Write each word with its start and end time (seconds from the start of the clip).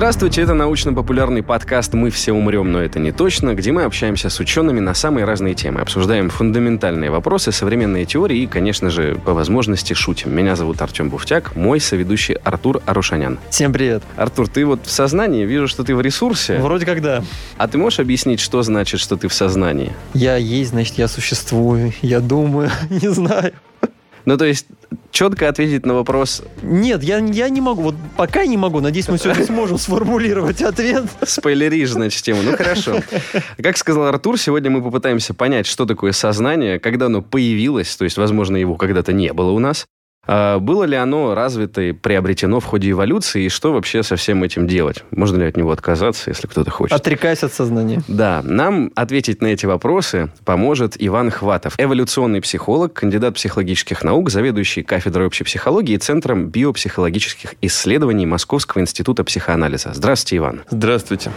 Здравствуйте, 0.00 0.40
это 0.40 0.54
научно-популярный 0.54 1.42
подкаст 1.42 1.92
«Мы 1.92 2.08
все 2.08 2.32
умрем, 2.32 2.72
но 2.72 2.80
это 2.80 2.98
не 2.98 3.12
точно», 3.12 3.54
где 3.54 3.70
мы 3.70 3.82
общаемся 3.82 4.30
с 4.30 4.40
учеными 4.40 4.80
на 4.80 4.94
самые 4.94 5.26
разные 5.26 5.52
темы, 5.52 5.82
обсуждаем 5.82 6.30
фундаментальные 6.30 7.10
вопросы, 7.10 7.52
современные 7.52 8.06
теории 8.06 8.38
и, 8.38 8.46
конечно 8.46 8.88
же, 8.88 9.20
по 9.22 9.34
возможности 9.34 9.92
шутим. 9.92 10.34
Меня 10.34 10.56
зовут 10.56 10.80
Артем 10.80 11.10
Буфтяк, 11.10 11.54
мой 11.54 11.80
соведущий 11.80 12.34
Артур 12.36 12.80
Арушанян. 12.86 13.38
Всем 13.50 13.74
привет. 13.74 14.02
Артур, 14.16 14.48
ты 14.48 14.64
вот 14.64 14.86
в 14.86 14.90
сознании, 14.90 15.44
вижу, 15.44 15.68
что 15.68 15.84
ты 15.84 15.94
в 15.94 16.00
ресурсе. 16.00 16.56
Вроде 16.60 16.86
как 16.86 17.02
да. 17.02 17.22
А 17.58 17.68
ты 17.68 17.76
можешь 17.76 18.00
объяснить, 18.00 18.40
что 18.40 18.62
значит, 18.62 19.00
что 19.00 19.18
ты 19.18 19.28
в 19.28 19.34
сознании? 19.34 19.92
Я 20.14 20.36
есть, 20.36 20.70
значит, 20.70 20.96
я 20.96 21.08
существую, 21.08 21.92
я 22.00 22.20
думаю, 22.20 22.70
не 22.88 23.12
знаю. 23.12 23.52
Ну, 24.24 24.36
то 24.36 24.44
есть, 24.44 24.66
четко 25.10 25.48
ответить 25.48 25.86
на 25.86 25.94
вопрос... 25.94 26.42
Нет, 26.62 27.02
я, 27.02 27.18
я 27.18 27.48
не 27.48 27.60
могу. 27.60 27.82
Вот 27.82 27.94
пока 28.16 28.46
не 28.46 28.56
могу. 28.56 28.80
Надеюсь, 28.80 29.08
мы 29.08 29.16
все-таки 29.16 29.44
сможем 29.44 29.78
сформулировать 29.78 30.62
ответ. 30.62 31.04
Спойлеришь, 31.22 31.90
значит, 31.90 32.22
тему. 32.22 32.42
Ну, 32.42 32.56
хорошо. 32.56 33.00
Как 33.62 33.76
сказал 33.76 34.04
Артур, 34.04 34.38
сегодня 34.38 34.70
мы 34.70 34.82
попытаемся 34.82 35.34
понять, 35.34 35.66
что 35.66 35.86
такое 35.86 36.12
сознание, 36.12 36.78
когда 36.78 37.06
оно 37.06 37.22
появилось, 37.22 37.94
то 37.96 38.04
есть, 38.04 38.16
возможно, 38.16 38.56
его 38.56 38.76
когда-то 38.76 39.12
не 39.12 39.32
было 39.32 39.50
у 39.50 39.58
нас, 39.58 39.86
было 40.26 40.84
ли 40.84 40.96
оно 40.96 41.34
развито 41.34 41.80
и 41.82 41.92
приобретено 41.92 42.60
в 42.60 42.64
ходе 42.64 42.90
эволюции, 42.90 43.44
и 43.44 43.48
что 43.48 43.72
вообще 43.72 44.02
со 44.02 44.16
всем 44.16 44.42
этим 44.44 44.66
делать? 44.66 45.02
Можно 45.10 45.38
ли 45.38 45.46
от 45.46 45.56
него 45.56 45.72
отказаться, 45.72 46.30
если 46.30 46.46
кто-то 46.46 46.70
хочет? 46.70 46.94
Отрекаясь 46.94 47.42
от 47.42 47.52
сознания. 47.52 48.02
Да, 48.06 48.40
нам 48.44 48.92
ответить 48.94 49.40
на 49.42 49.48
эти 49.48 49.66
вопросы 49.66 50.30
поможет 50.44 50.94
Иван 50.98 51.30
Хватов, 51.30 51.74
эволюционный 51.78 52.40
психолог, 52.40 52.92
кандидат 52.92 53.34
психологических 53.34 54.04
наук, 54.04 54.30
заведующий 54.30 54.82
кафедрой 54.82 55.26
общей 55.26 55.44
психологии 55.44 55.94
и 55.94 55.98
Центром 55.98 56.48
биопсихологических 56.48 57.54
исследований 57.62 58.26
Московского 58.26 58.82
института 58.82 59.24
психоанализа. 59.24 59.92
Здравствуйте, 59.94 60.36
Иван. 60.36 60.62
Здравствуйте. 60.70 61.32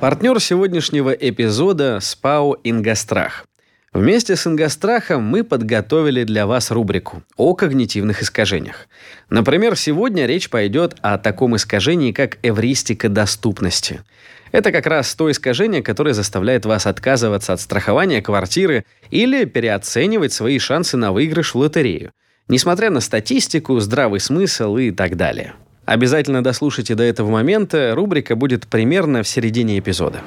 Партнер 0.00 0.38
сегодняшнего 0.40 1.10
эпизода– 1.10 1.98
СПАО 2.00 2.56
«Ингострах». 2.64 3.46
Вместе 3.94 4.34
с 4.34 4.44
Ингострахом 4.44 5.22
мы 5.22 5.44
подготовили 5.44 6.24
для 6.24 6.48
вас 6.48 6.72
рубрику 6.72 7.22
о 7.36 7.54
когнитивных 7.54 8.22
искажениях. 8.22 8.88
Например, 9.30 9.76
сегодня 9.76 10.26
речь 10.26 10.50
пойдет 10.50 10.96
о 11.00 11.16
таком 11.16 11.54
искажении, 11.54 12.10
как 12.10 12.38
эвристика 12.42 13.08
доступности. 13.08 14.02
Это 14.50 14.72
как 14.72 14.86
раз 14.86 15.14
то 15.14 15.30
искажение, 15.30 15.80
которое 15.80 16.12
заставляет 16.12 16.66
вас 16.66 16.88
отказываться 16.88 17.52
от 17.52 17.60
страхования 17.60 18.20
квартиры 18.20 18.84
или 19.12 19.44
переоценивать 19.44 20.32
свои 20.32 20.58
шансы 20.58 20.96
на 20.96 21.12
выигрыш 21.12 21.54
в 21.54 21.58
лотерею, 21.58 22.10
несмотря 22.48 22.90
на 22.90 22.98
статистику, 22.98 23.78
здравый 23.78 24.18
смысл 24.18 24.76
и 24.76 24.90
так 24.90 25.16
далее. 25.16 25.54
Обязательно 25.84 26.42
дослушайте 26.42 26.96
до 26.96 27.04
этого 27.04 27.30
момента, 27.30 27.92
рубрика 27.94 28.34
будет 28.34 28.66
примерно 28.66 29.22
в 29.22 29.28
середине 29.28 29.78
эпизода. 29.78 30.20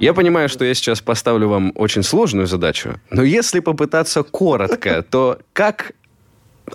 Я 0.00 0.14
понимаю, 0.14 0.48
что 0.48 0.64
я 0.64 0.74
сейчас 0.74 1.00
поставлю 1.00 1.48
вам 1.48 1.72
очень 1.74 2.02
сложную 2.02 2.46
задачу, 2.46 3.00
но 3.10 3.22
если 3.22 3.60
попытаться 3.60 4.22
коротко, 4.22 5.02
то 5.10 5.38
как 5.52 5.92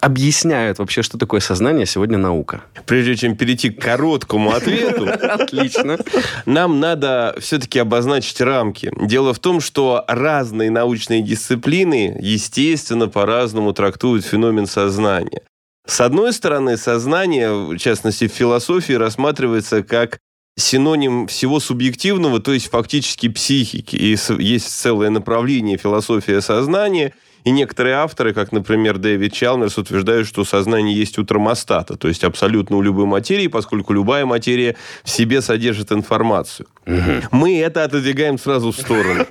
объясняют 0.02 0.80
вообще, 0.80 1.04
что 1.04 1.18
такое 1.18 1.40
сознание 1.40 1.86
сегодня 1.86 2.18
наука? 2.18 2.64
Прежде 2.86 3.16
чем 3.16 3.38
перейти 3.38 3.70
к 3.70 3.82
короткому 3.82 4.52
ответу, 4.52 5.08
Отлично. 5.22 6.00
нам 6.46 6.80
надо 6.80 7.36
все-таки 7.40 7.80
обозначить 7.80 8.42
рамки. 8.42 8.92
Дело 9.00 9.34
в 9.34 9.40
том, 9.40 9.62
что 9.62 10.04
разные 10.08 10.70
научные 10.70 11.22
дисциплины, 11.22 12.18
естественно, 12.20 13.08
по-разному 13.08 13.72
трактуют 13.74 14.26
феномен 14.26 14.66
сознания. 14.66 15.44
С 15.86 16.02
одной 16.02 16.34
стороны, 16.34 16.78
сознание, 16.78 17.52
в 17.54 17.78
частности, 17.78 18.28
в 18.28 18.32
философии, 18.32 18.94
рассматривается 18.94 19.84
как 19.84 20.20
синоним 20.56 21.28
всего 21.28 21.60
субъективного, 21.60 22.40
то 22.40 22.54
есть 22.54 22.70
фактически 22.70 23.30
психики. 23.30 23.96
И 23.96 24.18
есть 24.40 24.68
целое 24.70 25.10
направление 25.10 25.78
философия 25.78 26.42
сознания, 26.42 27.14
и 27.44 27.52
некоторые 27.52 27.96
авторы, 27.96 28.34
как, 28.34 28.52
например, 28.54 28.98
Дэвид 28.98 29.34
Чалмерс, 29.34 29.78
утверждают, 29.78 30.28
что 30.28 30.46
сознание 30.46 30.96
есть 30.96 31.18
у 31.18 31.24
термостата, 31.26 31.98
то 31.98 32.08
есть 32.08 32.24
абсолютно 32.24 32.78
у 32.78 32.82
любой 32.82 33.06
материи, 33.06 33.48
поскольку 33.48 33.92
любая 33.92 34.26
материя 34.26 34.78
в 35.04 35.10
себе 35.10 35.42
содержит 35.42 35.92
информацию. 35.92 36.68
Угу. 36.86 37.28
Мы 37.32 37.60
это 37.60 37.84
отодвигаем 37.84 38.40
сразу 38.40 38.72
в 38.72 38.78
сторону. 38.78 39.26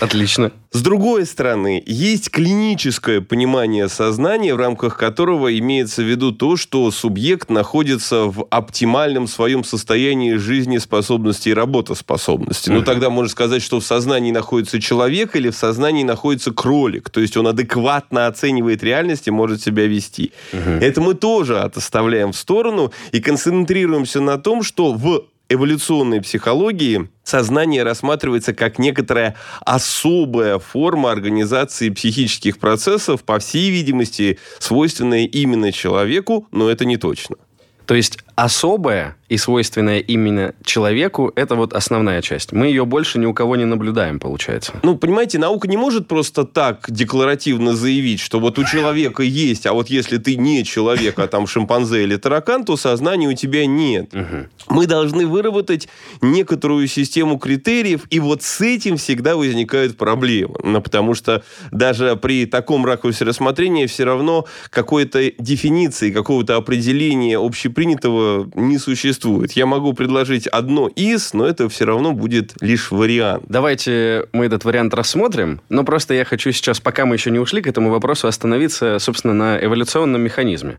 Отлично. 0.00 0.52
С 0.72 0.82
другой 0.82 1.26
стороны, 1.26 1.82
есть 1.84 2.30
клиническое 2.30 3.20
понимание 3.20 3.88
сознания, 3.88 4.54
в 4.54 4.58
рамках 4.58 4.96
которого 4.96 5.58
имеется 5.58 6.02
в 6.02 6.04
виду 6.04 6.30
то, 6.30 6.56
что 6.56 6.90
субъект 6.92 7.50
находится 7.50 8.26
в 8.26 8.46
оптимальном 8.50 9.26
своем 9.26 9.64
состоянии 9.64 10.34
жизнеспособности 10.34 11.48
и 11.48 11.54
работоспособности. 11.54 12.70
Ну, 12.70 12.82
тогда 12.82 13.10
можно 13.10 13.28
сказать, 13.28 13.62
что 13.62 13.80
в 13.80 13.84
сознании 13.84 14.30
находится 14.30 14.80
человек 14.80 15.34
или 15.34 15.50
в 15.50 15.56
сознании 15.56 16.04
находится 16.04 16.52
кролик. 16.52 17.10
То 17.10 17.20
есть 17.20 17.36
он 17.36 17.48
адекватно 17.48 18.28
оценивает 18.28 18.84
реальность 18.84 19.26
и 19.26 19.32
может 19.32 19.60
себя 19.60 19.86
вести. 19.86 20.32
Это 20.52 21.00
мы 21.00 21.14
тоже 21.14 21.58
отоставляем 21.58 22.32
в 22.32 22.36
сторону 22.36 22.92
и 23.10 23.20
концентрируемся 23.20 24.20
на 24.20 24.38
том, 24.38 24.62
что 24.62 24.92
в 24.92 25.24
эволюционной 25.50 26.22
психологии 26.22 27.10
сознание 27.24 27.82
рассматривается 27.82 28.54
как 28.54 28.78
некоторая 28.78 29.36
особая 29.66 30.58
форма 30.58 31.10
организации 31.10 31.90
психических 31.90 32.58
процессов, 32.58 33.24
по 33.24 33.38
всей 33.38 33.70
видимости, 33.70 34.38
свойственная 34.60 35.26
именно 35.26 35.72
человеку, 35.72 36.48
но 36.52 36.70
это 36.70 36.86
не 36.86 36.96
точно. 36.96 37.36
То 37.84 37.94
есть 37.94 38.18
особое 38.36 39.16
и 39.30 39.36
свойственное 39.36 40.00
именно 40.00 40.54
человеку, 40.64 41.32
это 41.36 41.54
вот 41.54 41.72
основная 41.72 42.20
часть. 42.20 42.50
Мы 42.52 42.66
ее 42.66 42.84
больше 42.84 43.18
ни 43.20 43.26
у 43.26 43.32
кого 43.32 43.54
не 43.54 43.64
наблюдаем, 43.64 44.18
получается. 44.18 44.72
Ну, 44.82 44.98
понимаете, 44.98 45.38
наука 45.38 45.68
не 45.68 45.76
может 45.76 46.08
просто 46.08 46.44
так 46.44 46.86
декларативно 46.88 47.76
заявить, 47.76 48.18
что 48.18 48.40
вот 48.40 48.58
у 48.58 48.64
человека 48.64 49.22
есть, 49.22 49.66
а 49.66 49.72
вот 49.72 49.88
если 49.88 50.18
ты 50.18 50.34
не 50.34 50.64
человек, 50.64 51.16
а 51.20 51.28
там 51.28 51.46
шимпанзе 51.46 52.02
или 52.02 52.16
таракан, 52.16 52.64
то 52.64 52.76
сознания 52.76 53.28
у 53.28 53.34
тебя 53.34 53.66
нет. 53.66 54.12
Угу. 54.12 54.74
Мы 54.74 54.86
должны 54.88 55.28
выработать 55.28 55.88
некоторую 56.20 56.88
систему 56.88 57.38
критериев, 57.38 58.06
и 58.10 58.18
вот 58.18 58.42
с 58.42 58.60
этим 58.60 58.96
всегда 58.96 59.36
возникают 59.36 59.96
проблемы. 59.96 60.56
Ну, 60.64 60.82
потому 60.82 61.14
что 61.14 61.44
даже 61.70 62.16
при 62.16 62.46
таком 62.46 62.84
ракурсе 62.84 63.24
рассмотрения 63.24 63.86
все 63.86 64.02
равно 64.02 64.46
какой-то 64.70 65.30
дефиниции, 65.38 66.10
какого-то 66.10 66.56
определения 66.56 67.38
общепринятого 67.38 68.50
не 68.56 68.78
существует 68.78 69.19
существует. 69.20 69.52
Я 69.52 69.66
могу 69.66 69.92
предложить 69.92 70.46
одно 70.46 70.88
из, 70.88 71.34
но 71.34 71.46
это 71.46 71.68
все 71.68 71.84
равно 71.84 72.12
будет 72.12 72.54
лишь 72.60 72.90
вариант. 72.90 73.44
Давайте 73.48 74.26
мы 74.32 74.46
этот 74.46 74.64
вариант 74.64 74.94
рассмотрим, 74.94 75.60
но 75.68 75.84
просто 75.84 76.14
я 76.14 76.24
хочу 76.24 76.52
сейчас, 76.52 76.80
пока 76.80 77.04
мы 77.04 77.16
еще 77.16 77.30
не 77.30 77.38
ушли 77.38 77.60
к 77.60 77.66
этому 77.66 77.90
вопросу, 77.90 78.28
остановиться, 78.28 78.98
собственно, 78.98 79.34
на 79.34 79.58
эволюционном 79.62 80.22
механизме. 80.22 80.78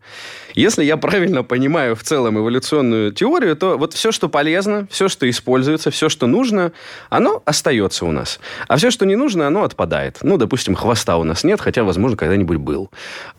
Если 0.56 0.84
я 0.84 0.97
правильно 0.97 1.44
понимаю 1.44 1.96
в 1.96 2.03
целом 2.03 2.38
эволюционную 2.38 3.12
теорию, 3.12 3.56
то 3.56 3.78
вот 3.78 3.94
все, 3.94 4.12
что 4.12 4.28
полезно, 4.28 4.88
все, 4.90 5.08
что 5.08 5.29
используется, 5.29 5.91
все, 5.91 6.09
что 6.09 6.28
нужно, 6.28 6.72
оно 7.09 7.41
остается 7.46 8.06
у 8.06 8.12
нас. 8.12 8.40
А 8.68 8.78
все, 8.78 8.91
что 8.91 9.06
не 9.06 9.16
нужно, 9.16 9.47
оно 9.47 9.63
отпадает. 9.63 10.18
Ну, 10.23 10.38
допустим, 10.38 10.75
хвоста 10.75 11.18
у 11.18 11.23
нас 11.23 11.44
нет, 11.44 11.62
хотя, 11.62 11.84
возможно, 11.84 12.18
когда-нибудь 12.18 12.58
был. 12.58 12.90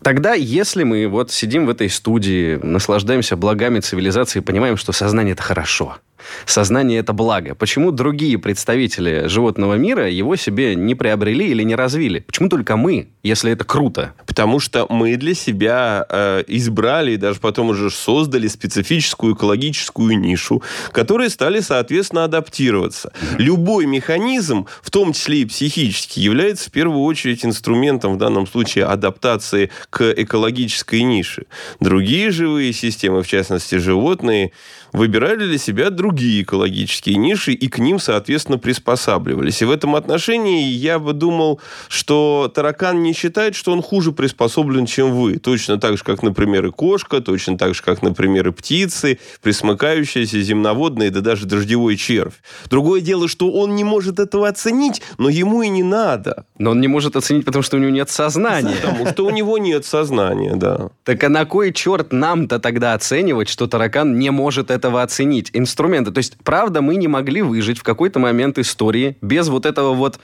Тогда, 0.01 0.33
если 0.33 0.83
мы 0.83 1.07
вот 1.07 1.31
сидим 1.31 1.65
в 1.65 1.69
этой 1.69 1.89
студии, 1.89 2.59
наслаждаемся 2.63 3.35
благами 3.35 3.79
цивилизации, 3.79 4.39
понимаем, 4.39 4.77
что 4.77 4.92
сознание– 4.93 5.33
это 5.33 5.43
хорошо– 5.43 5.97
Сознание– 6.45 6.99
это 6.99 7.13
благо. 7.13 7.55
Почему 7.55 7.91
другие 7.91 8.37
представители 8.37 9.27
животного 9.27 9.75
мира 9.75 10.09
его 10.09 10.35
себе 10.35 10.75
не 10.75 10.95
приобрели 10.95 11.49
или 11.49 11.63
не 11.63 11.75
развили? 11.75 12.19
Почему 12.19 12.49
только 12.49 12.77
мы, 12.77 13.09
если 13.23 13.51
это 13.51 13.63
круто? 13.63 14.13
Потому 14.25 14.59
что 14.59 14.85
мы 14.89 15.15
для 15.15 15.33
себя 15.33 16.05
э, 16.09 16.43
избрали 16.47 17.13
и 17.13 17.17
даже 17.17 17.39
потом 17.39 17.69
уже 17.69 17.89
создали 17.89 18.47
специфическую 18.47 19.35
экологическую 19.35 20.17
нишу, 20.19 20.61
которые 20.91 21.29
стали, 21.29 21.59
соответственно, 21.59 22.25
адаптироваться. 22.25 23.13
Любой 23.37 23.85
механизм, 23.85 24.67
в 24.81 24.91
том 24.91 25.13
числе 25.13 25.41
и 25.41 25.45
психический, 25.45 26.21
является 26.21 26.69
в 26.69 26.71
первую 26.71 27.03
очередь 27.03 27.45
инструментом, 27.45 28.15
в 28.15 28.17
данном 28.17 28.47
случае, 28.47 28.85
адаптации 28.85 29.71
к 29.89 30.11
экологической 30.11 31.03
нише. 31.03 31.45
Другие 31.79 32.31
живые 32.31 32.73
системы, 32.73 33.23
в 33.23 33.27
частности, 33.27 33.75
животные, 33.75 34.51
выбирали 34.93 35.45
для 35.45 35.57
себя 35.57 35.89
другие 35.89 36.43
экологические 36.43 37.17
ниши 37.17 37.51
и 37.51 37.67
к 37.67 37.79
ним, 37.79 37.99
соответственно, 37.99 38.57
приспосабливались. 38.57 39.61
И 39.61 39.65
в 39.65 39.71
этом 39.71 39.95
отношении 39.95 40.63
я 40.63 40.99
бы 40.99 41.13
думал, 41.13 41.59
что 41.89 42.51
таракан 42.53 43.01
не 43.01 43.13
считает, 43.13 43.55
что 43.55 43.73
он 43.73 43.81
хуже 43.81 44.11
приспособлен, 44.11 44.85
чем 44.85 45.11
вы. 45.11 45.37
Точно 45.37 45.79
так 45.79 45.97
же, 45.97 46.03
как, 46.03 46.23
например, 46.23 46.67
и 46.67 46.71
кошка, 46.71 47.19
точно 47.21 47.57
так 47.57 47.75
же, 47.75 47.81
как, 47.81 48.01
например, 48.01 48.47
и 48.47 48.51
птицы, 48.51 49.19
присмыкающиеся, 49.41 50.41
земноводные, 50.41 51.09
да 51.09 51.21
даже 51.21 51.45
дождевой 51.45 51.97
червь. 51.97 52.35
Другое 52.69 53.01
дело, 53.01 53.27
что 53.27 53.51
он 53.51 53.75
не 53.75 53.83
может 53.83 54.19
этого 54.19 54.47
оценить, 54.47 55.01
но 55.17 55.29
ему 55.29 55.63
и 55.63 55.69
не 55.69 55.83
надо. 55.83 56.45
Но 56.59 56.71
он 56.71 56.81
не 56.81 56.87
может 56.87 57.15
оценить, 57.15 57.45
потому 57.45 57.63
что 57.63 57.77
у 57.77 57.79
него 57.79 57.91
нет 57.91 58.09
сознания. 58.09 58.75
Потому 58.81 59.07
что 59.07 59.25
у 59.25 59.29
него 59.31 59.57
нет 59.57 59.85
сознания, 59.85 60.55
да. 60.55 60.89
Так 61.03 61.23
а 61.23 61.29
на 61.29 61.45
кой 61.45 61.73
черт 61.73 62.13
нам-то 62.13 62.59
тогда 62.59 62.93
оценивать, 62.93 63.49
что 63.49 63.67
таракан 63.67 64.19
не 64.19 64.29
может 64.29 64.69
этого 64.83 65.01
оценить? 65.01 65.49
Инструменты. 65.53 66.11
То 66.11 66.19
есть, 66.19 66.37
правда, 66.43 66.81
мы 66.81 66.95
не 66.95 67.07
могли 67.07 67.41
выжить 67.41 67.79
в 67.79 67.83
какой-то 67.83 68.19
момент 68.19 68.57
истории 68.57 69.17
без 69.21 69.47
вот 69.47 69.65
этого 69.65 69.93
вот 69.93 70.19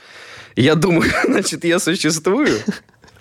я 0.56 0.74
думаю, 0.74 1.10
значит, 1.24 1.64
я 1.64 1.78
существую. 1.78 2.58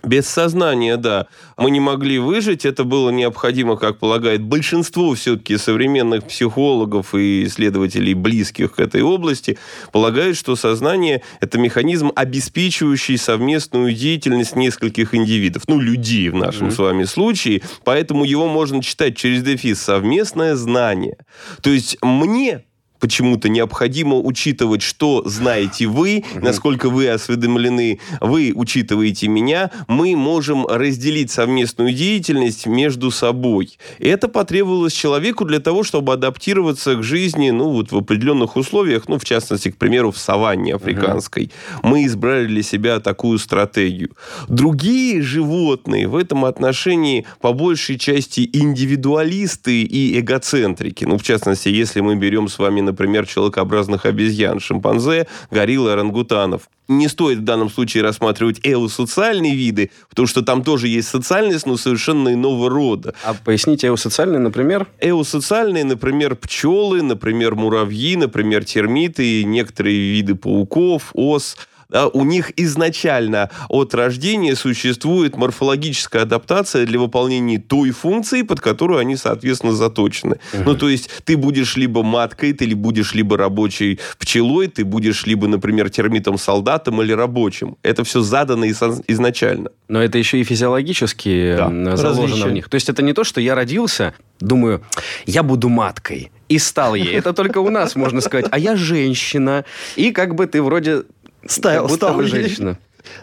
Без 0.04 0.28
сознания, 0.28 0.98
да. 0.98 1.28
Мы 1.58 1.72
не 1.72 1.80
могли 1.80 2.20
выжить, 2.20 2.66
это 2.66 2.84
было 2.84 3.10
необходимо, 3.10 3.76
как 3.76 3.98
полагает 4.00 4.42
большинство 4.42 5.14
все-таки 5.14 5.58
современных 5.58 6.26
психологов 6.26 7.14
и 7.16 7.44
исследователей, 7.46 8.14
близких 8.14 8.76
к 8.76 8.80
этой 8.80 9.02
области, 9.02 9.58
полагают, 9.92 10.38
что 10.38 10.56
сознание– 10.56 11.22
это 11.42 11.58
механизм, 11.58 12.12
обеспечивающий 12.16 13.18
совместную 13.18 13.94
деятельность 13.94 14.56
нескольких 14.56 15.14
индивидов, 15.14 15.64
ну, 15.68 15.80
людей 15.80 16.30
в 16.30 16.36
нашем 16.36 16.68
mm-hmm. 16.68 16.76
с 16.76 16.78
вами 16.80 17.04
случае, 17.04 17.62
поэтому 17.84 18.24
его 18.24 18.48
можно 18.48 18.82
читать 18.82 19.18
через 19.18 19.44
дефис 19.44 19.82
«совместное 19.82 20.56
знание». 20.56 21.18
То 21.62 21.70
есть 21.70 21.98
мне 22.02 22.64
почему-то 23.00 23.50
необходимо 23.50 24.18
учитывать, 24.18 24.82
что 24.82 25.24
знаете 25.26 25.88
вы, 25.88 26.24
насколько 26.36 26.90
вы 26.90 27.08
осведомлены, 27.10 28.00
вы 28.22 28.52
учитываете 28.56 29.28
меня, 29.28 29.72
мы 29.88 30.16
можем 30.16 30.66
разделить 30.66 31.32
совместную 31.32 31.94
деятельность 31.94 32.66
между 32.66 33.12
собой. 33.12 33.78
Это 34.00 34.28
потребовалось 34.28 34.94
человеку 34.94 35.46
для 35.46 35.60
того, 35.60 35.84
чтобы 35.84 36.14
адаптироваться 36.14 36.96
к 36.96 37.04
жизни, 37.04 37.50
ну, 37.52 37.70
вот 37.70 37.92
в 37.92 37.98
определенных 37.98 38.56
условиях, 38.56 39.08
ну, 39.08 39.18
в 39.18 39.26
частности, 39.26 39.72
к 39.72 39.78
примеру, 39.78 40.12
в 40.12 40.18
саванне 40.18 40.76
африканской. 40.76 41.52
Мы 41.84 42.06
избрали 42.06 42.48
для 42.48 42.64
себя 42.64 43.00
такую 43.00 43.40
стратегию. 43.40 44.12
Другие 44.48 45.22
животные 45.22 46.08
в 46.08 46.16
этом 46.16 46.46
отношении 46.46 47.26
по 47.42 47.54
большей 47.54 47.98
части 47.98 48.50
индивидуалисты 48.52 49.84
и 49.84 50.20
эгоцентрики. 50.20 51.06
Ну, 51.06 51.18
в 51.18 51.24
частности, 51.24 51.70
если 51.70 52.02
мы 52.02 52.16
берем 52.16 52.48
с 52.48 52.60
вами 52.60 52.82
например, 52.90 53.28
человекообразных 53.28 54.06
обезьян, 54.06 54.60
шимпанзе, 54.60 55.28
горилл 55.52 55.88
и 55.88 55.92
орангутанов. 55.92 56.64
Не 56.88 57.08
стоит 57.08 57.38
в 57.38 57.44
данном 57.44 57.70
случае 57.70 58.02
рассматривать 58.02 58.60
эосоциальные 58.64 59.56
виды, 59.56 59.92
потому 60.10 60.28
что 60.28 60.42
там 60.42 60.64
тоже 60.64 60.88
есть 60.88 61.08
социальность, 61.08 61.68
но 61.68 61.78
совершенно 61.78 62.34
иного 62.34 62.68
рода. 62.68 63.14
А 63.24 63.36
поясните 63.36 63.88
эосоциальные, 63.88 64.40
например? 64.40 64.88
Эосоциальные, 65.00 65.84
например, 65.84 66.36
пчелы, 66.36 67.04
например, 67.04 67.54
муравьи, 67.54 68.16
например, 68.16 68.66
термиты, 68.66 69.44
некоторые 69.44 70.00
виды 70.00 70.34
пауков, 70.34 71.12
ос– 71.14 71.56
да, 71.90 72.08
у 72.08 72.24
них 72.24 72.52
изначально 72.56 73.50
от 73.68 73.96
рождения 73.96 74.56
существует 74.56 75.36
морфологическая 75.36 76.22
адаптация 76.22 76.86
для 76.86 77.00
выполнения 77.00 77.58
той 77.58 77.90
функции, 77.90 78.44
под 78.44 78.62
которую 78.62 79.00
они, 79.00 79.16
соответственно, 79.16 79.74
заточены. 79.74 80.40
Угу. 80.54 80.64
Ну, 80.66 80.76
то 80.76 80.88
есть 80.88 81.10
ты 81.24 81.36
будешь 81.36 81.76
либо 81.76 82.04
маткой, 82.04 82.54
ты 82.54 82.76
будешь 82.76 83.16
либо 83.16 83.38
рабочей 83.38 84.00
пчелой, 84.20 84.68
ты 84.68 84.86
будешь 84.86 85.26
либо, 85.26 85.48
например, 85.48 85.90
термитом-солдатом 85.90 87.02
или 87.02 87.12
рабочим. 87.12 87.78
Это 87.82 88.04
все 88.04 88.22
задано 88.22 88.68
изначально. 88.68 89.72
Но 89.88 90.02
это 90.02 90.20
еще 90.20 90.40
и 90.40 90.44
физиологически 90.44 91.56
да. 91.58 91.98
заложено 91.98 92.28
Различие. 92.28 92.46
в 92.46 92.52
них. 92.52 92.70
То 92.70 92.76
есть 92.76 92.90
это 92.90 93.02
не 93.02 93.14
то, 93.14 93.24
что 93.24 93.42
я 93.42 93.56
родился, 93.56 94.14
думаю, 94.40 94.84
я 95.26 95.42
буду 95.42 95.70
маткой. 95.70 96.32
И 96.50 96.58
стал 96.58 96.96
ей. 96.96 97.14
Это 97.14 97.34
только 97.34 97.60
у 97.60 97.70
нас 97.70 97.96
можно 97.96 98.22
сказать. 98.22 98.48
А 98.50 98.58
я 98.58 98.76
женщина. 98.76 99.66
И 99.96 100.12
как 100.12 100.34
бы 100.34 100.48
ты 100.48 100.64
вроде 100.64 101.04
Стал, 101.46 101.88
как 101.88 101.96
стал 101.96 102.22
женщина. 102.24 102.78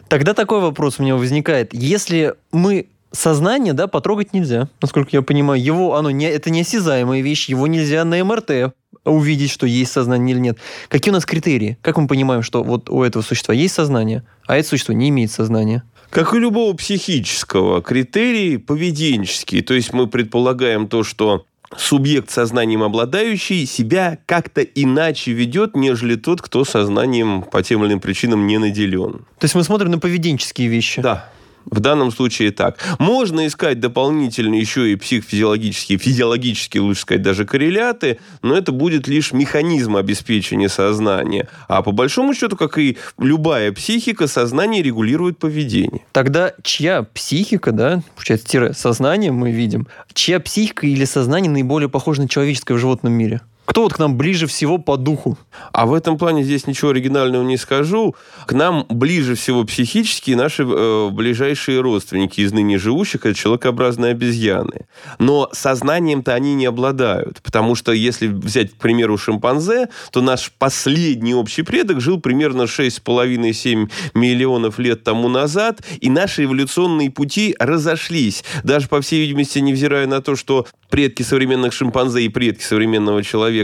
Тогда 0.09 0.35
такой 0.35 0.61
вопрос 0.61 0.99
у 0.99 1.03
меня 1.03 1.17
возникает. 1.17 1.75
Если 1.75 2.35
мы 2.53 2.89
сознание, 3.13 3.73
да, 3.73 3.87
потрогать 3.87 4.33
нельзя, 4.33 4.69
насколько 4.81 5.11
я 5.13 5.23
понимаю. 5.23 5.63
Его, 5.63 5.97
оно 5.97 6.11
не, 6.11 6.27
это 6.27 6.51
неосязаемая 6.51 7.21
вещь, 7.23 7.49
его 7.49 7.67
нельзя 7.67 8.05
на 8.05 8.23
МРТ 8.23 8.75
увидеть, 9.05 9.51
что 9.51 9.67
есть 9.67 9.93
сознание 9.93 10.35
или 10.35 10.41
нет. 10.41 10.59
Какие 10.89 11.13
у 11.13 11.15
нас 11.15 11.25
критерии? 11.25 11.79
Как 11.81 11.97
мы 11.97 12.09
понимаем, 12.09 12.43
что 12.43 12.63
вот 12.63 12.91
у 12.91 13.03
этого 13.03 13.23
существа 13.23 13.55
есть 13.55 13.75
сознание, 13.75 14.25
а 14.47 14.57
это 14.57 14.69
существо 14.69 14.95
не 14.95 15.09
имеет 15.11 15.31
сознания? 15.31 15.85
Как 16.11 16.35
и 16.35 16.39
любого 16.39 16.75
психического, 16.75 17.83
критерии 17.83 18.57
поведенческие. 18.57 19.63
То 19.63 19.75
есть 19.75 19.93
мы 19.93 20.07
предполагаем 20.07 20.89
то, 20.89 21.03
что 21.03 21.45
субъект 21.77 22.31
сознанием 22.31 22.83
обладающий 22.83 23.67
себя 23.67 24.19
как-то 24.27 24.63
иначе 24.63 25.33
ведет, 25.33 25.77
нежели 25.77 26.17
тот, 26.17 26.43
кто 26.43 26.65
сознанием 26.65 27.43
по 27.43 27.63
тем 27.63 27.83
или 27.85 27.93
иным 27.93 28.01
причинам 28.01 28.47
не 28.47 28.59
наделен. 28.59 29.25
То 29.39 29.45
есть 29.45 29.55
мы 29.55 29.65
смотрим 29.65 29.91
на 29.91 29.99
поведенческие 29.99 30.69
вещи? 30.69 31.01
Да. 31.01 31.31
В 31.67 31.81
данном 31.81 32.13
случае 32.13 32.53
так. 32.53 32.79
Можно 32.99 33.47
искать 33.47 33.81
дополнительно 33.81 34.55
еще 34.55 34.93
и 34.93 34.97
психофизиологические, 34.97 35.99
физиологические, 35.99 36.83
лучше 36.83 37.03
сказать, 37.03 37.23
даже 37.23 37.45
корреляты, 37.45 38.19
но 38.43 38.57
это 38.57 38.73
будет 38.73 39.09
лишь 39.09 39.33
механизм 39.33 39.97
обеспечения 39.97 40.69
сознания. 40.69 41.49
А 41.69 41.83
по 41.83 41.91
большому 41.91 42.35
счету, 42.35 42.57
как 42.57 42.79
и 42.79 42.97
любая 43.19 43.73
психика, 43.73 44.29
сознание 44.29 44.83
регулирует 44.83 45.39
поведение. 45.39 46.05
Тогда 46.13 46.53
чья 46.63 47.03
психика, 47.03 47.73
да, 47.73 48.03
получается, 48.15 48.73
сознание 48.73 49.33
мы 49.33 49.51
видим, 49.51 49.89
чья 50.15 50.39
психика 50.39 50.87
или 50.87 51.05
сознание 51.05 51.51
наиболее 51.51 51.89
похожа 51.89 52.23
на 52.23 52.29
человеческое 52.29 52.75
в 52.75 52.79
животном 52.79 53.13
мире? 53.13 53.41
Кто 53.67 53.83
вот 53.83 53.93
к 53.93 53.99
нам 53.99 54.17
ближе 54.17 54.47
всего 54.47 54.79
по 54.79 54.97
духу? 54.97 55.37
А 55.73 55.87
в 55.87 55.93
этом 55.93 56.17
плане 56.19 56.45
здесь 56.45 56.67
ничего 56.67 56.93
оригинального 56.93 57.43
не 57.43 57.57
скажу. 57.57 58.15
К 58.47 58.53
нам 58.53 58.87
ближе 58.89 59.35
всего 59.35 59.65
психически 59.65 60.31
наши 60.31 60.63
э, 60.63 61.11
ближайшие 61.11 61.81
родственники 61.81 62.41
из 62.41 62.53
ныне 62.53 62.79
живущих, 62.79 63.27
это 63.27 63.35
человекообразные 63.35 64.13
обезьяны. 64.13 64.87
Но 65.19 65.51
сознанием-то 65.53 66.33
они 66.33 66.55
не 66.55 66.67
обладают. 66.67 67.43
Потому 67.43 67.75
что 67.75 67.93
если 67.93 68.29
взять, 68.29 68.73
к 68.73 68.77
примеру, 68.77 69.19
шимпанзе, 69.19 69.89
то 70.13 70.21
наш 70.21 70.53
последний 70.57 71.35
общий 71.35 71.63
предок 71.63 72.01
жил 72.01 72.21
примерно 72.21 72.63
6,5-7 72.63 73.91
миллионов 74.15 74.79
лет 74.79 75.03
тому 75.03 75.29
назад, 75.29 75.83
и 76.01 76.09
наши 76.09 76.45
эволюционные 76.45 77.11
пути 77.11 77.57
разошлись. 77.59 78.45
Даже, 78.63 78.87
по 78.87 79.01
всей 79.01 79.23
видимости, 79.23 79.59
невзирая 79.59 80.07
на 80.07 80.23
то, 80.23 80.37
что 80.37 80.67
предки 80.89 81.23
современных 81.23 81.73
шимпанзе 81.73 82.23
и 82.23 82.29
предки 82.29 82.63
современного 82.63 83.25
человека 83.25 83.56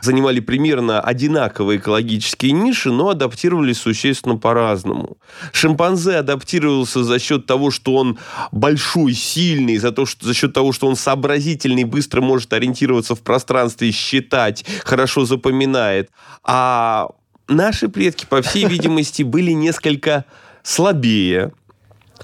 занимали 0.00 0.40
примерно 0.40 1.00
одинаковые 1.00 1.78
экологические 1.78 2.52
ниши, 2.52 2.90
но 2.90 3.10
адаптировались 3.10 3.78
существенно 3.78 4.36
по-разному. 4.36 5.18
Шимпанзе 5.52 6.16
адаптировался 6.16 7.04
за 7.04 7.18
счет 7.18 7.46
того, 7.46 7.70
что 7.70 7.94
он 7.94 8.18
большой, 8.52 9.14
сильный, 9.14 9.78
за, 9.78 9.92
то, 9.92 10.06
что, 10.06 10.26
за 10.26 10.34
счет 10.34 10.52
того, 10.52 10.72
что 10.72 10.86
он 10.86 10.96
сообразительный, 10.96 11.84
быстро 11.84 12.20
может 12.20 12.52
ориентироваться 12.52 13.14
в 13.14 13.22
пространстве, 13.22 13.90
считать, 13.92 14.64
хорошо 14.84 15.24
запоминает. 15.24 16.10
А 16.44 17.08
наши 17.48 17.88
предки, 17.88 18.26
по 18.28 18.42
всей 18.42 18.64
видимости, 18.68 19.22
были 19.22 19.52
несколько 19.52 20.24
слабее, 20.62 21.52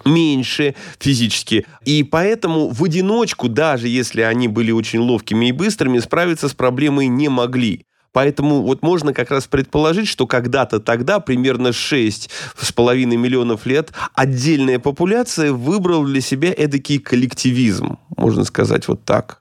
меньше 0.04 0.74
физически. 0.98 1.66
И 1.84 2.02
поэтому 2.02 2.68
в 2.68 2.82
одиночку, 2.84 3.48
даже 3.48 3.88
если 3.88 4.22
они 4.22 4.48
были 4.48 4.70
очень 4.70 5.00
ловкими 5.00 5.46
и 5.46 5.52
быстрыми, 5.52 5.98
справиться 5.98 6.48
с 6.48 6.54
проблемой 6.54 7.08
не 7.08 7.28
могли. 7.28 7.86
Поэтому 8.14 8.62
вот 8.62 8.80
можно 8.82 9.12
как 9.12 9.32
раз 9.32 9.48
предположить, 9.48 10.06
что 10.06 10.28
когда-то 10.28 10.78
тогда, 10.78 11.18
примерно 11.18 11.68
6,5 11.68 13.06
миллионов 13.16 13.66
лет, 13.66 13.90
отдельная 14.14 14.78
популяция 14.78 15.52
выбрала 15.52 16.06
для 16.06 16.20
себя 16.20 16.54
эдакий 16.56 17.00
коллективизм, 17.00 17.98
можно 18.16 18.44
сказать 18.44 18.86
вот 18.86 19.04
так. 19.04 19.40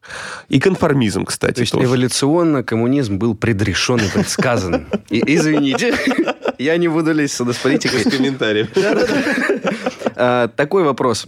И 0.50 0.60
конформизм, 0.60 1.26
кстати, 1.26 1.54
То 1.54 1.62
есть 1.62 1.74
тоже. 1.74 1.86
эволюционно 1.86 2.64
коммунизм 2.64 3.20
был 3.20 3.36
предрешен 3.36 3.98
и 3.98 4.10
предсказан. 4.12 4.88
Извините, 5.12 5.94
я 6.58 6.76
не 6.78 6.88
буду 6.88 7.14
лезть 7.14 7.36
сюда 7.36 7.54
с 7.54 7.58
политикой. 7.58 8.00
С 8.00 8.10
комментарием. 8.10 8.70
А, 10.16 10.48
такой 10.48 10.84
вопрос. 10.84 11.28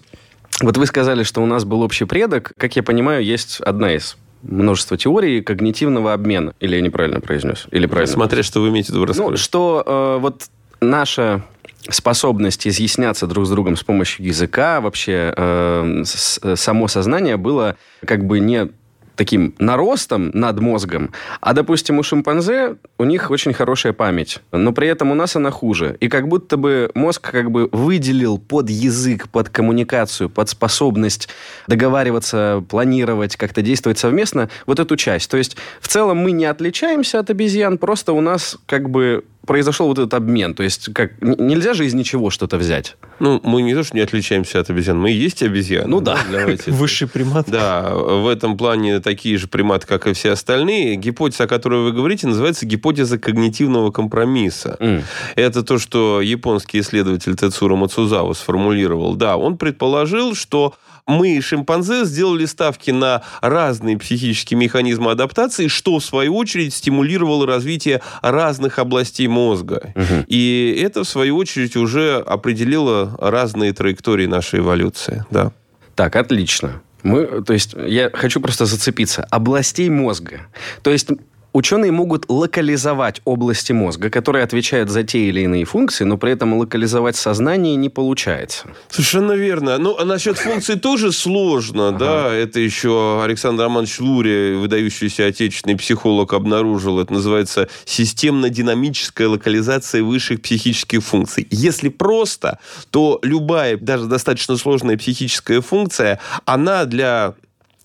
Вот 0.62 0.78
вы 0.78 0.86
сказали, 0.86 1.24
что 1.24 1.42
у 1.42 1.46
нас 1.46 1.66
был 1.66 1.82
общий 1.82 2.06
предок. 2.06 2.54
Как 2.58 2.76
я 2.76 2.84
понимаю, 2.84 3.24
есть 3.24 3.60
одна 3.60 3.94
из 3.94 4.18
множество 4.42 4.98
теорий 4.98 5.42
когнитивного 5.42 6.14
обмена. 6.14 6.54
Или 6.60 6.76
я 6.76 6.82
неправильно 6.82 7.20
произнес? 7.20 7.68
Или 7.72 7.88
правильно? 7.88 8.14
Смотря, 8.14 8.44
что 8.44 8.62
вы 8.62 8.70
имеете 8.70 8.94
в 8.94 8.96
виду. 8.96 9.12
Ну, 9.16 9.38
что 9.38 9.84
э, 9.86 10.22
вот 10.22 10.44
наша 10.82 11.44
способность 11.90 12.68
изъясняться 12.68 13.28
друг 13.28 13.46
с 13.46 13.50
другом 13.50 13.76
с 13.76 13.84
помощью 13.84 14.26
языка, 14.26 14.82
вообще 14.82 15.34
э, 15.36 16.02
с, 16.06 16.40
само 16.56 16.88
сознание 16.88 17.38
было 17.38 17.76
как 18.06 18.26
бы 18.26 18.40
не 18.40 18.70
таким 19.16 19.54
наростом 19.60 20.32
над 20.34 20.60
мозгом, 20.60 21.12
а, 21.42 21.54
допустим, 21.54 22.00
у 22.00 22.04
шимпанзе 22.04 22.76
у 22.98 23.04
них 23.04 23.32
очень 23.32 23.54
хорошая 23.54 23.94
память, 23.94 24.40
но 24.52 24.72
при 24.72 24.88
этом 24.88 25.12
у 25.12 25.16
нас 25.16 25.36
она 25.36 25.52
хуже. 25.52 25.98
И 26.00 26.08
как 26.08 26.28
будто 26.28 26.58
бы 26.58 26.92
мозг 26.94 27.30
как 27.32 27.52
бы 27.52 27.70
выделил 27.72 28.38
под 28.38 28.70
язык, 28.70 29.30
под 29.30 29.50
коммуникацию, 29.50 30.30
под 30.30 30.50
способность 30.50 31.30
договариваться, 31.68 32.64
планировать, 32.70 33.36
как-то 33.36 33.62
действовать 33.62 34.00
совместно 34.00 34.50
вот 34.66 34.80
эту 34.80 34.96
часть. 34.96 35.30
То 35.30 35.38
есть 35.38 35.58
в 35.80 35.88
целом 35.88 36.18
мы 36.18 36.32
не 36.32 36.46
отличаемся 36.46 37.20
от 37.20 37.30
обезьян, 37.30 37.78
просто 37.78 38.14
у 38.14 38.22
нас 38.22 38.58
как 38.66 38.90
бы 38.90 39.24
произошел 39.46 39.88
вот 39.88 40.00
этот 40.00 40.14
обмен? 40.14 40.54
То 40.54 40.64
есть 40.64 40.94
как 40.94 41.22
нельзя 41.22 41.74
же 41.74 41.86
из 41.86 41.94
ничего 41.94 42.30
что-то 42.30 42.58
взять? 42.58 42.98
Ну, 43.20 43.40
мы 43.44 43.62
не 43.62 43.74
то, 43.74 43.84
что 43.84 43.96
не 43.96 44.02
отличаемся 44.02 44.60
от 44.60 44.70
обезьян, 44.70 45.00
мы 45.00 45.12
и 45.12 45.16
есть 45.16 45.42
обезьяны. 45.42 45.88
Ну 45.88 46.02
да. 46.02 46.18
Давайте. 46.30 46.72
Высший 46.72 47.08
примат. 47.08 47.46
Да, 47.48 47.94
в 47.94 48.28
этом 48.28 48.58
плане 48.58 49.00
такие 49.06 49.38
же 49.38 49.48
приматы, 49.48 49.86
как 49.86 50.08
и 50.08 50.14
все 50.14 50.32
остальные. 50.32 50.96
Гипотеза, 50.96 51.44
о 51.44 51.48
которой 51.48 51.84
вы 51.84 51.92
говорите, 51.92 52.26
называется 52.26 52.66
гипотеза 52.66 53.20
когнитивного 53.20 53.92
компромисса. 53.92 54.78
Mm. 54.80 55.04
Это 55.36 55.62
то, 55.62 55.78
что 55.78 56.22
японский 56.22 56.80
исследователь 56.80 57.36
Тецура 57.36 57.76
Мацузава 57.76 58.34
сформулировал. 58.34 59.14
Да, 59.14 59.38
он 59.38 59.58
предположил, 59.58 60.34
что 60.34 60.74
мы, 61.06 61.40
шимпанзе, 61.40 62.06
сделали 62.06 62.46
ставки 62.46 62.90
на 62.90 63.22
разные 63.42 63.96
психические 63.96 64.58
механизмы 64.58 65.12
адаптации, 65.12 65.68
что, 65.68 66.00
в 66.00 66.04
свою 66.04 66.36
очередь, 66.36 66.74
стимулировало 66.74 67.46
развитие 67.46 68.02
разных 68.24 68.80
областей 68.80 69.28
мозга. 69.28 69.94
Угу. 69.96 70.26
И 70.28 70.82
это, 70.84 71.04
в 71.04 71.08
свою 71.08 71.38
очередь, 71.38 71.76
уже 71.76 72.16
определило 72.16 73.16
разные 73.20 73.72
траектории 73.72 74.26
нашей 74.26 74.62
эволюции. 74.62 75.24
Да. 75.30 75.52
Так, 75.94 76.16
отлично. 76.16 76.82
Мы, 77.06 77.44
то 77.44 77.54
есть, 77.54 77.76
я 77.86 78.10
хочу 78.12 78.42
просто 78.42 78.66
зацепиться. 78.66 79.28
Областей 79.30 79.90
мозга. 79.90 80.42
То 80.82 80.90
есть, 80.90 81.10
Ученые 81.56 81.94
могут 81.94 82.26
локализовать 82.28 83.22
области 83.24 83.72
мозга, 83.72 84.10
которые 84.10 84.44
отвечают 84.44 84.90
за 84.90 85.04
те 85.04 85.20
или 85.30 85.40
иные 85.40 85.64
функции, 85.64 86.04
но 86.04 86.18
при 86.18 86.34
этом 86.34 86.54
локализовать 86.56 87.16
сознание 87.16 87.78
не 87.78 87.88
получается. 87.88 88.66
Совершенно 88.90 89.32
верно. 89.32 89.78
Ну, 89.78 89.96
а 89.98 90.04
насчет 90.04 90.38
функций 90.38 90.78
тоже 90.78 91.14
сложно, 91.14 91.94
да. 91.94 92.34
Это 92.34 92.60
еще 92.60 93.24
Александр 93.24 93.64
Романович 93.64 94.02
Лури, 94.02 94.56
выдающийся 94.56 95.28
отечественный 95.28 95.78
психолог, 95.78 96.34
обнаружил. 96.34 97.00
Это 97.00 97.14
называется 97.14 97.70
системно-динамическая 97.86 99.30
локализация 99.30 100.04
высших 100.04 100.42
психических 100.42 101.02
функций. 101.06 101.48
Если 101.52 101.88
просто, 101.88 102.60
то 102.92 103.20
любая, 103.24 103.78
даже 103.78 104.08
достаточно 104.08 104.58
сложная 104.58 104.98
психическая 104.98 105.62
функция, 105.62 106.20
она 106.44 106.84
для 106.84 107.36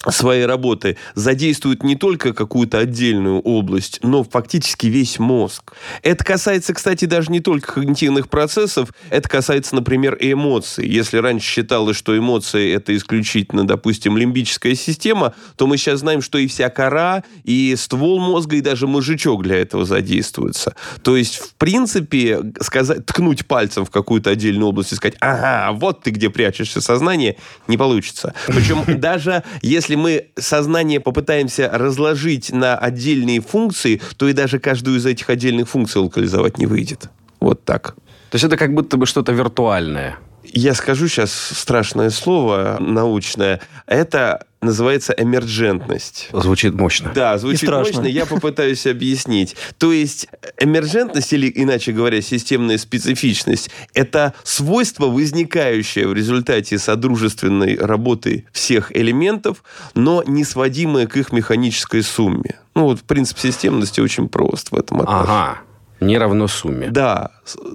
своей 0.08 0.46
работы 0.46 0.96
задействует 1.14 1.82
не 1.82 1.94
только 1.94 2.32
какую-то 2.32 2.78
отдельную 2.78 3.40
область, 3.40 4.00
но 4.02 4.24
фактически 4.24 4.86
весь 4.86 5.18
мозг. 5.18 5.72
Это 6.02 6.24
касается, 6.24 6.72
кстати, 6.72 7.04
даже 7.04 7.30
не 7.30 7.40
только 7.40 7.74
когнитивных 7.74 8.30
процессов, 8.30 8.94
это 9.10 9.28
касается, 9.28 9.74
например, 9.74 10.14
и 10.14 10.32
эмоций. 10.32 10.88
Если 10.88 11.18
раньше 11.18 11.46
считалось, 11.46 11.96
что 11.96 12.16
эмоции 12.16 12.72
это 12.72 12.96
исключительно, 12.96 13.66
допустим, 13.66 14.16
лимбическая 14.16 14.74
система, 14.74 15.34
то 15.56 15.66
мы 15.66 15.76
сейчас 15.76 16.00
знаем, 16.00 16.22
что 16.22 16.38
и 16.38 16.46
вся 16.46 16.70
кора, 16.70 17.22
и 17.44 17.74
ствол 17.76 18.20
мозга, 18.20 18.56
и 18.56 18.62
даже 18.62 18.86
мозжечок 18.86 19.42
для 19.42 19.58
этого 19.58 19.84
задействуются. 19.84 20.74
То 21.02 21.16
есть, 21.16 21.36
в 21.36 21.54
принципе, 21.56 22.40
сказать, 22.60 23.04
ткнуть 23.04 23.46
пальцем 23.46 23.84
в 23.84 23.90
какую-то 23.90 24.30
отдельную 24.30 24.68
область 24.68 24.92
и 24.92 24.96
сказать, 24.96 25.16
ага, 25.20 25.72
вот 25.72 26.02
ты 26.02 26.10
где 26.10 26.30
прячешься 26.30 26.80
сознание, 26.80 27.36
не 27.68 27.76
получится. 27.76 28.32
Причем 28.46 28.84
даже 28.98 29.42
если 29.60 29.89
если 29.90 29.96
мы 29.96 30.26
сознание 30.36 31.00
попытаемся 31.00 31.68
разложить 31.72 32.52
на 32.52 32.78
отдельные 32.78 33.40
функции, 33.40 34.00
то 34.16 34.28
и 34.28 34.32
даже 34.32 34.60
каждую 34.60 34.98
из 34.98 35.06
этих 35.06 35.28
отдельных 35.30 35.68
функций 35.68 36.00
локализовать 36.00 36.58
не 36.58 36.66
выйдет. 36.66 37.08
Вот 37.40 37.64
так. 37.64 37.96
То 38.30 38.36
есть 38.36 38.44
это 38.44 38.56
как 38.56 38.72
будто 38.72 38.96
бы 38.96 39.06
что-то 39.06 39.32
виртуальное. 39.32 40.16
Я 40.44 40.74
скажу 40.74 41.08
сейчас 41.08 41.32
страшное 41.32 42.10
слово 42.10 42.76
научное. 42.80 43.60
Это 43.86 44.46
называется 44.60 45.14
эмерджентность. 45.16 46.28
Звучит 46.32 46.74
мощно. 46.74 47.12
Да, 47.14 47.38
звучит 47.38 47.68
мощно. 47.70 48.06
Я 48.06 48.26
попытаюсь 48.26 48.86
объяснить. 48.86 49.56
То 49.78 49.92
есть 49.92 50.28
эмерджентность, 50.58 51.32
или 51.32 51.50
иначе 51.54 51.92
говоря, 51.92 52.20
системная 52.20 52.78
специфичность, 52.78 53.70
это 53.94 54.34
свойство, 54.42 55.06
возникающее 55.06 56.06
в 56.06 56.14
результате 56.14 56.78
содружественной 56.78 57.76
работы 57.76 58.44
всех 58.52 58.94
элементов, 58.94 59.62
но 59.94 60.22
не 60.26 60.44
сводимое 60.44 61.06
к 61.06 61.16
их 61.16 61.32
механической 61.32 62.02
сумме. 62.02 62.58
Ну 62.74 62.84
вот 62.84 63.00
принцип 63.02 63.38
системности 63.38 64.00
очень 64.00 64.28
прост 64.28 64.72
в 64.72 64.76
этом 64.76 65.00
отношении. 65.00 65.30
Ага 65.30 65.60
не 66.00 66.18
равно 66.18 66.48
сумме. 66.48 66.88
Да, 66.88 67.30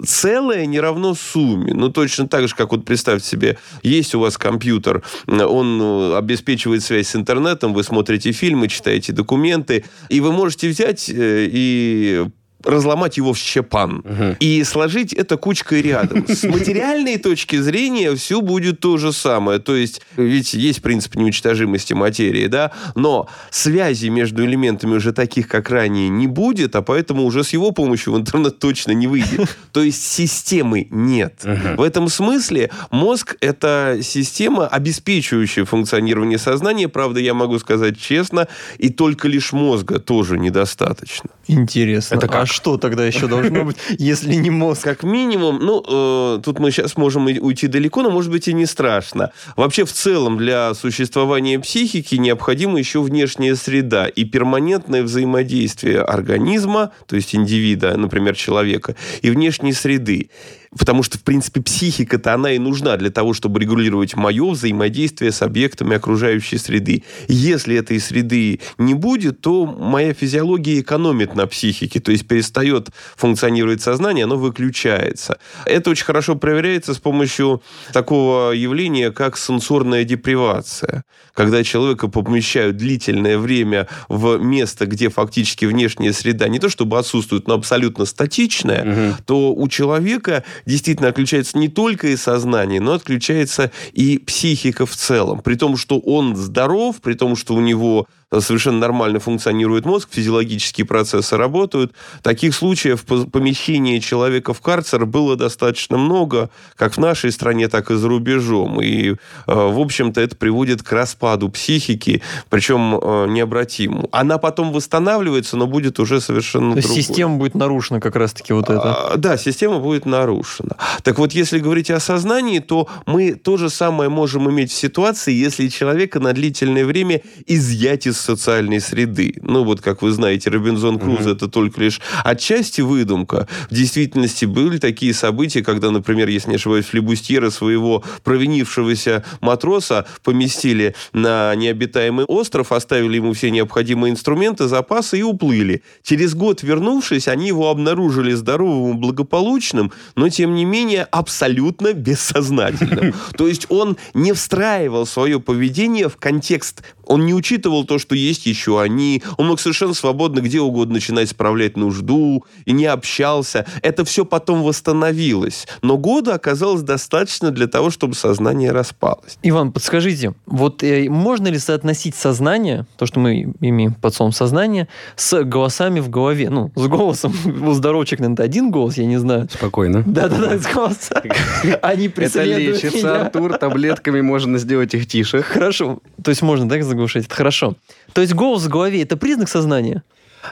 целое 0.05 0.65
не 0.65 0.79
равно 0.79 1.15
сумме. 1.15 1.74
Ну, 1.74 1.89
точно 1.89 2.27
так 2.27 2.48
же, 2.48 2.55
как 2.55 2.72
вот 2.72 2.86
представьте 2.86 3.27
себе, 3.27 3.58
есть 3.84 4.15
у 4.15 4.20
вас 4.20 4.38
компьютер, 4.38 5.03
он 5.27 5.77
ну, 5.77 6.15
обеспечивает 6.15 6.84
связь 6.84 7.10
с 7.10 7.15
интернетом, 7.15 7.74
вы 7.74 7.84
смотрите 7.84 8.32
фильмы, 8.32 8.67
читаете 8.67 9.13
документы, 9.13 9.86
и 10.10 10.22
вы 10.22 10.32
можете 10.32 10.70
взять 10.70 11.10
э, 11.10 11.48
и 11.51 12.25
разломать 12.65 13.17
его 13.17 13.34
в 13.34 13.38
щепан 13.38 14.00
угу. 14.00 14.36
и 14.39 14.63
сложить 14.63 15.13
это 15.13 15.38
кучкой 15.38 15.81
рядом. 15.81 16.27
С 16.27 16.43
материальной 16.48 17.17
точки 17.17 17.57
зрения 17.57 18.15
все 18.15 18.41
будет 18.41 18.79
то 18.79 18.98
же 18.98 19.13
самое. 19.13 19.60
То 19.60 19.75
есть, 19.75 20.01
ведь 20.17 20.53
есть 20.53 20.81
принцип 20.81 21.15
неуничтожимости 21.15 21.93
материи, 21.93 22.48
да, 22.48 22.72
но 22.95 23.29
связи 23.50 24.07
между 24.07 24.45
элементами 24.45 24.95
уже 24.95 25.13
таких, 25.13 25.48
как 25.48 25.69
ранее, 25.69 26.10
не 26.10 26.27
будет, 26.27 26.75
а 26.75 26.81
поэтому 26.81 27.24
уже 27.24 27.43
с 27.43 27.53
его 27.53 27.72
помощью 27.72 28.13
в 28.13 28.17
интернет 28.17 28.60
точно 28.60 28.91
не 28.91 29.07
выйдет. 29.07 29.57
То 29.72 29.81
есть 29.81 30.03
системы 30.03 30.88
нет. 30.89 31.41
Угу. 31.43 31.77
В 31.77 31.81
этом 31.81 32.10
смысле 32.10 32.72
мозг— 32.91 33.36
это 33.41 34.00
система, 34.01 34.67
обеспечивающая 34.67 35.65
функционирование 35.65 36.38
сознания. 36.38 36.88
Правда, 36.88 37.19
я 37.19 37.34
могу 37.34 37.60
сказать 37.60 38.00
честно, 38.00 38.48
и 38.77 38.89
только 38.89 39.27
лишь 39.27 39.53
мозга 39.53 40.00
тоже 40.00 40.38
недостаточно. 40.38 41.29
Интересно. 41.47 42.15
Это 42.15 42.27
как? 42.27 42.43
А 42.43 42.45
что 42.45 42.77
тогда 42.77 43.05
еще 43.05 43.27
должно 43.27 43.65
быть, 43.65 43.77
если 43.97 44.33
не 44.35 44.49
мозг? 44.49 44.83
Как 44.83 45.03
минимум, 45.03 45.59
ну, 45.59 45.83
э, 45.87 46.41
тут 46.43 46.59
мы 46.59 46.71
сейчас 46.71 46.97
можем 46.97 47.25
уйти 47.25 47.67
далеко, 47.67 48.01
но, 48.01 48.09
может 48.09 48.31
быть, 48.31 48.47
и 48.47 48.53
не 48.53 48.65
страшно. 48.65 49.31
Вообще, 49.55 49.85
в 49.85 49.91
целом, 49.91 50.37
для 50.37 50.73
существования 50.73 51.59
психики 51.59 52.15
необходима 52.15 52.79
еще 52.79 53.01
внешняя 53.01 53.55
среда 53.55 54.07
и 54.07 54.23
перманентное 54.23 55.03
взаимодействие 55.03 56.01
организма, 56.01 56.91
то 57.07 57.15
есть 57.15 57.35
индивида, 57.35 57.97
например, 57.97 58.35
человека, 58.35 58.95
и 59.21 59.29
внешней 59.29 59.73
среды. 59.73 60.29
Потому 60.77 61.03
что, 61.03 61.17
в 61.17 61.24
принципе, 61.24 61.62
психика-то 61.62 62.34
она 62.34 62.51
и 62.51 62.60
нужна 62.60 62.98
для 62.98 63.10
того, 63.10 63.34
чтобы 63.34 63.60
регулировать 63.60 64.15
мое 64.15 64.50
взаимодействие 64.51 65.32
с 65.32 65.41
объектами 65.41 65.96
окружающей 65.96 66.58
среды. 66.58 67.03
Если 67.27 67.77
этой 67.77 68.00
среды 68.00 68.60
не 68.77 68.94
будет, 68.94 69.41
то 69.41 69.65
моя 69.65 70.13
физиология 70.13 70.82
экономит 70.82 71.36
на 71.36 71.48
психике, 71.48 72.00
то 72.00 72.12
есть 72.12 72.27
перестает 72.27 72.89
функционировать 73.15 73.82
сознание, 73.82 74.25
оно 74.25 74.38
выключается. 74.38 75.39
Это 75.65 75.89
очень 75.89 76.05
хорошо 76.05 76.36
проверяется 76.36 76.94
с 76.94 76.98
помощью 76.98 77.62
такого 77.94 78.51
явления, 78.51 79.12
как 79.12 79.38
сенсорная 79.38 80.03
депривация. 80.03 81.03
Когда 81.34 81.63
человека 81.63 82.08
помещают 82.08 82.77
длительное 82.77 83.38
время 83.38 83.88
в 84.10 84.38
место, 84.38 84.86
где 84.86 85.10
фактически 85.10 85.65
внешняя 85.65 86.13
среда 86.13 86.48
не 86.48 86.60
то 86.60 86.70
чтобы 86.70 86.98
отсутствует, 86.98 87.48
но 87.48 87.53
абсолютно 87.53 88.05
статичная, 88.05 88.84
угу. 88.84 89.17
то 89.25 89.53
у 89.53 89.67
человека 89.67 90.44
действительно 90.65 91.10
отключается 91.10 91.57
не 91.57 91.67
только 91.67 92.07
и 92.07 92.17
сознание, 92.17 92.79
но 92.81 92.93
отключается 92.93 93.72
и 93.93 94.17
психика 94.17 94.86
в 94.86 94.95
целом. 94.95 95.39
При 95.41 95.55
том, 95.55 95.77
что 95.77 96.00
он 96.00 96.36
здоров, 96.36 97.01
при 97.01 97.13
том, 97.13 97.36
что 97.36 97.53
у 97.53 97.62
него 97.62 98.07
совершенно 98.32 98.79
нормально 98.79 99.20
функционирует 99.20 99.86
мозг, 99.86 100.10
физиологические 100.12 100.86
процессы 100.86 101.38
работают. 101.38 101.94
Таких 102.22 102.55
случаев 102.55 103.03
помещения 103.05 104.00
человека 104.00 104.53
в 104.53 104.62
карцер 104.62 105.05
было 105.05 105.36
достаточно 105.36 105.98
много, 105.98 106.50
как 106.75 106.94
в 106.94 106.98
нашей 106.98 107.32
стране, 107.32 107.67
так 107.67 107.91
и 107.91 107.96
за 107.96 108.08
рубежом. 108.08 108.82
И, 108.82 109.12
э, 109.12 109.15
в 109.48 109.79
общем-то, 109.79 110.22
это 110.22 110.36
приводит 110.36 110.84
к 110.84 110.91
распаду 110.91 111.50
психики, 111.50 112.22
причем 112.50 113.00
э, 113.01 113.27
необратимому. 113.29 114.10
Она 114.12 114.38
потом 114.38 114.72
восстанавливается, 114.72 115.58
но 115.58 115.67
будет 115.67 116.00
уже 116.00 116.22
совершенно 116.22 116.75
То 116.75 116.82
другой. 116.82 117.03
система 117.03 117.38
будет 117.38 117.55
нарушена 117.55 118.00
как 118.00 118.15
раз-таки 118.15 118.53
вот 118.53 118.70
это? 118.70 119.13
А, 119.13 119.17
да, 119.17 119.38
система 119.38 119.79
будет 119.79 120.05
нарушена. 120.05 120.77
Так 121.03 121.20
вот, 121.20 121.34
если 121.34 121.60
говорить 121.60 121.91
о 121.91 122.00
сознании, 122.00 122.60
то 122.60 122.88
мы 123.05 123.36
то 123.36 123.58
же 123.58 123.70
самое 123.70 124.10
можем 124.10 124.50
иметь 124.50 124.72
в 124.72 124.75
ситуации, 124.75 125.34
если 125.34 125.67
человека 125.67 126.20
на 126.20 126.34
длительное 126.34 126.86
время 126.86 127.22
изъять 127.46 128.08
из 128.08 128.17
социальной 128.25 128.82
среды. 128.82 129.36
Ну, 129.41 129.63
вот, 129.63 129.82
как 129.82 130.01
вы 130.01 130.12
знаете, 130.12 130.50
Робинзон 130.50 131.00
Круз 131.00 131.22
mm-hmm. 131.22 131.32
это 131.32 131.48
только 131.48 131.82
лишь 131.82 132.01
отчасти 132.24 132.82
выдумка. 132.82 133.48
В 133.70 133.74
действительности 133.74 134.46
были 134.46 134.77
такие 134.77 135.13
события, 135.13 135.63
когда, 135.63 135.91
например, 135.91 136.27
если 136.27 136.50
не 136.50 136.55
ошибаюсь, 136.55 136.86
флебустьера 136.86 137.50
своего 137.50 138.03
провинившегося 138.24 139.24
матроса 139.41 140.05
поместили 140.24 140.96
на 141.13 141.55
необитаемый 141.55 142.25
остров, 142.25 142.72
оставили 142.72 143.17
ему 143.17 143.34
все 143.34 143.51
необходимые 143.51 144.12
инструменты, 144.12 144.67
запасы 144.67 145.20
и 145.20 145.24
уплыли. 145.24 145.84
Через 146.03 146.34
год 146.34 146.63
вернувшись, 146.63 147.27
они 147.27 147.48
его 147.48 147.70
обнаружили 147.70 148.34
здоровым 148.34 148.98
и 148.98 149.00
благополучным, 149.00 149.91
но, 150.15 150.29
тем 150.29 150.55
не 150.55 150.65
менее, 150.65 151.03
абсолютно 151.03 151.94
бессознательным. 151.94 153.13
То 153.38 153.48
есть 153.48 153.67
он 153.70 153.98
не 154.13 154.34
встраивал 154.34 155.05
свое 155.05 155.39
поведение 155.39 156.10
в 156.10 156.17
контекст 156.17 156.82
он 157.08 157.25
не 157.25 157.34
учитывал 157.34 157.86
то, 157.86 158.00
что 158.05 158.13
есть 158.15 158.45
еще 158.45 158.79
они. 158.79 159.24
Он 159.38 159.47
мог 159.47 159.59
совершенно 159.59 159.95
свободно 159.95 160.39
где 160.39 160.62
угодно 160.62 160.93
начинать 160.95 161.29
справлять 161.29 161.75
нужду 161.75 162.45
и 162.65 162.71
не 162.71 162.85
общался. 162.85 163.65
Это 163.81 164.05
все 164.05 164.25
потом 164.25 164.62
восстановилось. 164.62 165.67
Но 165.81 165.97
года 165.97 166.35
оказалось 166.35 166.83
достаточно 166.83 167.50
для 167.50 167.65
того, 167.65 167.89
чтобы 167.89 168.13
сознание 168.13 168.71
распалось. 168.71 169.39
Иван, 169.41 169.71
подскажите, 169.71 170.35
вот 170.45 170.83
э, 170.83 171.09
можно 171.09 171.47
ли 171.47 171.57
соотносить 171.57 172.15
сознание, 172.15 172.85
то, 172.97 173.07
что 173.07 173.19
мы 173.19 173.53
имеем 173.59 173.95
под 173.95 174.13
словом 174.13 174.33
сознание, 174.33 174.88
с 175.15 175.43
голосами 175.43 176.00
в 176.00 176.09
голове? 176.09 176.51
Ну, 176.51 176.71
с 176.75 176.85
голосом. 176.88 177.33
У 177.67 177.74
здоровчик, 177.74 178.19
наверное, 178.19 178.45
один 178.45 178.69
голос, 178.69 178.97
я 178.97 179.05
не 179.05 179.17
знаю. 179.17 179.50
Спокойно. 179.51 180.03
Да-да-да, 180.05 180.59
с 180.59 180.71
голосом. 180.71 181.17
Они 181.81 182.07
преследуют 182.09 182.77
Это 182.77 182.88
лечится, 182.88 183.21
Артур, 183.21 183.57
таблетками 183.57 184.21
можно 184.21 184.59
сделать 184.59 184.93
их 184.93 185.07
тише. 185.07 185.41
Хорошо. 185.41 186.00
То 186.24 186.29
есть 186.29 186.43
можно, 186.43 186.69
так, 186.69 186.83
заглушать. 186.83 187.25
Это 187.25 187.35
хорошо. 187.35 187.75
То 188.13 188.21
есть 188.21 188.33
голос 188.33 188.63
в 188.63 188.69
голове– 188.69 189.01
это 189.03 189.17
признак 189.17 189.50
сознания? 189.50 190.03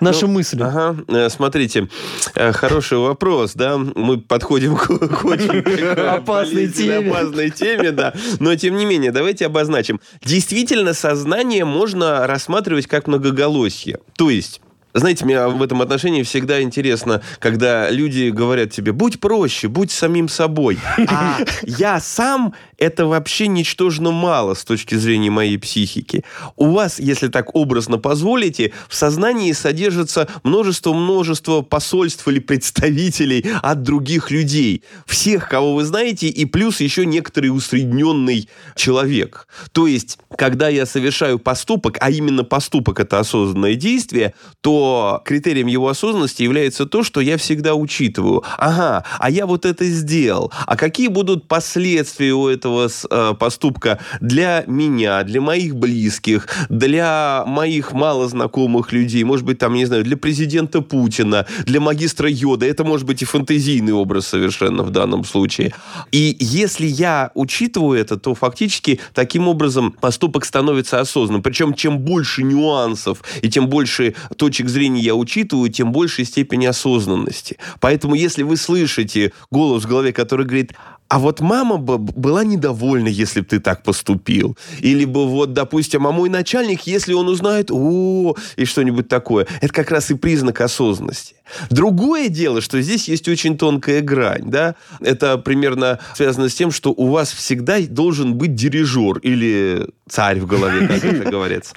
Наши 0.02 0.26
ну, 0.26 0.34
мысли. 0.34 0.62
Ага, 0.62 0.96
э, 1.08 1.30
смотрите, 1.30 1.88
э, 2.36 2.52
хороший 2.52 2.98
вопрос, 2.98 3.54
да, 3.54 3.78
мы 3.78 4.20
подходим 4.20 4.76
к, 4.76 4.88
к 4.88 5.26
очень 5.26 5.60
опасной 6.08 6.68
теме. 6.68 7.10
опасной 7.10 7.50
теме, 7.52 7.92
да, 7.92 8.14
но 8.40 8.56
тем 8.56 8.78
не 8.78 8.86
менее, 8.86 9.12
давайте 9.12 9.46
обозначим. 9.46 10.00
Действительно, 10.24 10.94
сознание 10.94 11.66
можно 11.66 12.26
рассматривать 12.28 12.88
как 12.88 13.08
многоголосие, 13.08 14.00
то 14.18 14.30
есть 14.30 14.62
знаете, 14.94 15.26
мне 15.26 15.48
в 15.48 15.64
этом 15.64 15.82
отношении 15.82 16.22
всегда 16.22 16.62
интересно, 16.62 17.24
когда 17.40 17.90
люди 17.90 18.30
говорят 18.30 18.72
тебе, 18.72 18.92
будь 18.92 19.20
проще, 19.20 19.68
будь 19.68 19.92
самим 19.92 20.30
собой. 20.30 20.78
А 21.08 21.40
я 21.64 22.00
сам 22.00 22.54
это 22.84 23.06
вообще 23.06 23.48
ничтожно 23.48 24.12
мало 24.12 24.56
с 24.56 24.66
точки 24.66 24.96
зрения 24.96 25.30
моей 25.30 25.58
психики. 25.58 26.24
У 26.58 26.68
вас, 26.72 27.00
если 27.00 27.30
так 27.30 27.56
образно 27.56 27.98
позволите, 27.98 28.74
в 28.90 28.96
сознании 28.96 29.54
содержится 29.54 30.28
множество-множество 30.44 31.62
посольств 31.62 32.28
или 32.28 32.40
представителей 32.40 33.46
от 33.62 33.84
других 33.84 34.32
людей. 34.32 34.84
Всех, 35.06 35.48
кого 35.48 35.76
вы 35.76 35.86
знаете, 35.86 36.28
и 36.28 36.46
плюс 36.46 36.82
еще 36.82 37.06
некоторый 37.06 37.48
усредненный 37.48 38.50
человек. 38.76 39.48
То 39.72 39.88
есть, 39.88 40.20
когда 40.38 40.68
я 40.68 40.86
совершаю 40.86 41.40
поступок, 41.40 41.98
а 42.02 42.12
именно 42.12 42.44
поступок 42.44 43.00
это 43.00 43.20
осознанное 43.20 43.76
действие, 43.76 44.34
то 44.60 45.22
критерием 45.24 45.68
его 45.68 45.88
осознанности 45.88 46.44
является 46.44 46.86
то, 46.86 47.04
что 47.04 47.22
я 47.22 47.38
всегда 47.38 47.76
учитываю. 47.76 48.44
Ага, 48.58 49.06
а 49.20 49.30
я 49.30 49.46
вот 49.46 49.66
это 49.66 49.86
сделал. 49.86 50.52
А 50.66 50.76
какие 50.76 51.08
будут 51.08 51.48
последствия 51.48 52.34
у 52.34 52.48
этого 52.48 52.73
этого 52.82 53.34
поступка 53.34 54.00
для 54.22 54.64
меня, 54.68 55.24
для 55.24 55.42
моих 55.42 55.76
близких, 55.76 56.48
для 56.70 57.44
моих 57.46 57.94
малознакомых 57.94 58.92
людей, 58.92 59.24
может 59.24 59.46
быть, 59.46 59.58
там, 59.60 59.74
не 59.74 59.86
знаю, 59.86 60.04
для 60.04 60.18
президента 60.18 60.82
Путина, 60.82 61.46
для 61.66 61.80
магистра 61.80 62.30
Йода. 62.30 62.66
Это 62.66 62.84
может 62.84 63.06
быть 63.06 63.22
и 63.22 63.26
фантазийный 63.26 63.94
образ 63.94 64.28
совершенно 64.28 64.84
в 64.84 64.90
данном 64.90 65.24
случае. 65.24 65.74
И 66.12 66.36
если 66.40 66.86
я 66.86 67.32
учитываю 67.34 68.00
это, 68.00 68.18
то 68.18 68.36
фактически 68.36 69.00
таким 69.14 69.48
образом 69.48 69.92
поступок 69.92 70.46
становится 70.46 71.00
осознанным. 71.00 71.42
Причем 71.42 71.74
чем 71.74 72.00
больше 72.00 72.44
нюансов 72.44 73.24
и 73.42 73.50
тем 73.50 73.68
больше 73.68 74.16
точек 74.38 74.70
зрения 74.70 75.02
я 75.02 75.16
учитываю, 75.16 75.70
тем 75.70 75.92
большей 75.92 76.26
степени 76.26 76.66
осознанности. 76.66 77.58
Поэтому 77.80 78.16
если 78.16 78.44
вы 78.44 78.58
слышите 78.58 79.34
голос 79.52 79.84
в 79.84 79.88
голове, 79.88 80.14
который 80.14 80.46
говорит, 80.46 80.74
а 81.14 81.20
вот 81.20 81.42
мама 81.42 81.78
бы 81.78 82.00
была 82.00 82.44
недовольна, 82.44 83.08
если 83.08 83.42
бы 83.42 83.46
ты 83.46 83.60
так 83.60 83.84
поступил. 83.84 84.58
Или 84.80 85.06
бы 85.06 85.28
вот, 85.28 85.54
допустим, 85.54 86.08
а 86.08 86.12
мой 86.12 86.28
начальник, 86.28 86.88
если 86.88 87.14
он 87.14 87.28
узнает, 87.28 87.70
о, 87.70 88.36
и 88.56 88.66
что-нибудь 88.66 89.10
такое. 89.10 89.46
Это 89.62 89.72
как 89.72 89.92
раз 89.92 90.10
и 90.10 90.16
признак 90.16 90.62
осознанности. 90.62 91.36
Другое 91.70 92.30
дело, 92.30 92.62
что 92.62 92.82
здесь 92.82 93.08
есть 93.08 93.28
очень 93.28 93.58
тонкая 93.58 94.02
грань, 94.02 94.50
да. 94.50 94.76
Это 95.00 95.38
примерно 95.38 96.00
связано 96.16 96.50
с 96.50 96.56
тем, 96.56 96.72
что 96.72 96.92
у 96.92 97.08
вас 97.08 97.32
всегда 97.32 97.80
должен 97.82 98.36
быть 98.36 98.56
дирижер 98.56 99.18
или 99.20 99.88
царь 100.10 100.40
в 100.40 100.46
голове, 100.46 100.88
как 100.88 101.04
это 101.04 101.30
говорится. 101.32 101.74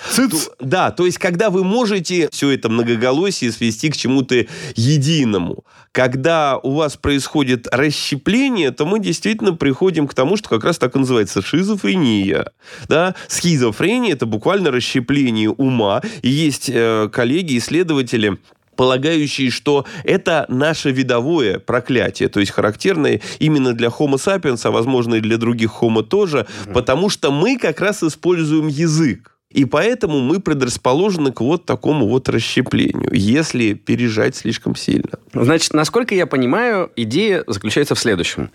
Да, 0.61 0.90
то 0.90 1.06
есть, 1.06 1.18
когда 1.18 1.50
вы 1.50 1.64
можете 1.64 2.28
все 2.32 2.50
это 2.50 2.68
многоголосие 2.68 3.52
свести 3.52 3.90
к 3.90 3.96
чему-то 3.96 4.46
единому. 4.75 5.64
Когда 5.93 6.58
у 6.58 6.73
вас 6.73 6.97
происходит 6.97 7.69
расщепление, 7.73 8.71
то 8.71 8.84
мы 8.84 9.00
действительно 9.00 9.54
приходим 9.54 10.06
к 10.06 10.14
тому, 10.14 10.36
что 10.36 10.49
как 10.49 10.64
раз 10.64 10.78
так 10.78 10.95
и 10.95 10.99
называется 10.99 11.41
шизофрения. 11.41 12.52
Да? 12.88 13.14
Схизофрения– 13.28 14.12
это 14.12 14.26
буквально 14.26 14.71
расщепление 14.71 15.50
ума. 15.50 16.02
И 16.23 16.28
есть 16.28 16.71
э, 16.73 17.08
коллеги, 17.10 17.56
исследователи, 17.56 18.38
полагающие, 18.76 19.50
что 19.50 19.84
это 20.04 20.47
наше 20.49 20.91
видовое 20.91 21.58
проклятие, 21.58 22.28
то 22.28 22.41
есть 22.41 22.52
характерное 22.52 23.21
именно 23.39 23.73
для 23.73 23.89
Homo 23.89 24.17
sapiens, 24.17 24.60
а 24.65 24.71
возможно 24.71 25.17
и 25.17 25.21
для 25.21 25.39
других 25.39 25.73
Homo 25.80 26.02
тоже, 26.02 26.47
угу. 26.65 26.75
потому 26.75 27.08
что 27.08 27.32
мы 27.32 27.58
как 27.58 27.80
раз 27.80 28.02
используем 28.02 28.69
язык. 28.69 29.32
И 29.50 29.65
поэтому 29.65 30.21
мы 30.21 30.41
предрасположены 30.41 31.32
к 31.32 31.41
вот 31.41 31.65
такому 31.65 32.08
вот 32.08 32.28
расщеплению, 32.28 33.10
если 33.12 33.75
пережать 33.75 34.36
слишком 34.36 34.75
сильно. 34.76 35.19
Значит, 35.32 35.73
насколько 35.73 36.15
я 36.15 36.26
понимаю, 36.26 36.91
идея 36.97 37.45
заключается 37.47 37.95
в 37.95 37.99
следующем. 37.99 38.50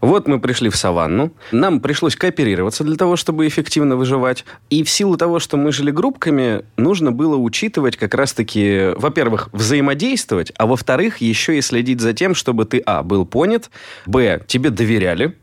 Вот 0.00 0.26
мы 0.26 0.40
пришли 0.40 0.70
в 0.70 0.76
саванну, 0.76 1.32
нам 1.52 1.80
пришлось 1.80 2.16
кооперироваться 2.16 2.84
для 2.84 2.96
того, 2.96 3.16
чтобы 3.16 3.46
эффективно 3.46 3.96
выживать. 3.96 4.44
И 4.70 4.82
в 4.82 4.90
силу 4.90 5.16
того, 5.16 5.38
что 5.38 5.56
мы 5.56 5.72
жили 5.72 5.90
группками, 5.90 6.64
нужно 6.76 7.12
было 7.12 7.36
учитывать 7.36 7.96
как 7.96 8.14
раз-таки, 8.14 8.92
во-первых, 8.96 9.50
взаимодействовать, 9.52 10.52
а 10.56 10.66
во-вторых, 10.66 11.18
еще 11.18 11.58
и 11.58 11.60
следить 11.60 12.00
за 12.00 12.14
тем, 12.14 12.34
чтобы 12.34 12.64
ты, 12.64 12.82
а, 12.86 13.02
был 13.02 13.26
понят, 13.26 13.70
б, 14.06 14.42
тебе 14.46 14.70
доверяли, 14.70 15.36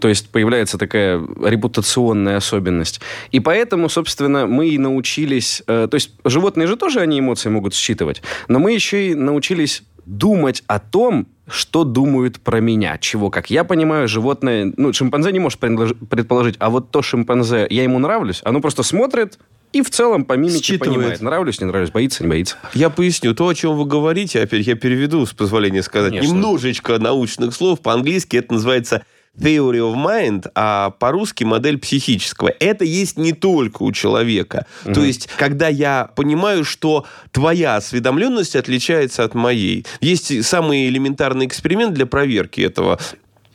то 0.00 0.08
есть 0.08 0.28
появляется 0.30 0.78
такая 0.78 1.22
репутационная 1.42 2.36
особенность. 2.36 3.00
И 3.30 3.40
поэтому, 3.40 3.88
собственно, 3.88 4.46
мы 4.46 4.68
и 4.68 4.78
научились... 4.78 5.62
Э, 5.66 5.88
то 5.90 5.94
есть 5.94 6.12
животные 6.24 6.66
же 6.66 6.76
тоже 6.76 7.00
они 7.00 7.20
эмоции 7.20 7.48
могут 7.48 7.74
считывать, 7.74 8.22
но 8.48 8.58
мы 8.58 8.72
еще 8.72 9.10
и 9.10 9.14
научились 9.14 9.82
думать 10.06 10.62
о 10.66 10.78
том, 10.78 11.26
что 11.46 11.84
думают 11.84 12.40
про 12.40 12.60
меня, 12.60 12.98
чего, 12.98 13.30
как 13.30 13.50
я 13.50 13.64
понимаю, 13.64 14.08
животное, 14.08 14.72
ну, 14.76 14.92
шимпанзе 14.92 15.32
не 15.32 15.40
может 15.40 15.58
предположить, 15.58 16.56
а 16.58 16.70
вот 16.70 16.90
то 16.90 17.02
шимпанзе, 17.02 17.66
я 17.68 17.82
ему 17.82 17.98
нравлюсь, 17.98 18.40
оно 18.44 18.60
просто 18.60 18.82
смотрит, 18.82 19.38
и 19.72 19.80
в 19.82 19.90
целом 19.90 20.24
по 20.24 20.34
мимике 20.34 20.62
Считывает. 20.62 20.94
понимает, 20.94 21.20
нравлюсь, 21.20 21.60
не 21.60 21.66
нравлюсь, 21.66 21.90
боится, 21.90 22.22
не 22.22 22.28
боится. 22.28 22.56
Я 22.74 22.90
поясню. 22.90 23.34
То, 23.34 23.48
о 23.48 23.54
чем 23.54 23.76
вы 23.76 23.86
говорите, 23.86 24.40
опять 24.42 24.66
я 24.66 24.74
переведу, 24.74 25.24
с 25.24 25.32
позволения 25.32 25.82
сказать, 25.82 26.10
Конечно. 26.10 26.30
немножечко 26.30 26.98
научных 26.98 27.54
слов. 27.54 27.80
По-английски 27.80 28.36
это 28.36 28.52
называется 28.52 29.04
theory 29.38 29.78
of 29.78 29.94
mind, 29.94 30.50
а 30.54 30.90
по-русски 30.90 31.44
модель 31.44 31.78
психического. 31.78 32.52
Это 32.60 32.84
есть 32.84 33.16
не 33.16 33.32
только 33.32 33.82
у 33.82 33.92
человека. 33.92 34.66
Угу. 34.84 34.94
То 34.94 35.04
есть, 35.04 35.28
когда 35.36 35.68
я 35.68 36.10
понимаю, 36.14 36.64
что 36.64 37.06
твоя 37.30 37.76
осведомленность 37.76 38.56
отличается 38.56 39.24
от 39.24 39.34
моей. 39.34 39.86
Есть 40.00 40.44
самый 40.44 40.88
элементарный 40.88 41.46
эксперимент 41.46 41.94
для 41.94 42.06
проверки 42.06 42.60
этого. 42.60 42.98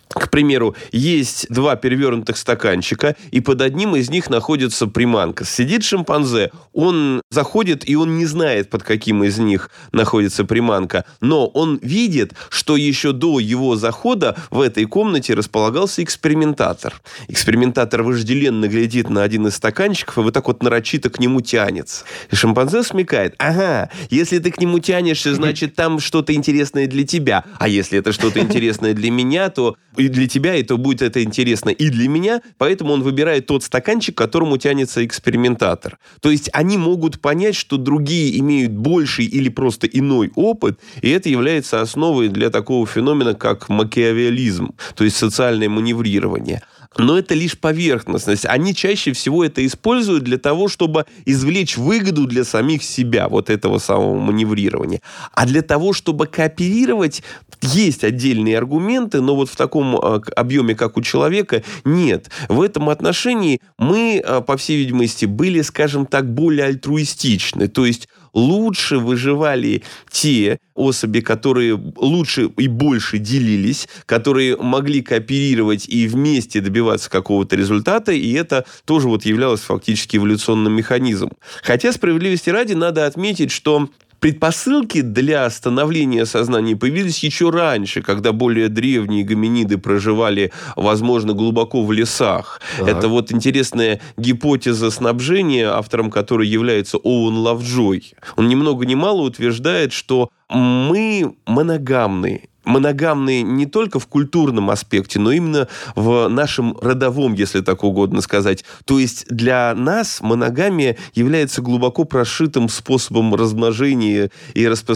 К 0.09 0.29
примеру, 0.29 0.75
есть 0.91 1.47
два 1.49 1.75
перевернутых 1.75 2.37
стаканчика, 2.37 3.15
и 3.31 3.41
под 3.41 3.61
одним 3.61 3.95
из 3.95 4.09
них 4.09 4.29
находится 4.29 4.87
приманка. 4.87 5.45
Сидит 5.45 5.83
шимпанзе, 5.83 6.51
он 6.73 7.21
заходит, 7.29 7.87
и 7.87 7.95
он 7.95 8.17
не 8.17 8.25
знает, 8.25 8.69
под 8.69 8.83
каким 8.83 9.23
из 9.23 9.37
них 9.37 9.69
находится 9.91 10.45
приманка, 10.45 11.05
но 11.21 11.47
он 11.47 11.79
видит, 11.81 12.33
что 12.49 12.75
еще 12.75 13.11
до 13.11 13.39
его 13.39 13.75
захода 13.75 14.35
в 14.49 14.61
этой 14.61 14.85
комнате 14.85 15.33
располагался 15.33 16.03
экспериментатор. 16.03 16.93
Экспериментатор 17.27 18.03
вожделенно 18.03 18.67
глядит 18.67 19.09
на 19.09 19.23
один 19.23 19.47
из 19.47 19.55
стаканчиков, 19.55 20.17
и 20.17 20.21
вот 20.21 20.33
так 20.33 20.47
вот 20.47 20.63
нарочито 20.63 21.09
к 21.09 21.19
нему 21.19 21.41
тянется. 21.41 22.05
И 22.31 22.35
шимпанзе 22.35 22.83
смекает, 22.83 23.35
ага, 23.37 23.89
если 24.09 24.39
ты 24.39 24.51
к 24.51 24.59
нему 24.59 24.79
тянешься, 24.79 25.35
значит, 25.35 25.75
там 25.75 25.99
что-то 25.99 26.33
интересное 26.33 26.87
для 26.87 27.05
тебя, 27.05 27.43
а 27.59 27.67
если 27.67 27.99
это 27.99 28.11
что-то 28.13 28.39
интересное 28.39 28.93
для 28.93 29.11
меня, 29.11 29.49
то 29.49 29.75
и 29.97 30.07
для 30.07 30.27
тебя, 30.27 30.55
и 30.55 30.63
то 30.63 30.77
будет 30.77 31.01
это 31.01 31.23
интересно 31.23 31.69
и 31.69 31.89
для 31.89 32.07
меня, 32.07 32.41
поэтому 32.57 32.93
он 32.93 33.03
выбирает 33.03 33.47
тот 33.47 33.63
стаканчик, 33.63 34.15
к 34.15 34.17
которому 34.17 34.57
тянется 34.57 35.05
экспериментатор. 35.05 35.97
То 36.21 36.31
есть 36.31 36.49
они 36.53 36.77
могут 36.77 37.19
понять, 37.21 37.55
что 37.55 37.77
другие 37.77 38.39
имеют 38.39 38.71
больший 38.71 39.25
или 39.25 39.49
просто 39.49 39.87
иной 39.87 40.31
опыт, 40.35 40.79
и 41.01 41.09
это 41.09 41.29
является 41.29 41.81
основой 41.81 42.29
для 42.29 42.49
такого 42.49 42.85
феномена, 42.85 43.33
как 43.33 43.69
макиавиализм, 43.69 44.73
то 44.95 45.03
есть 45.03 45.17
социальное 45.17 45.69
маневрирование 45.69 46.61
но 46.97 47.17
это 47.17 47.33
лишь 47.33 47.57
поверхностность. 47.57 48.45
Они 48.45 48.73
чаще 48.73 49.13
всего 49.13 49.43
это 49.43 49.65
используют 49.65 50.23
для 50.23 50.37
того, 50.37 50.67
чтобы 50.67 51.05
извлечь 51.25 51.77
выгоду 51.77 52.25
для 52.25 52.43
самих 52.43 52.83
себя, 52.83 53.27
вот 53.27 53.49
этого 53.49 53.79
самого 53.79 54.17
маневрирования. 54.17 55.01
А 55.33 55.45
для 55.45 55.61
того, 55.61 55.93
чтобы 55.93 56.27
кооперировать, 56.27 57.23
есть 57.61 58.03
отдельные 58.03 58.57
аргументы, 58.57 59.21
но 59.21 59.35
вот 59.35 59.49
в 59.49 59.55
таком 59.55 59.95
а, 59.95 60.21
объеме, 60.35 60.75
как 60.75 60.97
у 60.97 61.01
человека, 61.01 61.63
нет. 61.85 62.29
В 62.49 62.61
этом 62.61 62.89
отношении 62.89 63.61
мы, 63.77 64.21
а, 64.23 64.41
по 64.41 64.57
всей 64.57 64.77
видимости, 64.77 65.25
были, 65.25 65.61
скажем 65.61 66.05
так, 66.05 66.31
более 66.31 66.65
альтруистичны. 66.65 67.67
То 67.67 67.85
есть 67.85 68.07
лучше 68.33 68.97
выживали 68.97 69.83
те 70.09 70.59
особи, 70.75 71.21
которые 71.21 71.73
лучше 71.97 72.49
и 72.57 72.67
больше 72.67 73.17
делились, 73.17 73.87
которые 74.05 74.57
могли 74.57 75.01
кооперировать 75.01 75.89
и 75.89 76.07
вместе 76.07 76.61
добиваться 76.61 77.09
какого-то 77.09 77.55
результата, 77.55 78.11
и 78.11 78.31
это 78.33 78.65
тоже 78.85 79.07
вот 79.07 79.25
являлось 79.25 79.61
фактически 79.61 80.17
эволюционным 80.17 80.73
механизмом. 80.73 81.33
Хотя, 81.63 81.91
справедливости 81.91 82.49
ради, 82.49 82.73
надо 82.73 83.05
отметить, 83.05 83.51
что 83.51 83.89
Предпосылки 84.19 85.01
для 85.01 85.49
становления 85.49 86.25
сознания 86.25 86.75
появились 86.75 87.23
еще 87.23 87.49
раньше, 87.49 88.01
когда 88.01 88.31
более 88.31 88.67
древние 88.67 89.23
гоминиды 89.23 89.77
проживали, 89.77 90.51
возможно, 90.75 91.33
глубоко 91.33 91.83
в 91.83 91.91
лесах. 91.91 92.59
Так. 92.77 92.87
Это 92.87 93.07
вот 93.09 93.31
интересная 93.31 94.01
гипотеза 94.17 94.89
снабжения, 94.89 95.69
автором 95.69 96.09
которой 96.09 96.47
является 96.47 96.97
Оуэн 96.97 97.37
Лавджой. 97.37 98.13
Он 98.35 98.47
ни 98.47 98.55
много 98.55 98.85
ни 98.85 98.95
мало 98.95 99.21
утверждает, 99.21 99.93
что 99.93 100.29
мы 100.49 101.35
моногамны 101.45 102.49
моногамные 102.67 103.41
не 103.41 103.65
только 103.65 103.99
в 103.99 104.07
культурном 104.07 104.69
аспекте, 104.69 105.19
но 105.19 105.31
именно 105.31 105.67
в 105.95 106.27
нашем 106.27 106.77
родовом, 106.81 107.33
если 107.33 107.61
так 107.61 107.83
угодно 107.83 108.21
сказать. 108.21 108.65
То 108.85 108.99
есть 108.99 109.25
для 109.29 109.73
нас 109.75 110.19
моногамия 110.21 110.97
является 111.13 111.61
глубоко 111.61 112.03
прошитым 112.03 112.69
способом 112.69 113.33
размножения 113.33 114.29
и, 114.53 114.67
распро... 114.67 114.95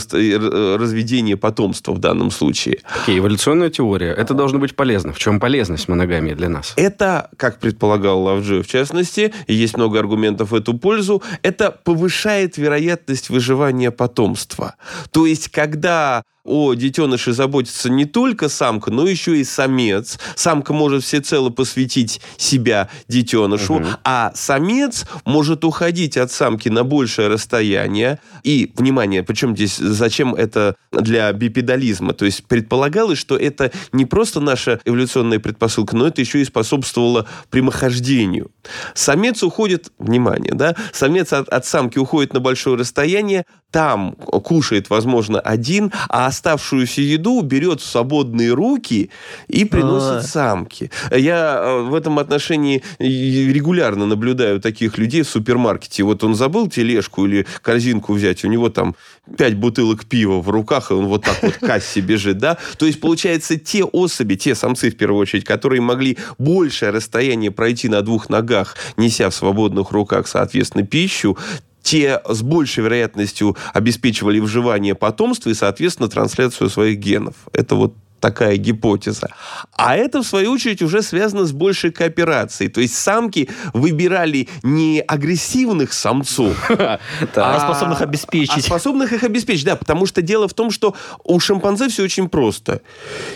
разведения 0.78 1.38
потомства 1.38 1.94
в 1.94 2.00
данном 2.00 2.32
случае. 2.32 2.80
Окей, 3.04 3.20
эволюционная 3.20 3.70
теория. 3.70 4.12
Это 4.12 4.34
должно 4.34 4.60
быть 4.60 4.76
полезно. 4.76 5.14
В 5.14 5.20
чем 5.20 5.40
полезность 5.40 5.88
моногамии 5.88 6.34
для 6.34 6.50
нас? 6.50 6.74
Это, 6.76 7.30
как 7.38 7.60
предполагал 7.60 8.22
Лавджи 8.22 8.62
в 8.62 8.68
частности, 8.68 9.34
и 9.48 9.54
есть 9.54 9.78
много 9.78 10.00
аргументов 10.00 10.52
в 10.52 10.56
эту 10.56 10.78
пользу, 10.78 11.24
это 11.42 11.72
повышает 11.72 12.58
вероятность 12.58 13.30
выживания 13.30 13.92
потомства. 13.92 14.76
То 15.12 15.26
есть, 15.26 15.50
когда 15.50 16.24
о 16.44 16.74
детеныше 16.74 17.34
заботится 17.34 17.90
не 17.90 18.06
только 18.06 18.50
самка, 18.50 18.92
но 18.92 19.08
еще 19.08 19.38
и 19.38 19.44
самец. 19.44 20.20
Самка 20.36 20.74
может 20.74 21.04
всецело 21.04 21.50
посвятить 21.50 22.22
себя 22.38 22.90
детенышу, 23.08 23.76
угу. 23.76 23.86
а 24.04 24.32
самец 24.36 25.06
может 25.26 25.64
уходить 25.64 26.18
от 26.18 26.32
самки 26.32 26.70
на 26.70 26.84
большее 26.84 27.28
расстояние. 27.28 28.20
И, 28.44 28.72
внимание, 28.76 29.24
причем 29.24 29.56
здесь, 29.56 29.78
зачем 29.78 30.34
это 30.34 30.76
для 30.92 31.32
бипедализма? 31.32 32.14
То 32.14 32.26
есть 32.26 32.46
предполагалось, 32.46 33.20
что 33.20 33.38
это 33.38 33.72
не 33.92 34.06
просто 34.06 34.40
наша 34.40 34.80
эволюционная 34.86 35.40
предпосылка, 35.40 35.96
но 35.96 36.08
это 36.08 36.22
еще 36.22 36.42
и 36.42 36.46
способствовало 36.46 37.28
прямохождению. 37.50 38.52
Самец 38.94 39.44
уходит, 39.44 39.92
внимание, 40.00 40.54
да, 40.54 40.76
самец 40.94 41.34
от, 41.34 41.50
от 41.50 41.66
самки 41.66 41.98
уходит 41.98 42.34
на 42.34 42.40
большое 42.40 42.78
расстояние, 42.78 43.46
там 43.72 44.14
кушает, 44.14 44.90
возможно, 44.90 45.40
один, 45.40 45.92
а 46.10 46.31
оставшуюся 46.32 47.02
еду 47.02 47.42
берет 47.42 47.82
в 47.82 47.86
свободные 47.86 48.54
руки 48.54 49.12
и 49.48 49.66
приносит 49.66 50.10
А-а-а. 50.10 50.22
самке. 50.24 50.90
Я 51.12 51.60
э, 51.62 51.82
в 51.82 51.94
этом 51.94 52.20
отношении 52.20 52.84
регулярно 53.00 54.06
наблюдаю 54.06 54.62
таких 54.62 54.98
людей 54.98 55.24
в 55.24 55.30
супермаркете. 55.30 56.04
Вот 56.04 56.24
он 56.24 56.36
забыл 56.36 56.70
тележку 56.70 57.26
или 57.26 57.46
корзинку 57.62 58.14
взять, 58.14 58.46
у 58.46 58.48
него 58.48 58.70
там 58.70 58.96
пять 59.38 59.56
бутылок 59.56 60.06
пива 60.06 60.42
в 60.42 60.50
руках, 60.50 60.92
и 60.92 60.94
он 60.94 61.08
вот 61.08 61.24
так 61.24 61.44
вот 61.44 61.54
к 61.54 61.60
кассе 61.60 62.00
бежит, 62.00 62.38
да? 62.38 62.58
То 62.78 62.86
есть, 62.86 63.02
получается, 63.02 63.58
те 63.58 63.84
особи, 63.84 64.36
те 64.36 64.56
самцы, 64.56 64.90
в 64.90 64.96
первую 64.96 65.22
очередь, 65.22 65.44
которые 65.44 65.82
могли 65.82 66.18
большее 66.38 66.92
расстояние 66.92 67.52
пройти 67.52 67.90
на 67.90 68.02
двух 68.02 68.30
ногах, 68.30 68.78
неся 68.96 69.30
в 69.30 69.36
свободных 69.36 69.92
руках, 69.92 70.28
соответственно, 70.28 70.86
пищу, 70.86 71.38
те 71.82 72.22
с 72.28 72.42
большей 72.42 72.84
вероятностью 72.84 73.58
обеспечивали 73.74 74.40
выживание 74.40 74.96
потомства 74.96 75.50
и, 75.50 75.54
соответственно, 75.54 76.10
трансляцию 76.10 76.70
своих 76.70 77.00
генов. 77.00 77.36
Это 77.54 77.76
вот 77.76 77.96
такая 78.22 78.56
гипотеза. 78.56 79.34
А 79.76 79.98
это, 79.98 80.22
в 80.22 80.28
свою 80.28 80.52
очередь, 80.52 80.82
уже 80.82 81.02
связано 81.02 81.46
с 81.46 81.52
большей 81.52 81.92
кооперацией. 81.92 82.70
То 82.70 82.80
есть 82.80 82.96
самки 82.96 83.50
выбирали 83.74 84.48
не 84.64 85.02
агрессивных 85.02 85.92
самцов, 85.92 86.56
а 86.70 87.60
способных 87.60 88.02
обеспечить. 88.02 88.58
А 88.58 88.62
способных 88.62 89.12
их 89.12 89.24
обеспечить, 89.24 89.66
да. 89.66 89.76
Потому 89.76 90.06
что 90.06 90.22
дело 90.22 90.48
в 90.48 90.54
том, 90.54 90.72
что 90.72 90.96
у 91.24 91.40
шимпанзе 91.40 91.90
все 91.90 92.04
очень 92.04 92.30
просто. 92.30 92.82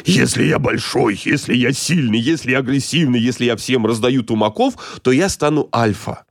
Если 0.06 0.44
я 0.46 0.60
большой, 0.60 1.20
если 1.26 1.56
я 1.56 1.74
сильный, 1.74 2.20
если 2.20 2.52
я 2.52 2.60
агрессивный, 2.60 3.20
если 3.20 3.46
я 3.46 3.58
всем 3.58 3.86
раздаю 3.86 4.24
тумаков, 4.24 4.76
то 5.02 5.12
я 5.12 5.30
стану 5.30 5.68
альфа. 5.74 6.26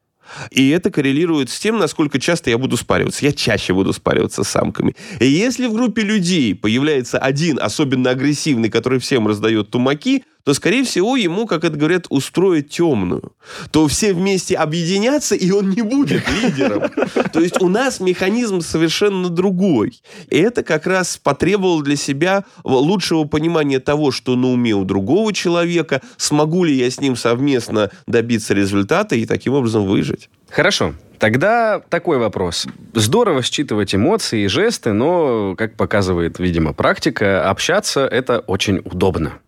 И 0.50 0.68
это 0.70 0.90
коррелирует 0.90 1.50
с 1.50 1.58
тем, 1.58 1.78
насколько 1.78 2.18
часто 2.18 2.50
я 2.50 2.58
буду 2.58 2.76
спариваться. 2.76 3.24
Я 3.24 3.32
чаще 3.32 3.74
буду 3.74 3.92
спариваться 3.92 4.44
с 4.44 4.48
самками. 4.48 4.94
И 5.20 5.26
если 5.26 5.66
в 5.66 5.72
группе 5.72 6.02
людей 6.02 6.54
появляется 6.54 7.18
один 7.18 7.58
особенно 7.60 8.10
агрессивный, 8.10 8.70
который 8.70 8.98
всем 8.98 9.26
раздает 9.26 9.70
тумаки, 9.70 10.24
то, 10.44 10.52
скорее 10.52 10.84
всего, 10.84 11.16
ему, 11.16 11.46
как 11.46 11.64
это 11.64 11.76
говорят, 11.76 12.06
устроить 12.10 12.68
темную. 12.68 13.32
То 13.70 13.88
все 13.88 14.12
вместе 14.12 14.56
объединятся, 14.56 15.34
и 15.34 15.50
он 15.50 15.70
не 15.70 15.82
будет 15.82 16.22
лидером. 16.28 16.90
То 17.32 17.40
есть 17.40 17.60
у 17.62 17.68
нас 17.68 17.98
механизм 17.98 18.60
совершенно 18.60 19.30
другой. 19.30 20.00
И 20.28 20.36
это 20.36 20.62
как 20.62 20.86
раз 20.86 21.16
потребовало 21.16 21.82
для 21.82 21.96
себя 21.96 22.44
лучшего 22.62 23.24
понимания 23.24 23.80
того, 23.80 24.10
что 24.10 24.36
на 24.36 24.48
уме 24.48 24.74
у 24.74 24.84
другого 24.84 25.32
человека, 25.32 26.02
смогу 26.18 26.64
ли 26.64 26.74
я 26.74 26.90
с 26.90 27.00
ним 27.00 27.16
совместно 27.16 27.90
добиться 28.06 28.52
результата 28.52 29.16
и 29.16 29.24
таким 29.24 29.54
образом 29.54 29.86
выжить. 29.86 30.28
Хорошо. 30.50 30.94
Тогда 31.18 31.80
такой 31.88 32.18
вопрос. 32.18 32.66
Здорово 32.92 33.42
считывать 33.42 33.94
эмоции 33.94 34.44
и 34.44 34.48
жесты, 34.48 34.92
но, 34.92 35.54
как 35.56 35.74
показывает, 35.76 36.38
видимо, 36.38 36.74
практика, 36.74 37.48
общаться 37.48 38.06
это 38.06 38.40
очень 38.40 38.80
удобно. 38.84 39.38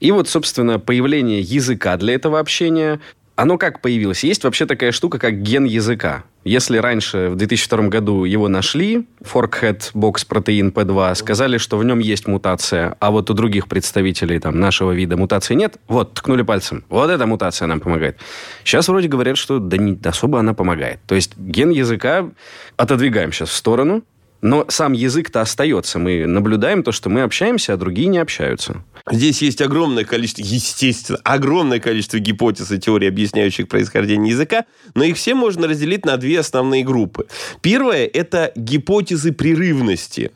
И 0.00 0.10
вот, 0.12 0.28
собственно, 0.28 0.78
появление 0.78 1.40
языка 1.40 1.96
для 1.96 2.14
этого 2.14 2.38
общения, 2.38 3.00
оно 3.36 3.58
как 3.58 3.82
появилось? 3.82 4.24
Есть 4.24 4.44
вообще 4.44 4.66
такая 4.66 4.92
штука, 4.92 5.18
как 5.18 5.42
ген 5.42 5.64
языка. 5.64 6.24
Если 6.42 6.78
раньше, 6.78 7.30
в 7.30 7.36
2002 7.36 7.88
году, 7.88 8.24
его 8.24 8.48
нашли, 8.48 9.06
Forkhead 9.20 9.92
Box 9.94 10.26
протеин 10.26 10.68
P2, 10.68 11.14
сказали, 11.16 11.58
что 11.58 11.76
в 11.76 11.84
нем 11.84 11.98
есть 11.98 12.28
мутация, 12.28 12.96
а 13.00 13.10
вот 13.10 13.28
у 13.30 13.34
других 13.34 13.68
представителей 13.68 14.38
там, 14.38 14.58
нашего 14.58 14.92
вида 14.92 15.16
мутации 15.16 15.54
нет, 15.54 15.76
вот, 15.88 16.14
ткнули 16.14 16.42
пальцем. 16.42 16.84
Вот 16.88 17.10
эта 17.10 17.26
мутация 17.26 17.66
нам 17.66 17.80
помогает. 17.80 18.18
Сейчас 18.64 18.88
вроде 18.88 19.08
говорят, 19.08 19.36
что 19.36 19.58
да 19.58 19.76
не 19.76 19.98
особо 20.04 20.38
она 20.38 20.54
помогает. 20.54 21.00
То 21.06 21.14
есть 21.14 21.36
ген 21.36 21.70
языка 21.70 22.30
отодвигаем 22.76 23.32
сейчас 23.32 23.50
в 23.50 23.54
сторону, 23.54 24.02
но 24.42 24.66
сам 24.68 24.92
язык-то 24.92 25.40
остается. 25.40 25.98
Мы 25.98 26.26
наблюдаем 26.26 26.82
то, 26.82 26.92
что 26.92 27.08
мы 27.08 27.22
общаемся, 27.22 27.74
а 27.74 27.76
другие 27.76 28.08
не 28.08 28.18
общаются. 28.18 28.82
Здесь 29.10 29.42
есть 29.42 29.62
огромное 29.62 30.04
количество, 30.04 30.42
естественно, 30.42 31.18
огромное 31.24 31.80
количество 31.80 32.18
гипотез 32.18 32.70
и 32.72 32.78
теорий, 32.78 33.08
объясняющих 33.08 33.68
происхождение 33.68 34.32
языка, 34.32 34.64
но 34.94 35.04
их 35.04 35.16
все 35.16 35.34
можно 35.34 35.68
разделить 35.68 36.04
на 36.04 36.16
две 36.16 36.40
основные 36.40 36.84
группы. 36.84 37.26
Первая– 37.60 38.06
это 38.12 38.52
гипотезы 38.56 39.32
прерывности. 39.32 40.32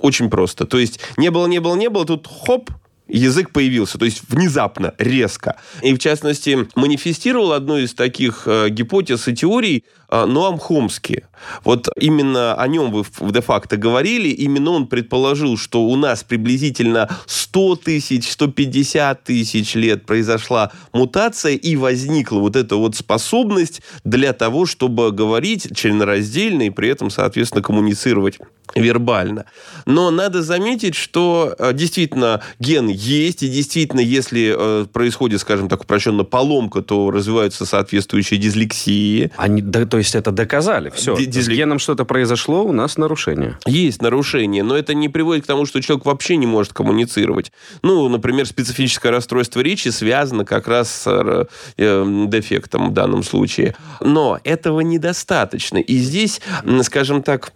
Очень 0.00 0.30
просто. 0.30 0.66
То 0.66 0.78
есть 0.78 1.00
не 1.16 1.30
было, 1.30 1.46
не 1.46 1.60
было, 1.60 1.76
не 1.76 1.88
было, 1.88 2.04
тут 2.04 2.26
хоп, 2.26 2.70
язык 3.06 3.50
появился, 3.50 3.98
то 3.98 4.04
есть 4.04 4.22
внезапно, 4.28 4.94
резко. 4.98 5.56
И, 5.82 5.94
в 5.94 5.98
частности, 5.98 6.68
манифестировал 6.74 7.52
одну 7.52 7.78
из 7.78 7.94
таких 7.94 8.44
э, 8.46 8.68
гипотез 8.70 9.28
и 9.28 9.34
теорий 9.34 9.84
Ноам 10.26 10.58
Хомский. 10.58 11.24
Вот 11.64 11.88
именно 11.98 12.54
о 12.54 12.68
нем 12.68 12.90
вы 12.90 13.04
де-факто 13.20 13.76
говорили, 13.76 14.28
именно 14.28 14.70
он 14.70 14.86
предположил, 14.86 15.56
что 15.56 15.84
у 15.84 15.96
нас 15.96 16.22
приблизительно 16.22 17.08
100 17.26 17.76
тысяч, 17.76 18.30
150 18.30 19.24
тысяч 19.24 19.74
лет 19.74 20.06
произошла 20.06 20.72
мутация 20.92 21.54
и 21.54 21.76
возникла 21.76 22.38
вот 22.38 22.56
эта 22.56 22.76
вот 22.76 22.96
способность 22.96 23.82
для 24.04 24.32
того, 24.32 24.66
чтобы 24.66 25.12
говорить 25.12 25.76
членораздельно 25.76 26.62
и 26.62 26.70
при 26.70 26.88
этом, 26.88 27.10
соответственно, 27.10 27.62
коммуницировать 27.62 28.38
вербально. 28.74 29.44
Но 29.86 30.10
надо 30.10 30.42
заметить, 30.42 30.94
что 30.94 31.54
э, 31.58 31.72
действительно 31.72 32.42
ген 32.58 32.88
есть, 32.88 33.42
и 33.42 33.48
действительно, 33.48 34.00
если 34.00 34.54
э, 34.56 34.86
происходит, 34.86 35.40
скажем 35.40 35.68
так, 35.68 35.82
упрощенно 35.82 36.24
поломка, 36.24 36.82
то 36.82 37.10
развиваются 37.10 37.66
соответствующие 37.66 38.40
дислексии. 38.40 39.30
Они, 39.36 39.62
да, 39.62 39.86
то 39.86 39.98
есть 39.98 40.03
это 40.14 40.32
доказали, 40.32 40.90
все. 40.90 41.16
Д- 41.16 41.30
С 41.30 41.48
геном 41.48 41.78
что-то 41.78 42.04
произошло, 42.04 42.64
у 42.64 42.72
нас 42.72 42.96
нарушение. 42.96 43.58
Есть 43.64 44.02
нарушение, 44.02 44.62
но 44.62 44.76
это 44.76 44.92
не 44.94 45.08
приводит 45.08 45.44
к 45.44 45.46
тому, 45.46 45.66
что 45.66 45.80
человек 45.80 46.04
вообще 46.04 46.36
не 46.36 46.46
может 46.46 46.72
коммуницировать. 46.72 47.52
Ну, 47.82 48.08
например, 48.08 48.46
специфическое 48.46 49.12
расстройство 49.12 49.60
речи 49.60 49.88
связано 49.88 50.44
как 50.44 50.66
раз 50.68 50.90
с 50.90 51.06
э, 51.06 51.44
э 51.78 52.24
дефектом 52.26 52.90
в 52.90 52.92
данном 52.92 53.22
случае. 53.22 53.76
Но 54.00 54.40
этого 54.44 54.80
недостаточно. 54.80 55.78
И 55.78 55.96
здесь, 55.98 56.40
скажем 56.82 57.22
так, 57.22 57.52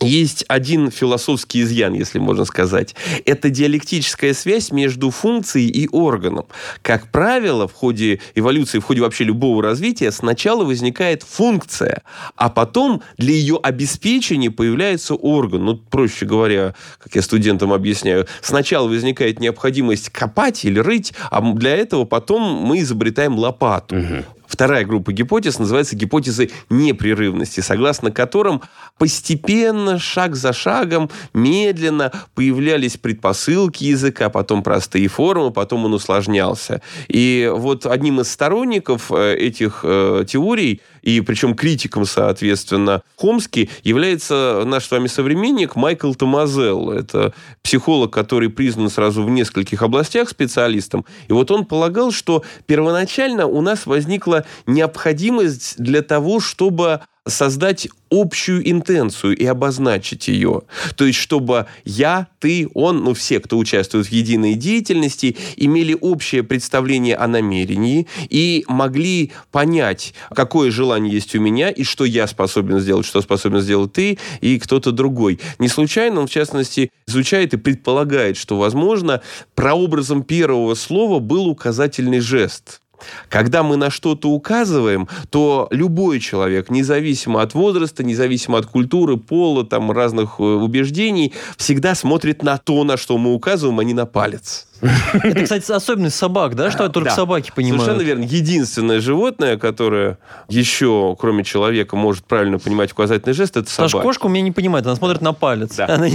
есть 0.00 0.44
один 0.48 0.90
философский 0.90 1.62
изъян, 1.62 1.94
если 1.94 2.18
можно 2.18 2.44
сказать. 2.44 2.94
Это 3.24 3.50
диалектическая 3.50 4.34
связь 4.34 4.70
между 4.70 5.10
функцией 5.10 5.68
и 5.68 5.88
органом. 5.90 6.46
Как 6.82 7.10
правило, 7.10 7.68
в 7.68 7.72
ходе 7.72 8.20
эволюции, 8.34 8.78
в 8.78 8.84
ходе 8.84 9.00
вообще 9.00 9.24
любого 9.24 9.62
развития, 9.62 10.12
сначала 10.12 10.64
возникает 10.64 11.22
функция, 11.22 12.02
а 12.36 12.50
потом 12.50 13.02
для 13.16 13.32
ее 13.32 13.58
обеспечения 13.62 14.50
появляется 14.50 15.14
орган. 15.14 15.64
Ну, 15.64 15.76
проще 15.76 16.26
говоря, 16.26 16.74
как 17.02 17.14
я 17.14 17.22
студентам 17.22 17.72
объясняю, 17.72 18.26
сначала 18.42 18.88
возникает 18.88 19.40
необходимость 19.40 20.10
копать 20.10 20.64
или 20.64 20.78
рыть, 20.78 21.14
а 21.30 21.40
для 21.52 21.74
этого 21.76 22.04
потом 22.04 22.42
мы 22.42 22.80
изобретаем 22.80 23.38
лопату. 23.38 23.96
Угу. 23.96 24.24
Вторая 24.46 24.84
группа 24.84 25.12
гипотез 25.12 25.58
называется 25.58 25.96
гипотезы 25.96 26.50
непрерывности, 26.70 27.60
согласно 27.60 28.10
которым 28.10 28.62
постепенно, 28.98 29.98
шаг 29.98 30.36
за 30.36 30.52
шагом, 30.52 31.10
медленно 31.34 32.12
появлялись 32.34 32.96
предпосылки 32.96 33.84
языка, 33.84 34.30
потом 34.30 34.62
простые 34.62 35.08
формы, 35.08 35.50
потом 35.50 35.84
он 35.84 35.94
усложнялся. 35.94 36.80
И 37.08 37.50
вот 37.54 37.86
одним 37.86 38.20
из 38.20 38.30
сторонников 38.30 39.12
э, 39.12 39.34
этих 39.34 39.80
э, 39.82 40.24
теорий 40.26 40.80
и 41.02 41.20
причем 41.20 41.54
критиком, 41.54 42.04
соответственно, 42.04 43.02
Хомский 43.16 43.70
является 43.84 44.64
наш 44.66 44.86
с 44.86 44.90
вами 44.90 45.06
современник 45.06 45.76
Майкл 45.76 46.12
Томазел. 46.14 46.90
Это 46.90 47.32
психолог, 47.62 48.12
который 48.12 48.48
признан 48.48 48.90
сразу 48.90 49.22
в 49.22 49.30
нескольких 49.30 49.82
областях 49.82 50.28
специалистом. 50.28 51.04
И 51.28 51.32
вот 51.32 51.52
он 51.52 51.64
полагал, 51.64 52.10
что 52.10 52.42
первоначально 52.66 53.46
у 53.46 53.60
нас 53.60 53.86
возникла 53.86 54.44
необходимость 54.66 55.76
для 55.78 56.02
того, 56.02 56.40
чтобы 56.40 57.02
создать 57.26 57.88
общую 58.10 58.68
интенцию 58.70 59.36
и 59.36 59.44
обозначить 59.44 60.28
ее. 60.28 60.62
То 60.96 61.04
есть, 61.04 61.18
чтобы 61.18 61.66
я, 61.84 62.28
ты, 62.38 62.68
он, 62.74 63.02
ну 63.04 63.14
все, 63.14 63.40
кто 63.40 63.58
участвует 63.58 64.06
в 64.06 64.12
единой 64.12 64.54
деятельности, 64.54 65.36
имели 65.56 65.96
общее 66.00 66.42
представление 66.42 67.16
о 67.16 67.26
намерении 67.26 68.06
и 68.30 68.64
могли 68.68 69.32
понять, 69.50 70.14
какое 70.34 70.70
желание 70.70 71.12
есть 71.12 71.34
у 71.34 71.40
меня 71.40 71.70
и 71.70 71.82
что 71.82 72.04
я 72.04 72.26
способен 72.26 72.80
сделать, 72.80 73.06
что 73.06 73.20
способен 73.20 73.60
сделать 73.60 73.92
ты 73.92 74.18
и 74.40 74.58
кто-то 74.58 74.92
другой. 74.92 75.40
Не 75.58 75.68
случайно 75.68 76.20
он, 76.20 76.26
в 76.28 76.30
частности, 76.30 76.90
изучает 77.08 77.54
и 77.54 77.56
предполагает, 77.56 78.36
что, 78.36 78.56
возможно, 78.56 79.22
прообразом 79.54 80.22
первого 80.22 80.74
слова 80.74 81.18
был 81.18 81.48
указательный 81.48 82.20
жест– 82.20 82.80
когда 83.28 83.62
мы 83.62 83.76
на 83.76 83.90
что-то 83.90 84.30
указываем, 84.30 85.08
то 85.30 85.68
любой 85.70 86.20
человек, 86.20 86.70
независимо 86.70 87.42
от 87.42 87.54
возраста, 87.54 88.04
независимо 88.04 88.58
от 88.58 88.66
культуры, 88.66 89.16
пола, 89.16 89.64
там, 89.64 89.90
разных 89.90 90.38
э, 90.38 90.42
убеждений, 90.42 91.32
всегда 91.56 91.94
смотрит 91.94 92.42
на 92.42 92.58
то, 92.58 92.84
на 92.84 92.96
что 92.96 93.18
мы 93.18 93.34
указываем, 93.34 93.78
а 93.78 93.84
не 93.84 93.94
на 93.94 94.06
палец. 94.06 94.65
Это, 94.80 95.42
кстати, 95.42 95.70
особенность 95.70 96.16
собак, 96.16 96.54
да, 96.54 96.70
что 96.70 96.88
только 96.88 97.10
да. 97.10 97.16
собаки 97.16 97.52
понимают. 97.54 97.84
Совершенно 97.84 98.06
верно. 98.06 98.24
Единственное 98.24 99.00
животное, 99.00 99.56
которое 99.56 100.18
еще, 100.48 101.16
кроме 101.18 101.44
человека, 101.44 101.96
может 101.96 102.24
правильно 102.24 102.58
понимать 102.58 102.92
указательный 102.92 103.34
жест, 103.34 103.56
это 103.56 103.70
собака. 103.70 103.92
Потому 103.92 104.08
кошка 104.08 104.26
у 104.26 104.28
меня 104.28 104.42
не 104.42 104.52
понимает, 104.52 104.86
она 104.86 104.96
смотрит 104.96 105.20
на 105.20 105.32
палец. 105.32 105.76
Да. 105.76 105.86
Она... 105.86 106.08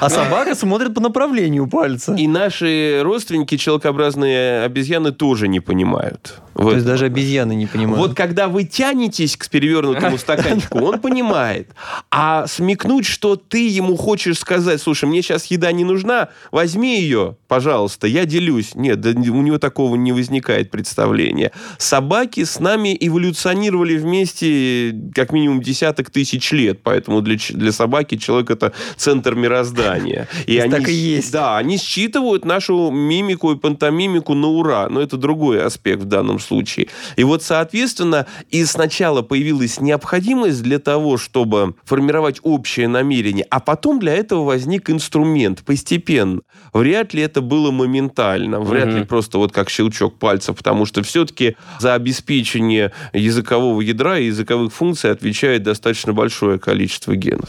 А 0.00 0.08
собака 0.08 0.54
смотрит 0.54 0.94
по 0.94 1.00
направлению 1.00 1.66
пальца. 1.66 2.14
И 2.14 2.26
наши 2.26 3.00
родственники, 3.02 3.56
человекообразные 3.56 4.62
обезьяны, 4.62 5.12
тоже 5.12 5.48
не 5.48 5.60
понимают. 5.60 6.40
Вот. 6.54 6.70
То 6.70 6.74
есть 6.76 6.86
даже 6.86 7.06
обезьяны 7.06 7.54
не 7.54 7.66
понимают. 7.66 7.98
Вот 7.98 8.16
когда 8.16 8.48
вы 8.48 8.64
тянетесь 8.64 9.36
к 9.36 9.48
перевернутому 9.50 10.16
стаканчику, 10.18 10.78
он 10.78 11.00
понимает. 11.00 11.68
А 12.10 12.46
смекнуть, 12.46 13.04
что 13.04 13.36
ты 13.36 13.68
ему 13.68 13.96
хочешь 13.96 14.38
сказать, 14.38 14.80
слушай, 14.80 15.04
мне 15.04 15.20
сейчас 15.20 15.46
еда 15.46 15.70
не 15.72 15.84
нужна, 15.84 16.28
возьми 16.50 17.00
ее, 17.00 17.36
пожалуйста, 17.46 17.95
я 18.04 18.26
делюсь. 18.26 18.74
Нет, 18.74 19.00
да 19.00 19.10
у 19.10 19.42
него 19.42 19.58
такого 19.58 19.96
не 19.96 20.12
возникает 20.12 20.70
представления. 20.70 21.52
Собаки 21.78 22.44
с 22.44 22.60
нами 22.60 22.96
эволюционировали 22.98 23.96
вместе 23.96 24.94
как 25.14 25.32
минимум 25.32 25.62
десяток 25.62 26.10
тысяч 26.10 26.52
лет, 26.52 26.80
поэтому 26.82 27.22
для, 27.22 27.36
для 27.50 27.72
собаки 27.72 28.16
человек 28.16 28.50
это 28.50 28.72
центр 28.96 29.34
мироздания. 29.34 30.28
И 30.46 30.58
они, 30.58 30.70
так 30.70 30.88
и 30.88 30.92
есть. 30.92 31.32
Да, 31.32 31.56
они 31.56 31.78
считывают 31.78 32.44
нашу 32.44 32.90
мимику 32.90 33.52
и 33.52 33.56
пантомимику 33.56 34.34
на 34.34 34.48
ура, 34.48 34.88
но 34.88 35.00
это 35.00 35.16
другой 35.16 35.62
аспект 35.62 36.02
в 36.02 36.06
данном 36.06 36.38
случае. 36.38 36.88
И 37.16 37.24
вот, 37.24 37.42
соответственно, 37.42 38.26
и 38.50 38.64
сначала 38.64 39.22
появилась 39.22 39.80
необходимость 39.80 40.62
для 40.62 40.78
того, 40.78 41.16
чтобы 41.16 41.74
формировать 41.84 42.40
общее 42.42 42.88
намерение, 42.88 43.46
а 43.50 43.60
потом 43.60 43.98
для 43.98 44.14
этого 44.14 44.44
возник 44.44 44.90
инструмент 44.90 45.64
постепенно. 45.64 46.40
Вряд 46.72 47.14
ли 47.14 47.22
это 47.22 47.40
было 47.40 47.70
моментально, 47.86 48.60
вряд 48.60 48.88
угу. 48.88 48.98
ли 48.98 49.04
просто 49.04 49.38
вот 49.38 49.52
как 49.52 49.70
щелчок 49.70 50.18
пальца, 50.18 50.52
потому 50.52 50.86
что 50.86 51.02
все-таки 51.02 51.56
за 51.78 51.94
обеспечение 51.94 52.92
языкового 53.12 53.80
ядра 53.80 54.18
и 54.18 54.26
языковых 54.26 54.72
функций 54.72 55.10
отвечает 55.10 55.62
достаточно 55.62 56.12
большое 56.12 56.58
количество 56.58 57.14
генов. 57.14 57.48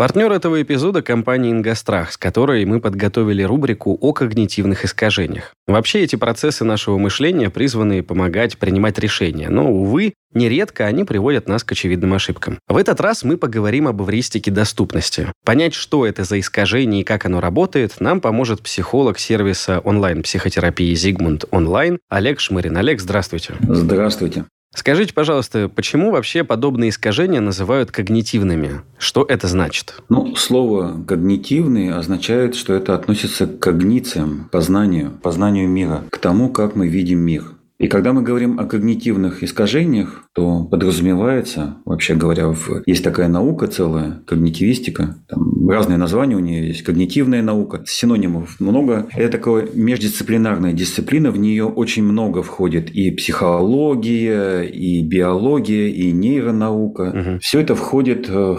Партнер 0.00 0.32
этого 0.32 0.62
эпизода– 0.62 1.02
компания 1.02 1.50
«Ингострах», 1.50 2.12
с 2.12 2.16
которой 2.16 2.64
мы 2.64 2.80
подготовили 2.80 3.42
рубрику 3.42 3.98
о 4.00 4.14
когнитивных 4.14 4.86
искажениях. 4.86 5.52
Вообще 5.66 6.00
эти 6.00 6.16
процессы 6.16 6.64
нашего 6.64 6.96
мышления 6.96 7.50
призваны 7.50 8.02
помогать 8.02 8.56
принимать 8.56 8.98
решения, 8.98 9.50
но, 9.50 9.70
увы, 9.70 10.14
нередко 10.32 10.86
они 10.86 11.04
приводят 11.04 11.48
нас 11.48 11.64
к 11.64 11.72
очевидным 11.72 12.14
ошибкам. 12.14 12.58
В 12.66 12.78
этот 12.78 12.98
раз 12.98 13.24
мы 13.24 13.36
поговорим 13.36 13.88
об 13.88 14.00
эвристике 14.00 14.50
доступности. 14.50 15.30
Понять, 15.44 15.74
что 15.74 16.06
это 16.06 16.24
за 16.24 16.40
искажение 16.40 17.02
и 17.02 17.04
как 17.04 17.26
оно 17.26 17.42
работает, 17.42 18.00
нам 18.00 18.22
поможет 18.22 18.62
психолог 18.62 19.18
сервиса 19.18 19.80
онлайн-психотерапии 19.80 20.94
«Зигмунд 20.94 21.44
Онлайн» 21.50 21.98
Олег 22.08 22.40
Шмырин. 22.40 22.74
Олег, 22.78 23.02
здравствуйте. 23.02 23.52
Здравствуйте. 23.68 24.46
Скажите, 24.72 25.12
пожалуйста, 25.12 25.68
почему 25.68 26.12
вообще 26.12 26.44
подобные 26.44 26.90
искажения 26.90 27.40
называют 27.40 27.90
когнитивными? 27.90 28.82
Что 28.98 29.24
это 29.28 29.48
значит? 29.48 29.96
Ну, 30.08 30.36
слово 30.36 31.02
«когнитивный» 31.06 31.92
означает, 31.92 32.54
что 32.54 32.74
это 32.74 32.94
относится 32.94 33.46
к 33.46 33.58
когнициям, 33.58 34.48
познанию, 34.52 35.10
познанию 35.22 35.68
мира, 35.68 36.04
к 36.10 36.18
тому, 36.18 36.50
как 36.50 36.76
мы 36.76 36.86
видим 36.86 37.18
мир. 37.18 37.44
И 37.80 37.88
когда 37.88 38.12
мы 38.12 38.20
говорим 38.20 38.60
о 38.60 38.66
когнитивных 38.66 39.42
искажениях, 39.42 40.24
то 40.34 40.64
подразумевается, 40.64 41.78
вообще 41.86 42.14
говоря, 42.14 42.48
в... 42.48 42.82
есть 42.84 43.02
такая 43.02 43.26
наука 43.26 43.68
целая, 43.68 44.22
когнитивистика, 44.26 45.16
там 45.26 45.66
разные 45.66 45.96
названия 45.96 46.36
у 46.36 46.40
нее 46.40 46.68
есть, 46.68 46.82
когнитивная 46.82 47.42
наука, 47.42 47.82
синонимов 47.86 48.60
много. 48.60 49.08
Это 49.14 49.38
такая 49.38 49.66
междисциплинарная 49.72 50.74
дисциплина, 50.74 51.30
в 51.30 51.38
нее 51.38 51.64
очень 51.64 52.02
много 52.02 52.42
входит 52.42 52.90
и 52.90 53.10
психология, 53.12 54.60
и 54.60 55.02
биология, 55.02 55.88
и 55.88 56.12
нейронаука. 56.12 57.02
Угу. 57.02 57.38
Все 57.40 57.60
это 57.60 57.74
входит, 57.74 58.26
э, 58.28 58.56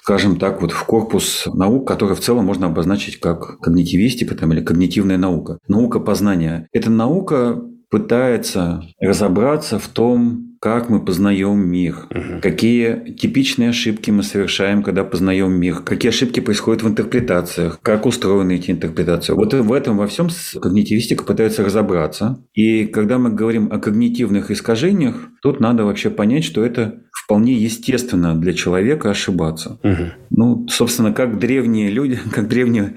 скажем 0.00 0.36
так, 0.36 0.62
вот 0.62 0.70
в 0.70 0.82
корпус 0.86 1.46
наук, 1.52 1.86
который 1.86 2.16
в 2.16 2.20
целом 2.20 2.46
можно 2.46 2.68
обозначить 2.68 3.20
как 3.20 3.60
когнитивистика 3.60 4.34
там, 4.34 4.54
или 4.54 4.62
когнитивная 4.62 5.18
наука. 5.18 5.58
Наука 5.68 6.00
познания. 6.00 6.68
Это 6.72 6.88
наука 6.88 7.62
пытается 7.92 8.82
разобраться 9.00 9.78
в 9.78 9.86
том, 9.86 10.56
как 10.62 10.88
мы 10.88 11.04
познаем 11.04 11.58
мир, 11.58 12.06
угу. 12.08 12.40
какие 12.40 13.14
типичные 13.14 13.68
ошибки 13.68 14.10
мы 14.10 14.22
совершаем, 14.22 14.82
когда 14.82 15.04
познаем 15.04 15.52
мир, 15.52 15.80
какие 15.80 16.08
ошибки 16.08 16.40
происходят 16.40 16.82
в 16.82 16.88
интерпретациях, 16.88 17.80
как 17.82 18.06
устроены 18.06 18.54
эти 18.54 18.70
интерпретации. 18.70 19.34
Вот 19.34 19.52
в 19.52 19.72
этом 19.72 19.98
во 19.98 20.06
всем 20.06 20.28
когнитивистика 20.58 21.24
пытается 21.24 21.64
разобраться. 21.64 22.38
И 22.54 22.86
когда 22.86 23.18
мы 23.18 23.30
говорим 23.30 23.70
о 23.70 23.78
когнитивных 23.78 24.50
искажениях, 24.50 25.28
тут 25.42 25.60
надо 25.60 25.84
вообще 25.84 26.08
понять, 26.08 26.44
что 26.44 26.64
это 26.64 27.01
вполне 27.24 27.54
естественно 27.54 28.34
для 28.34 28.52
человека 28.52 29.10
ошибаться. 29.10 29.78
Угу. 29.82 30.04
Ну, 30.30 30.68
собственно, 30.68 31.12
как 31.12 31.38
древние 31.38 31.90
люди, 31.90 32.18
как 32.32 32.48
древние 32.48 32.94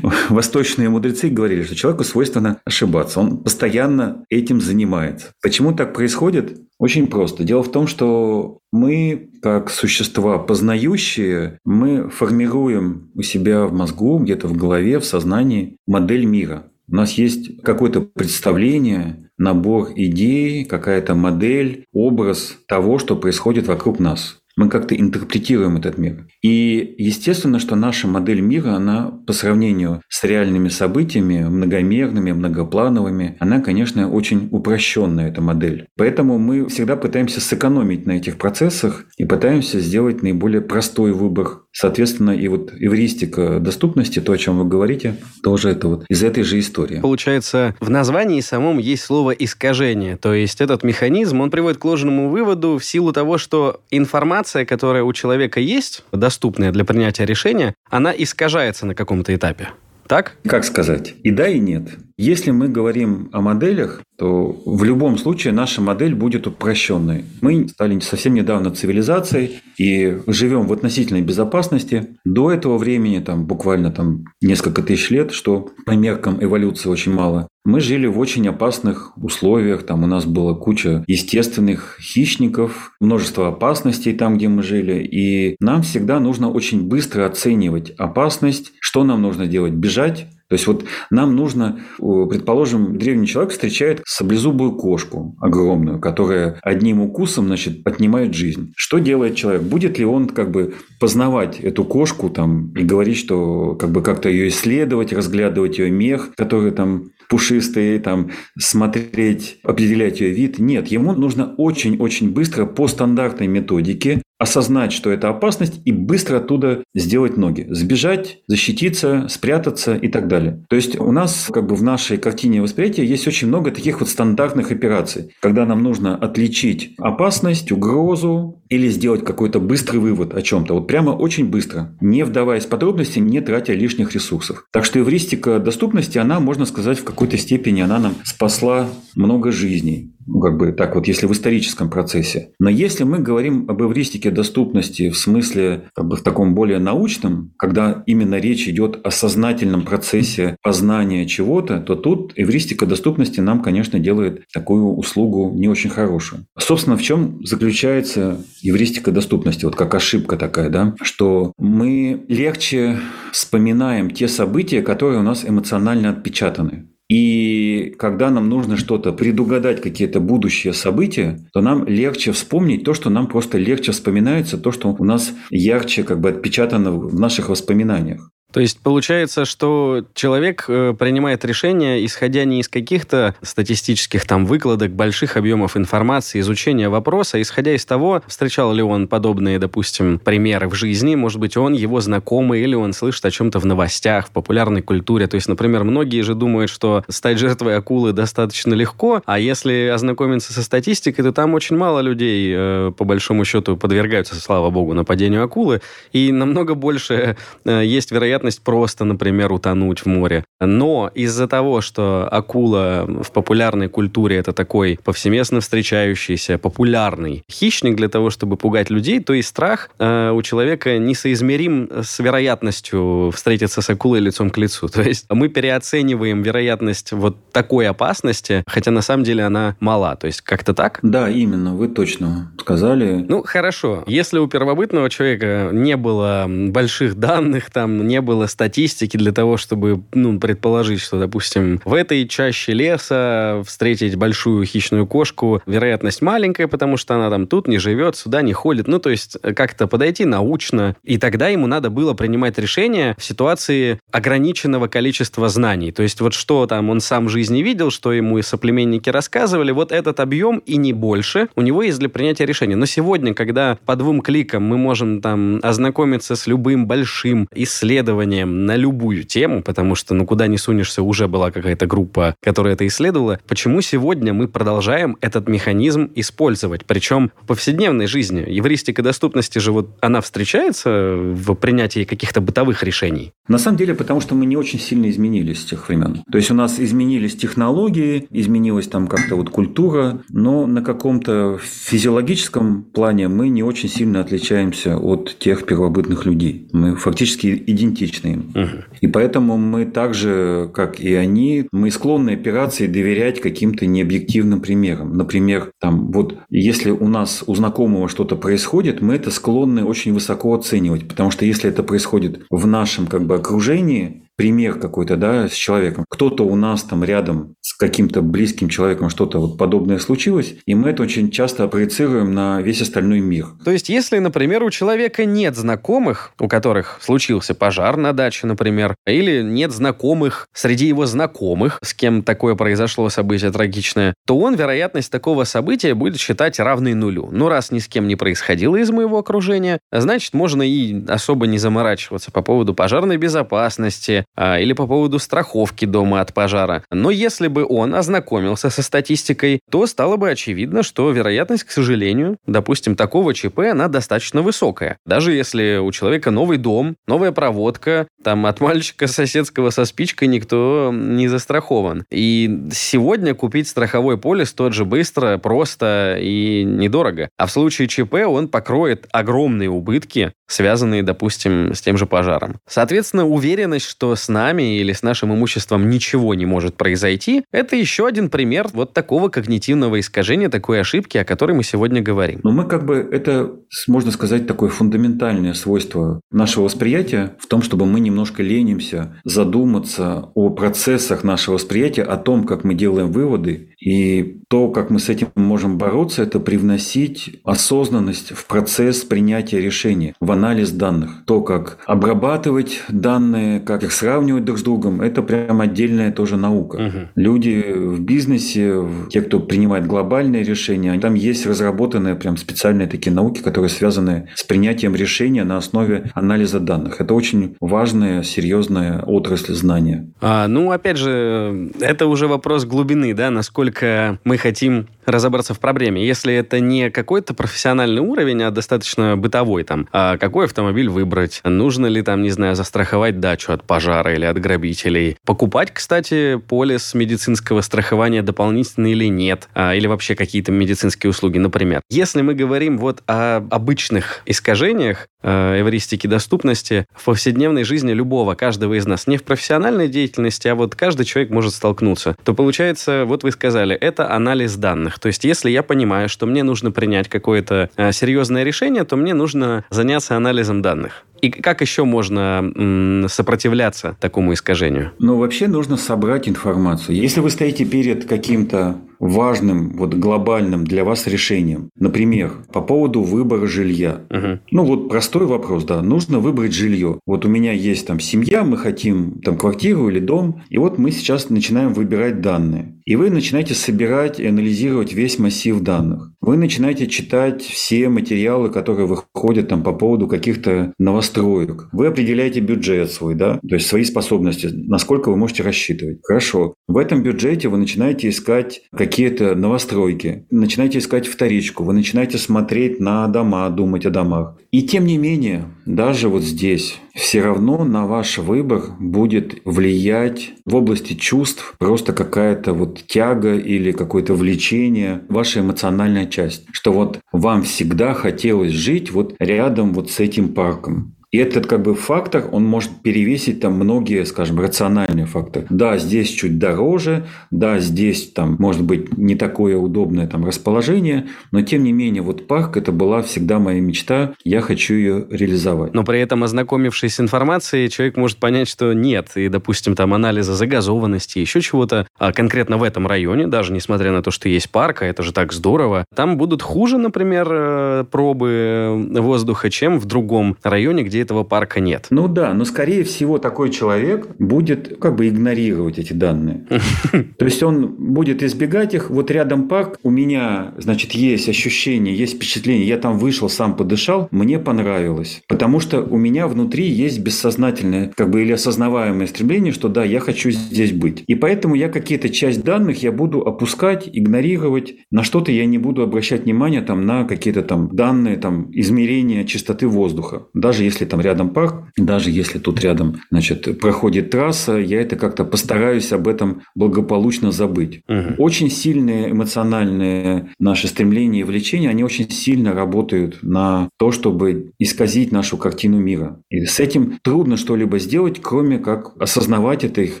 восточные 0.28 0.88
мудрецы 0.88 1.28
говорили, 1.28 1.62
что 1.62 1.74
человеку 1.74 2.04
свойственно 2.04 2.60
ошибаться. 2.64 3.20
Он 3.20 3.38
постоянно 3.38 4.24
этим 4.30 4.60
занимается. 4.60 5.28
Почему 5.42 5.72
так 5.72 5.92
происходит? 5.92 6.58
Очень 6.78 7.06
просто. 7.06 7.44
Дело 7.44 7.62
в 7.62 7.70
том, 7.70 7.86
что 7.86 8.58
мы, 8.72 9.30
как 9.42 9.70
существа 9.70 10.38
познающие, 10.38 11.58
мы 11.64 12.08
формируем 12.08 13.10
у 13.14 13.22
себя 13.22 13.66
в 13.66 13.72
мозгу, 13.72 14.18
где-то 14.18 14.48
в 14.48 14.56
голове, 14.56 14.98
в 14.98 15.04
сознании 15.04 15.76
модель 15.86 16.24
мира. 16.24 16.64
У 16.88 16.94
нас 16.94 17.12
есть 17.12 17.62
какое-то 17.62 18.00
представление, 18.00 19.25
набор 19.38 19.90
идей, 19.96 20.64
какая-то 20.64 21.14
модель, 21.14 21.84
образ 21.92 22.56
того, 22.68 22.98
что 22.98 23.16
происходит 23.16 23.66
вокруг 23.66 23.98
нас 23.98 24.38
мы 24.56 24.70
как-то 24.70 24.96
интерпретируем 24.96 25.76
этот 25.76 25.98
мир. 25.98 26.26
И 26.42 26.94
естественно, 26.98 27.58
что 27.58 27.76
наша 27.76 28.08
модель 28.08 28.40
мира, 28.40 28.70
она 28.70 29.10
по 29.26 29.32
сравнению 29.32 30.00
с 30.08 30.24
реальными 30.24 30.68
событиями, 30.68 31.44
многомерными, 31.44 32.32
многоплановыми, 32.32 33.36
она, 33.38 33.60
конечно, 33.60 34.10
очень 34.10 34.48
упрощенная, 34.50 35.28
эта 35.28 35.42
модель. 35.42 35.86
Поэтому 35.96 36.38
мы 36.38 36.66
всегда 36.68 36.96
пытаемся 36.96 37.40
сэкономить 37.40 38.06
на 38.06 38.12
этих 38.12 38.38
процессах 38.38 39.04
и 39.18 39.26
пытаемся 39.26 39.78
сделать 39.78 40.22
наиболее 40.22 40.62
простой 40.62 41.12
выбор. 41.12 41.65
Соответственно, 41.78 42.30
и 42.30 42.48
вот 42.48 42.72
эвристика 42.72 43.60
доступности, 43.60 44.20
то, 44.20 44.32
о 44.32 44.38
чем 44.38 44.58
вы 44.58 44.64
говорите, 44.64 45.16
тоже 45.42 45.70
это 45.70 45.88
вот 45.88 46.04
из 46.08 46.22
этой 46.22 46.42
же 46.42 46.58
истории. 46.58 47.00
Получается, 47.00 47.74
в 47.80 47.90
названии 47.90 48.40
самом 48.40 48.78
есть 48.78 49.04
слово 49.04 49.32
«искажение». 49.32 50.16
То 50.16 50.32
есть 50.32 50.60
этот 50.62 50.84
механизм, 50.84 51.40
он 51.40 51.50
приводит 51.50 51.78
к 51.78 51.84
ложному 51.84 52.30
выводу 52.30 52.78
в 52.78 52.84
силу 52.84 53.12
того, 53.12 53.36
что 53.36 53.82
информация 53.90 54.16
информация, 54.26 54.64
которая 54.64 55.02
у 55.02 55.12
человека 55.12 55.60
есть, 55.60 56.02
доступная 56.10 56.72
для 56.72 56.84
принятия 56.84 57.26
решения, 57.26 57.74
она 57.90 58.12
искажается 58.16 58.86
на 58.86 58.94
каком-то 58.94 59.34
этапе. 59.34 59.68
Так? 60.06 60.36
Как 60.46 60.64
сказать? 60.64 61.14
И 61.22 61.30
да, 61.30 61.48
и 61.48 61.58
нет. 61.58 61.90
Если 62.18 62.50
мы 62.50 62.68
говорим 62.68 63.28
о 63.32 63.42
моделях, 63.42 64.00
то 64.16 64.58
в 64.64 64.84
любом 64.84 65.18
случае 65.18 65.52
наша 65.52 65.82
модель 65.82 66.14
будет 66.14 66.46
упрощенной. 66.46 67.26
Мы 67.42 67.68
стали 67.68 67.98
совсем 68.00 68.32
недавно 68.32 68.70
цивилизацией 68.70 69.60
и 69.76 70.18
живем 70.26 70.66
в 70.66 70.72
относительной 70.72 71.20
безопасности. 71.20 72.16
До 72.24 72.50
этого 72.50 72.78
времени, 72.78 73.18
там, 73.18 73.46
буквально 73.46 73.90
там, 73.90 74.24
несколько 74.40 74.82
тысяч 74.82 75.10
лет, 75.10 75.32
что 75.32 75.68
по 75.84 75.90
меркам 75.90 76.42
эволюции 76.42 76.88
очень 76.88 77.12
мало, 77.12 77.48
мы 77.66 77.80
жили 77.80 78.06
в 78.06 78.18
очень 78.18 78.48
опасных 78.48 79.12
условиях. 79.18 79.84
Там 79.84 80.04
у 80.04 80.06
нас 80.06 80.24
была 80.24 80.54
куча 80.54 81.04
естественных 81.08 81.98
хищников, 82.00 82.92
множество 83.00 83.48
опасностей 83.48 84.14
там, 84.14 84.38
где 84.38 84.48
мы 84.48 84.62
жили. 84.62 85.04
И 85.04 85.56
нам 85.60 85.82
всегда 85.82 86.20
нужно 86.20 86.48
очень 86.50 86.88
быстро 86.88 87.26
оценивать 87.26 87.90
опасность. 87.90 88.72
Что 88.80 89.04
нам 89.04 89.20
нужно 89.20 89.46
делать? 89.48 89.74
Бежать 89.74 90.28
то 90.48 90.54
есть 90.54 90.66
вот 90.66 90.84
нам 91.10 91.34
нужно, 91.34 91.80
предположим, 91.98 92.98
древний 92.98 93.26
человек 93.26 93.52
встречает 93.52 94.02
саблезубую 94.06 94.72
кошку 94.72 95.36
огромную, 95.40 95.98
которая 95.98 96.58
одним 96.62 97.00
укусом, 97.00 97.46
значит, 97.46 97.86
отнимает 97.86 98.34
жизнь. 98.34 98.72
Что 98.76 98.98
делает 98.98 99.34
человек? 99.34 99.62
Будет 99.62 99.98
ли 99.98 100.04
он 100.04 100.28
как 100.28 100.50
бы 100.50 100.74
познавать 101.00 101.60
эту 101.60 101.84
кошку 101.84 102.30
там 102.30 102.72
и 102.76 102.84
говорить, 102.84 103.18
что 103.18 103.74
как 103.74 103.90
бы 103.90 104.02
как-то 104.02 104.28
ее 104.28 104.48
исследовать, 104.48 105.12
разглядывать 105.12 105.78
ее 105.78 105.90
мех, 105.90 106.30
который 106.36 106.70
там 106.70 107.10
пушистый, 107.28 107.98
там, 107.98 108.30
смотреть, 108.58 109.58
определять 109.62 110.20
ее 110.20 110.32
вид. 110.32 110.58
Нет, 110.58 110.88
ему 110.88 111.12
нужно 111.12 111.54
очень-очень 111.56 112.32
быстро 112.32 112.66
по 112.66 112.88
стандартной 112.88 113.46
методике 113.46 114.22
осознать, 114.38 114.92
что 114.92 115.10
это 115.10 115.30
опасность, 115.30 115.80
и 115.84 115.92
быстро 115.92 116.38
оттуда 116.38 116.84
сделать 116.94 117.36
ноги. 117.36 117.66
Сбежать, 117.70 118.38
защититься, 118.46 119.26
спрятаться 119.28 119.94
и 119.94 120.08
так 120.08 120.28
далее. 120.28 120.64
То 120.68 120.76
есть 120.76 120.98
у 120.98 121.10
нас 121.10 121.48
как 121.52 121.66
бы 121.66 121.74
в 121.74 121.82
нашей 121.82 122.18
картине 122.18 122.60
восприятия 122.60 123.04
есть 123.04 123.26
очень 123.26 123.48
много 123.48 123.70
таких 123.70 124.00
вот 124.00 124.08
стандартных 124.08 124.70
операций, 124.70 125.34
когда 125.40 125.64
нам 125.64 125.82
нужно 125.82 126.16
отличить 126.16 126.94
опасность, 126.98 127.72
угрозу 127.72 128.62
или 128.68 128.88
сделать 128.88 129.24
какой-то 129.24 129.60
быстрый 129.60 129.98
вывод 129.98 130.34
о 130.34 130.42
чем-то. 130.42 130.74
Вот 130.74 130.86
прямо 130.86 131.10
очень 131.10 131.46
быстро, 131.46 131.96
не 132.00 132.24
вдаваясь 132.24 132.64
в 132.64 132.68
подробности, 132.68 133.18
не 133.18 133.40
тратя 133.40 133.72
лишних 133.72 134.14
ресурсов. 134.14 134.66
Так 134.72 134.84
что 134.84 134.98
эвристика 135.00 135.58
доступности, 135.58 136.18
она, 136.18 136.40
можно 136.40 136.66
сказать, 136.66 136.98
в 136.98 137.04
какой-то 137.04 137.36
степени 137.38 137.80
она 137.80 137.98
нам 137.98 138.14
спасла 138.24 138.88
много 139.14 139.52
жизней 139.52 140.15
ну, 140.26 140.40
как 140.40 140.56
бы 140.56 140.72
так 140.72 140.94
вот, 140.94 141.06
если 141.06 141.26
в 141.26 141.32
историческом 141.32 141.90
процессе. 141.90 142.50
Но 142.58 142.68
если 142.68 143.04
мы 143.04 143.18
говорим 143.18 143.66
об 143.68 143.82
эвристике 143.82 144.30
доступности 144.30 145.10
в 145.10 145.16
смысле, 145.16 145.84
как 145.94 146.06
бы 146.06 146.16
в 146.16 146.22
таком 146.22 146.54
более 146.54 146.78
научном, 146.78 147.52
когда 147.56 148.02
именно 148.06 148.36
речь 148.36 148.68
идет 148.68 149.00
о 149.04 149.10
сознательном 149.10 149.84
процессе 149.84 150.56
познания 150.62 151.26
чего-то, 151.26 151.80
то 151.80 151.94
тут 151.94 152.32
эвристика 152.36 152.86
доступности 152.86 153.40
нам, 153.40 153.62
конечно, 153.62 153.98
делает 153.98 154.44
такую 154.52 154.94
услугу 154.94 155.52
не 155.54 155.68
очень 155.68 155.90
хорошую. 155.90 156.46
Собственно, 156.58 156.96
в 156.96 157.02
чем 157.02 157.44
заключается 157.44 158.38
эвристика 158.62 159.12
доступности? 159.12 159.64
Вот 159.64 159.76
как 159.76 159.94
ошибка 159.94 160.36
такая, 160.36 160.70
да, 160.70 160.94
что 161.02 161.52
мы 161.58 162.24
легче 162.28 162.98
вспоминаем 163.32 164.10
те 164.10 164.28
события, 164.28 164.82
которые 164.82 165.20
у 165.20 165.22
нас 165.22 165.44
эмоционально 165.46 166.10
отпечатаны. 166.10 166.88
И 167.08 167.55
когда 167.90 168.30
нам 168.30 168.48
нужно 168.48 168.76
что-то 168.76 169.12
предугадать, 169.12 169.80
какие-то 169.80 170.20
будущие 170.20 170.72
события, 170.72 171.38
то 171.52 171.60
нам 171.60 171.86
легче 171.86 172.32
вспомнить 172.32 172.84
то, 172.84 172.94
что 172.94 173.10
нам 173.10 173.26
просто 173.26 173.58
легче 173.58 173.92
вспоминается, 173.92 174.58
то, 174.58 174.72
что 174.72 174.90
у 174.90 175.04
нас 175.04 175.32
ярче 175.50 176.02
как 176.02 176.20
бы 176.20 176.30
отпечатано 176.30 176.92
в 176.92 177.18
наших 177.18 177.48
воспоминаниях. 177.48 178.30
То 178.56 178.60
есть 178.60 178.80
получается, 178.80 179.44
что 179.44 180.06
человек 180.14 180.64
э, 180.68 180.94
принимает 180.98 181.44
решения, 181.44 182.02
исходя 182.06 182.44
не 182.44 182.60
из 182.60 182.68
каких-то 182.68 183.34
статистических 183.42 184.24
там 184.24 184.46
выкладок, 184.46 184.92
больших 184.92 185.36
объемов 185.36 185.76
информации, 185.76 186.40
изучения 186.40 186.88
вопроса, 186.88 187.36
а 187.36 187.42
исходя 187.42 187.74
из 187.74 187.84
того, 187.84 188.22
встречал 188.26 188.72
ли 188.72 188.82
он 188.82 189.08
подобные, 189.08 189.58
допустим, 189.58 190.18
примеры 190.18 190.70
в 190.70 190.74
жизни, 190.74 191.16
может 191.16 191.38
быть, 191.38 191.58
он 191.58 191.74
его 191.74 192.00
знакомый 192.00 192.62
или 192.62 192.74
он 192.74 192.94
слышит 192.94 193.26
о 193.26 193.30
чем-то 193.30 193.58
в 193.58 193.66
новостях, 193.66 194.28
в 194.28 194.30
популярной 194.30 194.80
культуре. 194.80 195.26
То 195.26 195.34
есть, 195.34 195.48
например, 195.48 195.84
многие 195.84 196.22
же 196.22 196.34
думают, 196.34 196.70
что 196.70 197.04
стать 197.10 197.38
жертвой 197.38 197.76
акулы 197.76 198.14
достаточно 198.14 198.72
легко, 198.72 199.20
а 199.26 199.38
если 199.38 199.92
ознакомиться 199.94 200.54
со 200.54 200.62
статистикой, 200.62 201.26
то 201.26 201.32
там 201.32 201.52
очень 201.52 201.76
мало 201.76 202.00
людей, 202.00 202.54
э, 202.56 202.92
по 202.96 203.04
большому 203.04 203.44
счету, 203.44 203.76
подвергаются, 203.76 204.34
слава 204.36 204.70
богу, 204.70 204.94
нападению 204.94 205.44
акулы, 205.44 205.82
и 206.14 206.32
намного 206.32 206.74
больше 206.74 207.36
э, 207.66 207.82
есть 207.84 208.10
вероятность 208.12 208.45
вероятность 208.46 208.62
просто, 208.62 209.04
например, 209.04 209.52
утонуть 209.52 210.00
в 210.00 210.06
море. 210.06 210.44
Но 210.60 211.10
из-за 211.14 211.46
того, 211.48 211.80
что 211.80 212.28
акула 212.30 213.04
в 213.22 213.30
популярной 213.32 213.88
культуре 213.88 214.36
это 214.36 214.52
такой 214.52 214.98
повсеместно 215.04 215.60
встречающийся, 215.60 216.58
популярный 216.58 217.42
хищник 217.50 217.96
для 217.96 218.08
того, 218.08 218.30
чтобы 218.30 218.56
пугать 218.56 218.90
людей, 218.90 219.20
то 219.20 219.34
и 219.34 219.42
страх 219.42 219.90
э, 219.98 220.30
у 220.30 220.42
человека 220.42 220.98
несоизмерим 220.98 221.90
с 222.02 222.18
вероятностью 222.20 223.30
встретиться 223.34 223.82
с 223.82 223.90
акулой 223.90 224.20
лицом 224.20 224.50
к 224.50 224.58
лицу. 224.58 224.88
То 224.92 225.02
есть 225.02 225.26
мы 225.30 225.48
переоцениваем 225.48 226.42
вероятность 226.42 227.12
вот 227.12 227.36
такой 227.52 227.88
опасности, 227.88 228.62
хотя 228.66 228.90
на 228.90 229.02
самом 229.02 229.24
деле 229.24 229.44
она 229.44 229.76
мала. 229.80 230.16
То 230.16 230.26
есть 230.26 230.40
как-то 230.40 230.72
так? 230.72 231.00
Да, 231.02 231.28
именно, 231.28 231.74
вы 231.74 231.88
точно 231.88 232.52
сказали. 232.60 233.24
Ну, 233.28 233.42
хорошо. 233.42 234.04
Если 234.06 234.38
у 234.38 234.46
первобытного 234.46 235.10
человека 235.10 235.70
не 235.72 235.96
было 235.96 236.46
больших 236.48 237.14
данных, 237.16 237.70
там 237.70 238.06
не 238.06 238.20
было 238.26 238.46
статистики 238.46 239.16
для 239.16 239.32
того, 239.32 239.56
чтобы 239.56 240.02
ну, 240.12 240.38
предположить, 240.38 241.00
что, 241.00 241.18
допустим, 241.18 241.80
в 241.84 241.94
этой 241.94 242.28
чаще 242.28 242.72
леса 242.74 243.62
встретить 243.64 244.16
большую 244.16 244.66
хищную 244.66 245.06
кошку 245.06 245.62
вероятность 245.64 246.20
маленькая, 246.20 246.66
потому 246.66 246.98
что 246.98 247.14
она 247.14 247.30
там 247.30 247.46
тут 247.46 247.68
не 247.68 247.78
живет, 247.78 248.16
сюда 248.16 248.42
не 248.42 248.52
ходит. 248.52 248.88
Ну, 248.88 248.98
то 248.98 249.08
есть 249.08 249.38
как-то 249.54 249.86
подойти 249.86 250.24
научно. 250.24 250.96
И 251.04 251.16
тогда 251.16 251.48
ему 251.48 251.66
надо 251.66 251.88
было 251.88 252.12
принимать 252.12 252.58
решение 252.58 253.14
в 253.16 253.24
ситуации 253.24 254.00
ограниченного 254.10 254.88
количества 254.88 255.48
знаний. 255.48 255.92
То 255.92 256.02
есть 256.02 256.20
вот 256.20 256.34
что 256.34 256.66
там 256.66 256.90
он 256.90 257.00
сам 257.00 257.26
в 257.26 257.30
жизни 257.30 257.60
видел, 257.60 257.90
что 257.90 258.12
ему 258.12 258.38
и 258.38 258.42
соплеменники 258.42 259.08
рассказывали, 259.08 259.70
вот 259.70 259.92
этот 259.92 260.20
объем 260.20 260.58
и 260.58 260.76
не 260.76 260.92
больше 260.92 261.48
у 261.54 261.62
него 261.62 261.82
есть 261.82 261.98
для 262.00 262.08
принятия 262.08 262.44
решения. 262.44 262.76
Но 262.76 262.86
сегодня, 262.86 263.34
когда 263.34 263.78
по 263.86 263.94
двум 263.94 264.20
кликам 264.20 264.64
мы 264.64 264.76
можем 264.76 265.20
там 265.20 265.60
ознакомиться 265.62 266.34
с 266.34 266.46
любым 266.46 266.86
большим 266.86 267.48
исследованием 267.54 268.15
на 268.24 268.76
любую 268.76 269.24
тему, 269.24 269.62
потому 269.62 269.94
что 269.94 270.14
ну 270.14 270.24
куда 270.26 270.46
не 270.46 270.58
сунешься, 270.58 271.02
уже 271.02 271.28
была 271.28 271.50
какая-то 271.50 271.86
группа, 271.86 272.34
которая 272.42 272.74
это 272.74 272.86
исследовала, 272.86 273.38
почему 273.46 273.80
сегодня 273.80 274.32
мы 274.32 274.48
продолжаем 274.48 275.16
этот 275.20 275.48
механизм 275.48 276.10
использовать? 276.14 276.84
Причем 276.84 277.30
в 277.42 277.46
повседневной 277.46 278.06
жизни. 278.06 278.44
Евристика 278.46 279.02
доступности 279.02 279.58
же 279.58 279.72
вот 279.72 279.90
она 280.00 280.20
встречается 280.20 281.16
в 281.16 281.54
принятии 281.54 282.04
каких-то 282.04 282.40
бытовых 282.40 282.82
решений? 282.82 283.32
На 283.48 283.58
самом 283.58 283.76
деле, 283.76 283.94
потому 283.94 284.20
что 284.20 284.34
мы 284.34 284.46
не 284.46 284.56
очень 284.56 284.80
сильно 284.80 285.10
изменились 285.10 285.60
с 285.60 285.64
тех 285.64 285.88
времен. 285.88 286.22
То 286.30 286.38
есть 286.38 286.50
у 286.50 286.54
нас 286.54 286.80
изменились 286.80 287.36
технологии, 287.36 288.26
изменилась 288.30 288.88
там 288.88 289.06
как-то 289.06 289.36
вот 289.36 289.50
культура, 289.50 290.22
но 290.28 290.66
на 290.66 290.82
каком-то 290.82 291.58
физиологическом 291.62 292.82
плане 292.82 293.28
мы 293.28 293.48
не 293.48 293.62
очень 293.62 293.88
сильно 293.88 294.20
отличаемся 294.20 294.96
от 294.96 295.38
тех 295.38 295.66
первобытных 295.66 296.26
людей. 296.26 296.68
Мы 296.72 296.96
фактически 296.96 297.62
идентичны 297.66 298.05
им. 298.28 298.52
Угу. 298.54 298.84
И 299.00 299.06
поэтому 299.06 299.56
мы 299.56 299.84
так 299.84 300.14
же, 300.14 300.70
как 300.74 301.00
и 301.00 301.14
они, 301.14 301.68
мы 301.72 301.90
склонны 301.90 302.30
операции 302.30 302.86
доверять 302.86 303.40
каким-то 303.40 303.86
необъективным 303.86 304.60
примерам. 304.60 305.16
Например, 305.16 305.70
там 305.80 306.12
вот 306.12 306.36
если 306.50 306.90
у 306.90 307.08
нас 307.08 307.44
у 307.46 307.54
знакомого 307.54 308.08
что-то 308.08 308.36
происходит, 308.36 309.00
мы 309.00 309.14
это 309.14 309.30
склонны 309.30 309.84
очень 309.84 310.12
высоко 310.12 310.54
оценивать, 310.54 311.08
потому 311.08 311.30
что 311.30 311.44
если 311.44 311.70
это 311.70 311.82
происходит 311.82 312.42
в 312.50 312.66
нашем 312.66 313.06
как 313.06 313.24
бы 313.26 313.36
окружении, 313.36 314.25
пример 314.36 314.78
какой-то, 314.78 315.16
да, 315.16 315.48
с 315.48 315.52
человеком. 315.52 316.04
Кто-то 316.08 316.44
у 316.44 316.54
нас 316.56 316.82
там 316.82 317.02
рядом 317.02 317.54
с 317.60 317.74
каким-то 317.74 318.22
близким 318.22 318.68
человеком 318.68 319.08
что-то 319.08 319.40
вот 319.40 319.58
подобное 319.58 319.98
случилось, 319.98 320.54
и 320.66 320.74
мы 320.74 320.90
это 320.90 321.02
очень 321.02 321.30
часто 321.30 321.66
проецируем 321.68 322.32
на 322.32 322.60
весь 322.60 322.82
остальной 322.82 323.20
мир. 323.20 323.46
То 323.64 323.70
есть, 323.70 323.88
если, 323.88 324.18
например, 324.18 324.62
у 324.62 324.70
человека 324.70 325.24
нет 325.24 325.56
знакомых, 325.56 326.32
у 326.38 326.48
которых 326.48 326.98
случился 327.00 327.54
пожар 327.54 327.96
на 327.96 328.12
даче, 328.12 328.46
например, 328.46 328.94
или 329.06 329.42
нет 329.42 329.72
знакомых 329.72 330.46
среди 330.52 330.86
его 330.86 331.06
знакомых, 331.06 331.78
с 331.82 331.94
кем 331.94 332.22
такое 332.22 332.54
произошло 332.54 333.08
событие 333.08 333.50
трагичное, 333.50 334.14
то 334.26 334.38
он 334.38 334.54
вероятность 334.54 335.10
такого 335.10 335.44
события 335.44 335.94
будет 335.94 336.20
считать 336.20 336.60
равной 336.60 336.94
нулю. 336.94 337.28
Ну, 337.32 337.48
раз 337.48 337.70
ни 337.70 337.78
с 337.78 337.88
кем 337.88 338.06
не 338.06 338.16
происходило 338.16 338.76
из 338.76 338.90
моего 338.90 339.18
окружения, 339.18 339.78
значит, 339.90 340.34
можно 340.34 340.62
и 340.62 341.04
особо 341.06 341.46
не 341.46 341.58
заморачиваться 341.58 342.30
по 342.30 342.42
поводу 342.42 342.74
пожарной 342.74 343.16
безопасности, 343.16 344.25
а, 344.34 344.58
или 344.58 344.72
по 344.72 344.86
поводу 344.86 345.18
страховки 345.18 345.84
дома 345.84 346.20
от 346.20 346.34
пожара. 346.34 346.82
Но 346.90 347.10
если 347.10 347.48
бы 347.48 347.66
он 347.68 347.94
ознакомился 347.94 348.70
со 348.70 348.82
статистикой, 348.82 349.60
то 349.70 349.86
стало 349.86 350.16
бы 350.16 350.30
очевидно, 350.30 350.82
что 350.82 351.10
вероятность, 351.10 351.64
к 351.64 351.70
сожалению, 351.70 352.38
допустим, 352.46 352.96
такого 352.96 353.34
ЧП, 353.34 353.60
она 353.70 353.88
достаточно 353.88 354.42
высокая. 354.42 354.98
Даже 355.06 355.32
если 355.32 355.78
у 355.78 355.90
человека 355.92 356.30
новый 356.30 356.58
дом, 356.58 356.96
новая 357.06 357.32
проводка, 357.32 358.08
там 358.22 358.46
от 358.46 358.60
мальчика 358.60 359.06
соседского 359.06 359.70
со 359.70 359.84
спичкой 359.84 360.28
никто 360.28 360.90
не 360.92 361.28
застрахован. 361.28 362.04
И 362.10 362.68
сегодня 362.72 363.34
купить 363.34 363.68
страховой 363.68 364.18
полис 364.18 364.52
тот 364.52 364.72
же 364.72 364.84
быстро, 364.84 365.38
просто 365.38 366.16
и 366.20 366.64
недорого. 366.64 367.28
А 367.36 367.46
в 367.46 367.52
случае 367.52 367.88
ЧП 367.88 368.14
он 368.26 368.48
покроет 368.48 369.06
огромные 369.12 369.70
убытки, 369.70 370.32
связанные, 370.48 371.02
допустим, 371.02 371.74
с 371.74 371.80
тем 371.80 371.96
же 371.96 372.06
пожаром. 372.06 372.56
Соответственно, 372.66 373.26
уверенность, 373.26 373.86
что 373.86 374.15
с 374.16 374.28
нами 374.28 374.78
или 374.78 374.92
с 374.92 375.02
нашим 375.02 375.34
имуществом 375.34 375.88
ничего 375.88 376.34
не 376.34 376.46
может 376.46 376.76
произойти, 376.76 377.44
это 377.52 377.76
еще 377.76 378.06
один 378.06 378.30
пример 378.30 378.68
вот 378.72 378.92
такого 378.92 379.28
когнитивного 379.28 380.00
искажения, 380.00 380.48
такой 380.48 380.80
ошибки, 380.80 381.18
о 381.18 381.24
которой 381.24 381.52
мы 381.52 381.62
сегодня 381.62 382.02
говорим. 382.02 382.40
Но 382.42 382.50
мы 382.50 382.64
как 382.64 382.84
бы, 382.84 382.96
это, 382.96 383.52
можно 383.86 384.10
сказать, 384.10 384.46
такое 384.46 384.70
фундаментальное 384.70 385.54
свойство 385.54 386.20
нашего 386.30 386.64
восприятия 386.64 387.36
в 387.38 387.46
том, 387.46 387.62
чтобы 387.62 387.86
мы 387.86 388.00
немножко 388.00 388.42
ленимся 388.42 389.20
задуматься 389.24 390.30
о 390.34 390.50
процессах 390.50 391.24
нашего 391.24 391.54
восприятия, 391.54 392.02
о 392.02 392.16
том, 392.16 392.44
как 392.44 392.64
мы 392.64 392.74
делаем 392.74 393.12
выводы, 393.12 393.74
и 393.78 394.40
то, 394.48 394.68
как 394.68 394.90
мы 394.90 394.98
с 394.98 395.08
этим 395.08 395.28
можем 395.34 395.76
бороться, 395.78 396.22
это 396.22 396.40
привносить 396.40 397.40
осознанность 397.44 398.32
в 398.32 398.46
процесс 398.46 399.04
принятия 399.04 399.60
решения, 399.60 400.14
в 400.20 400.32
анализ 400.32 400.70
данных. 400.70 401.24
То, 401.26 401.42
как 401.42 401.78
обрабатывать 401.86 402.82
данные, 402.88 403.60
как 403.60 403.82
их 403.82 403.92
сравнивать 403.92 404.44
друг 404.44 404.58
с 404.58 404.62
другом, 404.62 405.00
это 405.02 405.22
прям 405.22 405.60
отдельная 405.60 406.10
тоже 406.10 406.36
наука. 406.36 406.76
Угу. 406.76 406.98
Люди 407.16 407.64
в 407.74 408.00
бизнесе, 408.00 408.82
те, 409.10 409.20
кто 409.20 409.40
принимает 409.40 409.86
глобальные 409.86 410.42
решения, 410.42 410.98
там 410.98 411.14
есть 411.14 411.46
разработанные 411.46 412.14
прям 412.14 412.36
специальные 412.36 412.88
такие 412.88 413.12
науки, 413.12 413.42
которые 413.42 413.68
связаны 413.68 414.28
с 414.34 414.42
принятием 414.42 414.94
решения 414.94 415.44
на 415.44 415.58
основе 415.58 416.10
анализа 416.14 416.60
данных. 416.60 417.00
Это 417.00 417.14
очень 417.14 417.56
важная, 417.60 418.22
серьезная 418.22 419.02
отрасль 419.02 419.54
знания. 419.54 420.10
А, 420.20 420.48
ну, 420.48 420.70
опять 420.70 420.96
же, 420.96 421.72
это 421.80 422.06
уже 422.06 422.26
вопрос 422.26 422.64
глубины, 422.64 423.12
да, 423.14 423.30
насколько 423.30 423.65
мы 423.72 424.38
хотим 424.38 424.88
разобраться 425.06 425.54
в 425.54 425.60
проблеме. 425.60 426.04
Если 426.04 426.34
это 426.34 426.60
не 426.60 426.90
какой-то 426.90 427.32
профессиональный 427.32 428.02
уровень, 428.02 428.42
а 428.42 428.50
достаточно 428.50 429.16
бытовой, 429.16 429.64
там, 429.64 429.88
а 429.92 430.18
какой 430.18 430.46
автомобиль 430.46 430.88
выбрать, 430.88 431.40
нужно 431.44 431.86
ли 431.86 432.02
там, 432.02 432.22
не 432.22 432.30
знаю, 432.30 432.56
застраховать 432.56 433.20
дачу 433.20 433.52
от 433.52 433.62
пожара 433.64 434.14
или 434.14 434.24
от 434.24 434.38
грабителей. 434.40 435.16
Покупать, 435.24 435.70
кстати, 435.72 436.36
полис 436.36 436.94
медицинского 436.94 437.60
страхования 437.60 438.22
дополнительно 438.22 438.88
или 438.88 439.06
нет, 439.06 439.48
а, 439.54 439.74
или 439.74 439.86
вообще 439.86 440.14
какие-то 440.14 440.52
медицинские 440.52 441.10
услуги, 441.10 441.38
например. 441.38 441.80
Если 441.88 442.22
мы 442.22 442.34
говорим 442.34 442.78
вот 442.78 443.02
о 443.06 443.36
обычных 443.50 444.22
искажениях 444.26 445.08
э, 445.22 445.60
эвристики 445.60 446.06
доступности 446.06 446.86
в 446.94 447.04
повседневной 447.04 447.64
жизни 447.64 447.92
любого, 447.92 448.34
каждого 448.34 448.74
из 448.74 448.86
нас, 448.86 449.06
не 449.06 449.16
в 449.16 449.22
профессиональной 449.22 449.88
деятельности, 449.88 450.48
а 450.48 450.54
вот 450.54 450.74
каждый 450.74 451.06
человек 451.06 451.30
может 451.30 451.54
столкнуться, 451.54 452.16
то 452.24 452.34
получается, 452.34 453.04
вот 453.06 453.22
вы 453.22 453.30
сказали, 453.30 453.55
это 453.64 454.10
анализ 454.10 454.56
данных 454.56 454.76
данных. 454.76 454.98
То 454.98 455.08
есть, 455.08 455.24
если 455.24 455.50
я 455.50 455.62
понимаю, 455.62 456.08
что 456.08 456.26
мне 456.26 456.42
нужно 456.42 456.70
принять 456.70 457.08
какое-то 457.08 457.70
э, 457.76 457.92
серьезное 457.92 458.44
решение, 458.44 458.84
то 458.84 458.96
мне 458.96 459.14
нужно 459.14 459.64
заняться 459.70 460.16
анализом 460.16 460.62
данных. 460.62 461.04
И 461.20 461.30
как 461.30 461.60
еще 461.60 461.84
можно 461.84 463.06
сопротивляться 463.08 463.96
такому 464.00 464.32
искажению? 464.32 464.92
Ну, 464.98 465.16
вообще 465.18 465.48
нужно 465.48 465.76
собрать 465.76 466.28
информацию. 466.28 466.96
Если 466.96 467.20
вы 467.20 467.30
стоите 467.30 467.64
перед 467.64 468.04
каким-то 468.06 468.78
важным, 468.98 469.76
вот 469.76 469.94
глобальным 469.94 470.64
для 470.64 470.84
вас 470.84 471.06
решением, 471.06 471.70
например, 471.78 472.32
по 472.52 472.60
поводу 472.60 473.02
выбора 473.02 473.46
жилья. 473.46 474.00
Угу. 474.10 474.40
Ну, 474.50 474.64
вот 474.64 474.88
простой 474.88 475.26
вопрос, 475.26 475.64
да, 475.64 475.82
нужно 475.82 476.18
выбрать 476.18 476.54
жилье. 476.54 476.98
Вот 477.06 477.24
у 477.24 477.28
меня 477.28 477.52
есть 477.52 477.86
там 477.86 478.00
семья, 478.00 478.42
мы 478.44 478.56
хотим 478.56 479.20
там 479.20 479.36
квартиру 479.36 479.88
или 479.88 480.00
дом, 480.00 480.42
и 480.48 480.58
вот 480.58 480.78
мы 480.78 480.90
сейчас 480.90 481.30
начинаем 481.30 481.74
выбирать 481.74 482.20
данные. 482.20 482.80
И 482.86 482.96
вы 482.96 483.10
начинаете 483.10 483.54
собирать 483.54 484.20
и 484.20 484.26
анализировать 484.26 484.92
весь 484.92 485.18
массив 485.18 485.60
данных. 485.60 486.12
Вы 486.20 486.36
начинаете 486.36 486.86
читать 486.86 487.42
все 487.42 487.88
материалы, 487.88 488.48
которые 488.48 488.86
выходят 488.86 489.48
там 489.48 489.62
по 489.62 489.72
поводу 489.72 490.06
каких-то 490.06 490.72
новостроек. 491.06 491.68
Вы 491.72 491.86
определяете 491.86 492.40
бюджет 492.40 492.90
свой, 492.90 493.14
да, 493.14 493.38
то 493.48 493.54
есть 493.54 493.66
свои 493.66 493.84
способности, 493.84 494.46
насколько 494.52 495.10
вы 495.10 495.16
можете 495.16 495.42
рассчитывать. 495.42 495.98
Хорошо. 496.02 496.54
В 496.68 496.76
этом 496.78 497.02
бюджете 497.02 497.48
вы 497.48 497.58
начинаете 497.58 498.08
искать 498.08 498.62
какие-то 498.76 499.34
новостройки, 499.34 500.26
начинаете 500.30 500.78
искать 500.78 501.06
вторичку, 501.06 501.64
вы 501.64 501.72
начинаете 501.72 502.18
смотреть 502.18 502.80
на 502.80 503.06
дома, 503.08 503.48
думать 503.50 503.86
о 503.86 503.90
домах. 503.90 504.36
И 504.50 504.62
тем 504.62 504.86
не 504.86 504.98
менее, 504.98 505.44
даже 505.66 506.08
вот 506.08 506.22
здесь 506.22 506.78
все 506.94 507.20
равно 507.20 507.64
на 507.64 507.86
ваш 507.86 508.18
выбор 508.18 508.62
будет 508.80 509.42
влиять 509.44 510.32
в 510.46 510.54
области 510.54 510.94
чувств 510.94 511.54
просто 511.58 511.92
какая-то 511.92 512.54
вот 512.54 512.86
тяга 512.86 513.36
или 513.36 513.72
какое-то 513.72 514.14
влечение, 514.14 515.02
ваша 515.08 515.40
эмоциональная 515.40 516.06
часть, 516.06 516.46
что 516.52 516.72
вот 516.72 517.00
вам 517.12 517.42
всегда 517.42 517.92
хотелось 517.92 518.52
жить 518.52 518.90
вот 518.92 519.14
рядом 519.18 519.74
вот 519.74 519.90
с 519.90 520.00
этим 520.00 520.32
парком. 520.32 520.95
И 521.12 521.18
этот 521.18 521.46
как 521.46 521.62
бы 521.62 521.74
фактор, 521.74 522.24
он 522.32 522.44
может 522.44 522.82
перевесить 522.82 523.40
там 523.40 523.54
многие, 523.54 524.04
скажем, 524.04 524.40
рациональные 524.40 525.06
факторы. 525.06 525.46
Да, 525.50 525.78
здесь 525.78 526.10
чуть 526.10 526.38
дороже, 526.38 527.06
да, 527.30 527.58
здесь 527.60 528.12
там 528.12 528.36
может 528.38 528.62
быть 528.62 528.98
не 528.98 529.14
такое 529.14 529.56
удобное 529.56 530.08
там 530.08 530.24
расположение, 530.24 531.06
но 531.30 531.42
тем 531.42 531.62
не 531.62 531.72
менее 531.72 532.02
вот 532.02 532.26
парк 532.26 532.56
это 532.56 532.72
была 532.72 533.02
всегда 533.02 533.38
моя 533.38 533.60
мечта, 533.60 534.14
я 534.24 534.40
хочу 534.40 534.74
ее 534.74 535.06
реализовать. 535.08 535.74
Но 535.74 535.84
при 535.84 536.00
этом, 536.00 536.24
ознакомившись 536.24 536.96
с 536.96 537.00
информацией, 537.00 537.70
человек 537.70 537.96
может 537.96 538.18
понять, 538.18 538.48
что 538.48 538.72
нет, 538.72 539.12
и, 539.14 539.28
допустим, 539.28 539.76
там 539.76 539.94
анализа 539.94 540.34
загазованности, 540.34 541.20
еще 541.20 541.40
чего-то, 541.40 541.86
а 541.98 542.12
конкретно 542.12 542.58
в 542.58 542.62
этом 542.64 542.86
районе, 542.86 543.28
даже 543.28 543.52
несмотря 543.52 543.92
на 543.92 544.02
то, 544.02 544.10
что 544.10 544.28
есть 544.28 544.50
парк, 544.50 544.82
а 544.82 544.86
это 544.86 545.02
же 545.02 545.12
так 545.12 545.32
здорово, 545.32 545.84
там 545.94 546.16
будут 546.16 546.42
хуже, 546.42 546.78
например, 546.78 547.28
э, 547.30 547.84
пробы 547.90 548.86
воздуха, 548.90 549.50
чем 549.50 549.78
в 549.78 549.84
другом 549.84 550.36
районе, 550.42 550.82
где 550.82 550.95
этого 550.98 551.24
парка 551.24 551.60
нет. 551.60 551.86
Ну 551.90 552.08
да, 552.08 552.32
но 552.34 552.44
скорее 552.44 552.84
всего 552.84 553.18
такой 553.18 553.50
человек 553.50 554.08
будет 554.18 554.78
как 554.78 554.96
бы 554.96 555.08
игнорировать 555.08 555.78
эти 555.78 555.92
данные. 555.92 556.46
То 557.18 557.24
есть 557.24 557.42
он 557.42 557.74
будет 557.94 558.22
избегать 558.22 558.74
их. 558.74 558.90
Вот 558.90 559.10
рядом 559.10 559.48
парк, 559.48 559.78
у 559.82 559.90
меня, 559.90 560.54
значит, 560.58 560.92
есть 560.92 561.28
ощущение, 561.28 561.94
есть 561.94 562.16
впечатление, 562.16 562.66
я 562.66 562.78
там 562.78 562.98
вышел, 562.98 563.28
сам 563.28 563.56
подышал, 563.56 564.08
мне 564.10 564.38
понравилось. 564.38 565.22
Потому 565.28 565.60
что 565.60 565.82
у 565.82 565.96
меня 565.96 566.26
внутри 566.26 566.66
есть 566.66 567.00
бессознательное, 567.00 567.92
как 567.94 568.10
бы 568.10 568.22
или 568.22 568.32
осознаваемое 568.32 569.06
стремление, 569.06 569.52
что 569.52 569.68
да, 569.68 569.84
я 569.84 570.00
хочу 570.00 570.30
здесь 570.30 570.72
быть. 570.72 571.04
И 571.06 571.14
поэтому 571.14 571.54
я 571.54 571.68
какие-то 571.68 572.08
часть 572.08 572.42
данных 572.44 572.82
я 572.82 572.92
буду 572.92 573.20
опускать, 573.20 573.88
игнорировать, 573.92 574.74
на 574.90 575.02
что-то 575.02 575.32
я 575.32 575.44
не 575.44 575.58
буду 575.58 575.82
обращать 575.82 576.24
внимание 576.24 576.62
там 576.62 576.86
на 576.86 577.04
какие-то 577.04 577.42
там 577.42 577.68
данные, 577.74 578.16
там 578.16 578.50
измерения 578.52 579.24
чистоты 579.24 579.68
воздуха. 579.68 580.26
Даже 580.34 580.64
если 580.64 580.85
там 580.86 581.00
рядом 581.00 581.30
парк, 581.30 581.64
даже 581.76 582.10
если 582.10 582.38
тут 582.38 582.60
рядом, 582.60 583.00
значит, 583.10 583.58
проходит 583.60 584.10
трасса, 584.10 584.56
я 584.56 584.80
это 584.80 584.96
как-то 584.96 585.24
постараюсь 585.24 585.92
об 585.92 586.08
этом 586.08 586.42
благополучно 586.54 587.32
забыть. 587.32 587.82
Угу. 587.88 588.14
Очень 588.18 588.50
сильные 588.50 589.10
эмоциональные 589.10 590.28
наши 590.38 590.68
стремления 590.68 591.20
и 591.20 591.24
влечения, 591.24 591.70
они 591.70 591.84
очень 591.84 592.10
сильно 592.10 592.52
работают 592.52 593.18
на 593.22 593.68
то, 593.78 593.92
чтобы 593.92 594.52
исказить 594.58 595.12
нашу 595.12 595.36
картину 595.36 595.78
мира. 595.78 596.20
И 596.30 596.44
с 596.44 596.60
этим 596.60 596.98
трудно 597.02 597.36
что-либо 597.36 597.78
сделать, 597.78 598.20
кроме 598.22 598.58
как 598.58 598.92
осознавать 599.00 599.64
это, 599.64 599.82
их 599.82 600.00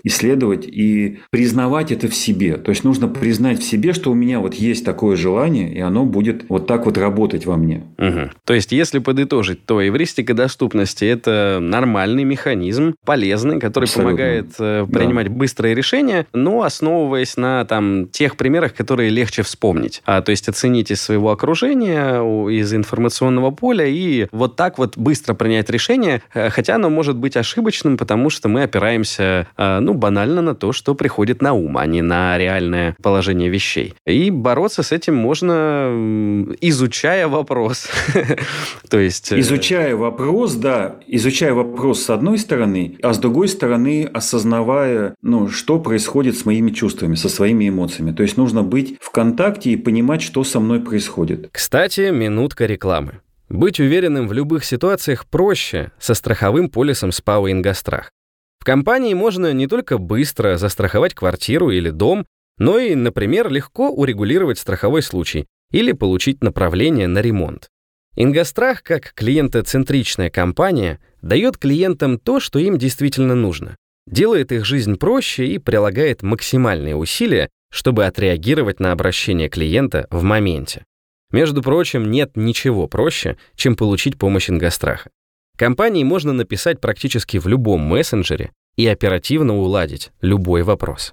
исследовать 0.04 0.66
и 0.66 1.18
признавать 1.30 1.92
это 1.92 2.08
в 2.08 2.14
себе. 2.14 2.56
То 2.56 2.70
есть 2.70 2.84
нужно 2.84 3.08
признать 3.08 3.60
в 3.60 3.64
себе, 3.64 3.92
что 3.92 4.10
у 4.10 4.14
меня 4.14 4.40
вот 4.40 4.54
есть 4.54 4.84
такое 4.84 5.16
желание, 5.16 5.74
и 5.74 5.80
оно 5.80 6.04
будет 6.04 6.44
вот 6.48 6.66
так 6.66 6.86
вот 6.86 6.98
работать 6.98 7.46
во 7.46 7.56
мне. 7.56 7.84
Угу. 7.98 8.30
То 8.44 8.54
есть, 8.54 8.72
если 8.72 8.98
подытожить, 8.98 9.64
то 9.66 9.86
эвристика 9.86 10.34
доступности– 10.76 11.04
это 11.06 11.58
нормальный 11.60 12.24
механизм, 12.24 12.94
полезный, 13.04 13.58
который 13.58 13.84
Абсолютно. 13.84 14.10
помогает 14.10 14.46
э, 14.58 14.86
принимать 14.90 15.28
да. 15.28 15.32
быстрые 15.32 15.74
решения, 15.74 16.26
но 16.32 16.62
основываясь 16.62 17.36
на 17.36 17.64
там, 17.64 18.08
тех 18.08 18.36
примерах, 18.36 18.74
которые 18.74 19.10
легче 19.10 19.42
вспомнить. 19.42 20.02
А, 20.04 20.22
то 20.22 20.30
есть, 20.30 20.48
оценить 20.48 20.90
из 20.90 21.00
своего 21.00 21.30
окружения, 21.30 22.20
из 22.48 22.72
информационного 22.74 23.50
поля 23.50 23.86
и 23.86 24.26
вот 24.32 24.56
так 24.56 24.78
вот 24.78 24.96
быстро 24.96 25.34
принять 25.34 25.70
решение, 25.70 26.22
э, 26.34 26.50
хотя 26.50 26.76
оно 26.76 26.90
может 26.90 27.16
быть 27.16 27.36
ошибочным, 27.36 27.96
потому 27.96 28.30
что 28.30 28.48
мы 28.48 28.62
опираемся, 28.62 29.46
э, 29.56 29.78
ну, 29.80 29.94
банально 29.94 30.42
на 30.42 30.54
то, 30.54 30.72
что 30.72 30.94
приходит 30.94 31.42
на 31.42 31.52
ум, 31.52 31.78
а 31.78 31.86
не 31.86 32.02
на 32.02 32.38
реальное 32.38 32.96
положение 33.02 33.48
вещей. 33.48 33.94
И 34.06 34.30
бороться 34.30 34.82
с 34.82 34.92
этим 34.92 35.14
можно, 35.14 36.54
изучая 36.60 37.28
вопрос. 37.28 37.88
То 38.88 38.98
есть... 38.98 39.32
Э, 39.32 39.40
изучая 39.40 39.96
вопрос, 39.96 40.54
да, 40.54 40.65
изучая 41.06 41.54
вопрос 41.54 42.02
с 42.02 42.10
одной 42.10 42.38
стороны, 42.38 42.98
а 43.02 43.12
с 43.12 43.18
другой 43.18 43.48
стороны 43.48 44.08
осознавая, 44.12 45.14
ну, 45.22 45.48
что 45.48 45.78
происходит 45.78 46.36
с 46.36 46.44
моими 46.44 46.70
чувствами, 46.70 47.14
со 47.14 47.28
своими 47.28 47.68
эмоциями. 47.68 48.12
То 48.12 48.22
есть 48.22 48.36
нужно 48.36 48.62
быть 48.62 48.96
в 49.00 49.10
контакте 49.10 49.70
и 49.70 49.76
понимать, 49.76 50.22
что 50.22 50.44
со 50.44 50.60
мной 50.60 50.80
происходит. 50.80 51.48
Кстати, 51.52 52.10
минутка 52.10 52.66
рекламы. 52.66 53.20
Быть 53.48 53.78
уверенным 53.78 54.26
в 54.26 54.32
любых 54.32 54.64
ситуациях 54.64 55.26
проще 55.26 55.92
со 55.98 56.14
страховым 56.14 56.68
полисом 56.68 57.12
СПАО 57.12 57.50
«Ингострах». 57.50 58.10
В 58.58 58.64
компании 58.64 59.14
можно 59.14 59.52
не 59.52 59.68
только 59.68 59.98
быстро 59.98 60.56
застраховать 60.56 61.14
квартиру 61.14 61.70
или 61.70 61.90
дом, 61.90 62.26
но 62.58 62.78
и, 62.78 62.94
например, 62.94 63.50
легко 63.50 63.90
урегулировать 63.90 64.58
страховой 64.58 65.02
случай 65.02 65.46
или 65.70 65.92
получить 65.92 66.42
направление 66.42 67.06
на 67.06 67.20
ремонт. 67.20 67.68
Ингострах, 68.16 68.82
как 68.82 69.12
клиентоцентричная 69.14 70.30
компания, 70.30 70.98
дает 71.20 71.58
клиентам 71.58 72.18
то, 72.18 72.40
что 72.40 72.58
им 72.58 72.78
действительно 72.78 73.34
нужно, 73.34 73.76
делает 74.06 74.52
их 74.52 74.64
жизнь 74.64 74.96
проще 74.96 75.46
и 75.46 75.58
прилагает 75.58 76.22
максимальные 76.22 76.96
усилия, 76.96 77.50
чтобы 77.70 78.06
отреагировать 78.06 78.80
на 78.80 78.92
обращение 78.92 79.50
клиента 79.50 80.06
в 80.10 80.22
моменте. 80.22 80.84
Между 81.30 81.62
прочим, 81.62 82.10
нет 82.10 82.32
ничего 82.36 82.86
проще, 82.86 83.36
чем 83.54 83.76
получить 83.76 84.16
помощь 84.16 84.48
Ингостраха. 84.48 85.10
Компании 85.58 86.04
можно 86.04 86.32
написать 86.32 86.80
практически 86.80 87.36
в 87.36 87.46
любом 87.46 87.82
мессенджере 87.82 88.50
и 88.76 88.86
оперативно 88.86 89.58
уладить 89.58 90.12
любой 90.22 90.62
вопрос. 90.62 91.12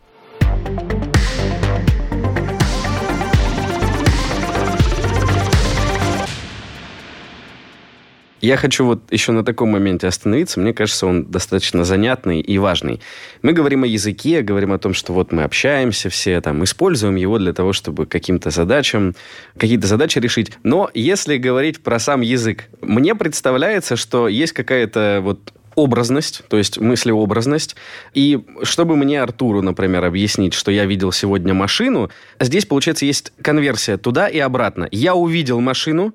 Я 8.43 8.57
хочу 8.57 8.85
вот 8.85 9.09
еще 9.09 9.31
на 9.31 9.45
таком 9.45 9.69
моменте 9.69 10.05
остановиться. 10.05 10.59
Мне 10.59 10.73
кажется, 10.73 11.07
он 11.07 11.23
достаточно 11.31 11.85
занятный 11.85 12.41
и 12.41 12.57
важный. 12.57 12.99
Мы 13.41 13.53
говорим 13.53 13.83
о 13.83 13.87
языке, 13.87 14.41
говорим 14.41 14.73
о 14.73 14.77
том, 14.77 14.93
что 14.93 15.13
вот 15.13 15.31
мы 15.31 15.43
общаемся 15.43 16.09
все, 16.09 16.41
там, 16.41 16.61
используем 16.65 17.15
его 17.15 17.39
для 17.39 17.53
того, 17.53 17.71
чтобы 17.71 18.05
каким-то 18.05 18.49
задачам, 18.49 19.15
какие-то 19.57 19.87
задачи 19.87 20.19
решить. 20.19 20.51
Но 20.61 20.91
если 20.93 21.37
говорить 21.37 21.81
про 21.81 21.99
сам 21.99 22.19
язык, 22.19 22.65
мне 22.81 23.15
представляется, 23.15 23.95
что 23.95 24.27
есть 24.27 24.51
какая-то 24.51 25.21
вот 25.23 25.53
образность, 25.75 26.43
то 26.49 26.57
есть 26.57 26.77
мыслеобразность. 26.77 27.77
И 28.13 28.43
чтобы 28.63 28.97
мне 28.97 29.21
Артуру, 29.21 29.61
например, 29.61 30.03
объяснить, 30.03 30.53
что 30.53 30.69
я 30.69 30.83
видел 30.83 31.13
сегодня 31.13 31.53
машину, 31.53 32.09
здесь, 32.41 32.65
получается, 32.65 33.05
есть 33.05 33.31
конверсия 33.41 33.95
туда 33.95 34.27
и 34.27 34.39
обратно. 34.39 34.89
Я 34.91 35.15
увидел 35.15 35.61
машину 35.61 36.13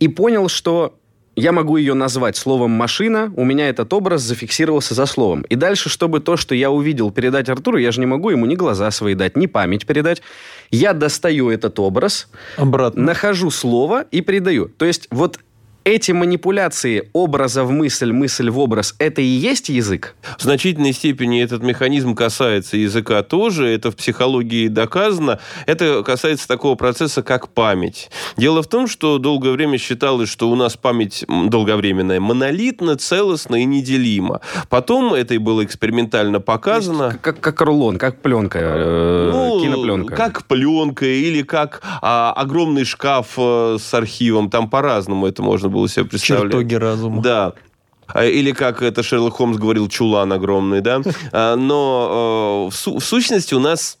и 0.00 0.08
понял, 0.08 0.48
что 0.48 0.94
я 1.36 1.52
могу 1.52 1.76
ее 1.76 1.92
назвать 1.92 2.36
словом 2.36 2.70
«машина», 2.70 3.30
у 3.36 3.44
меня 3.44 3.68
этот 3.68 3.92
образ 3.92 4.22
зафиксировался 4.22 4.94
за 4.94 5.04
словом. 5.04 5.42
И 5.42 5.54
дальше, 5.54 5.90
чтобы 5.90 6.20
то, 6.20 6.38
что 6.38 6.54
я 6.54 6.70
увидел, 6.70 7.10
передать 7.10 7.50
Артуру, 7.50 7.76
я 7.76 7.92
же 7.92 8.00
не 8.00 8.06
могу 8.06 8.30
ему 8.30 8.46
ни 8.46 8.54
глаза 8.54 8.90
свои 8.90 9.14
дать, 9.14 9.36
ни 9.36 9.46
память 9.46 9.86
передать. 9.86 10.22
Я 10.70 10.94
достаю 10.94 11.50
этот 11.50 11.78
образ, 11.78 12.28
Обратно. 12.56 13.02
нахожу 13.02 13.50
слово 13.50 14.06
и 14.10 14.22
передаю. 14.22 14.68
То 14.68 14.86
есть 14.86 15.08
вот 15.10 15.38
эти 15.86 16.10
манипуляции 16.10 17.08
образа 17.12 17.62
в 17.62 17.70
мысль, 17.70 18.10
мысль 18.10 18.50
в 18.50 18.58
образ, 18.58 18.96
это 18.98 19.22
и 19.22 19.24
есть 19.24 19.68
язык? 19.68 20.16
В 20.36 20.42
значительной 20.42 20.92
степени 20.92 21.40
этот 21.40 21.62
механизм 21.62 22.16
касается 22.16 22.76
языка 22.76 23.22
тоже, 23.22 23.68
это 23.68 23.92
в 23.92 23.96
психологии 23.96 24.66
доказано. 24.66 25.38
Это 25.66 26.02
касается 26.02 26.48
такого 26.48 26.74
процесса, 26.74 27.22
как 27.22 27.50
память. 27.50 28.10
Дело 28.36 28.64
в 28.64 28.66
том, 28.66 28.88
что 28.88 29.18
долгое 29.18 29.52
время 29.52 29.78
считалось, 29.78 30.28
что 30.28 30.50
у 30.50 30.56
нас 30.56 30.76
память 30.76 31.24
долговременная, 31.28 32.18
монолитна, 32.18 32.96
целостна 32.96 33.54
и 33.54 33.64
неделима. 33.64 34.40
Потом 34.68 35.14
это 35.14 35.34
и 35.34 35.38
было 35.38 35.64
экспериментально 35.64 36.40
показано. 36.40 37.16
Как, 37.22 37.38
как 37.38 37.60
рулон, 37.60 37.96
как 37.96 38.20
пленка, 38.22 38.58
э, 38.60 39.30
ну, 39.32 39.60
кинопленка. 39.60 40.16
Как 40.16 40.46
пленка 40.46 41.06
или 41.06 41.42
как 41.42 41.80
а, 42.02 42.32
огромный 42.32 42.84
шкаф 42.84 43.34
э, 43.36 43.76
с 43.80 43.94
архивом. 43.94 44.50
Там 44.50 44.68
по-разному 44.68 45.28
это 45.28 45.44
можно 45.44 45.68
было 45.68 45.75
себе 45.88 46.04
представлять. 46.06 46.44
Чертоги 46.44 46.74
разума. 46.74 47.22
Да. 47.22 47.52
А, 48.08 48.24
или, 48.24 48.52
как 48.52 48.82
это 48.82 49.02
Шерлок 49.02 49.34
Холмс 49.34 49.58
говорил, 49.58 49.88
чулан 49.88 50.32
огромный, 50.32 50.80
да? 50.80 51.02
А, 51.32 51.56
но 51.56 52.70
э, 52.70 52.76
в 52.76 53.00
сущности 53.00 53.54
у 53.54 53.58
нас 53.58 53.98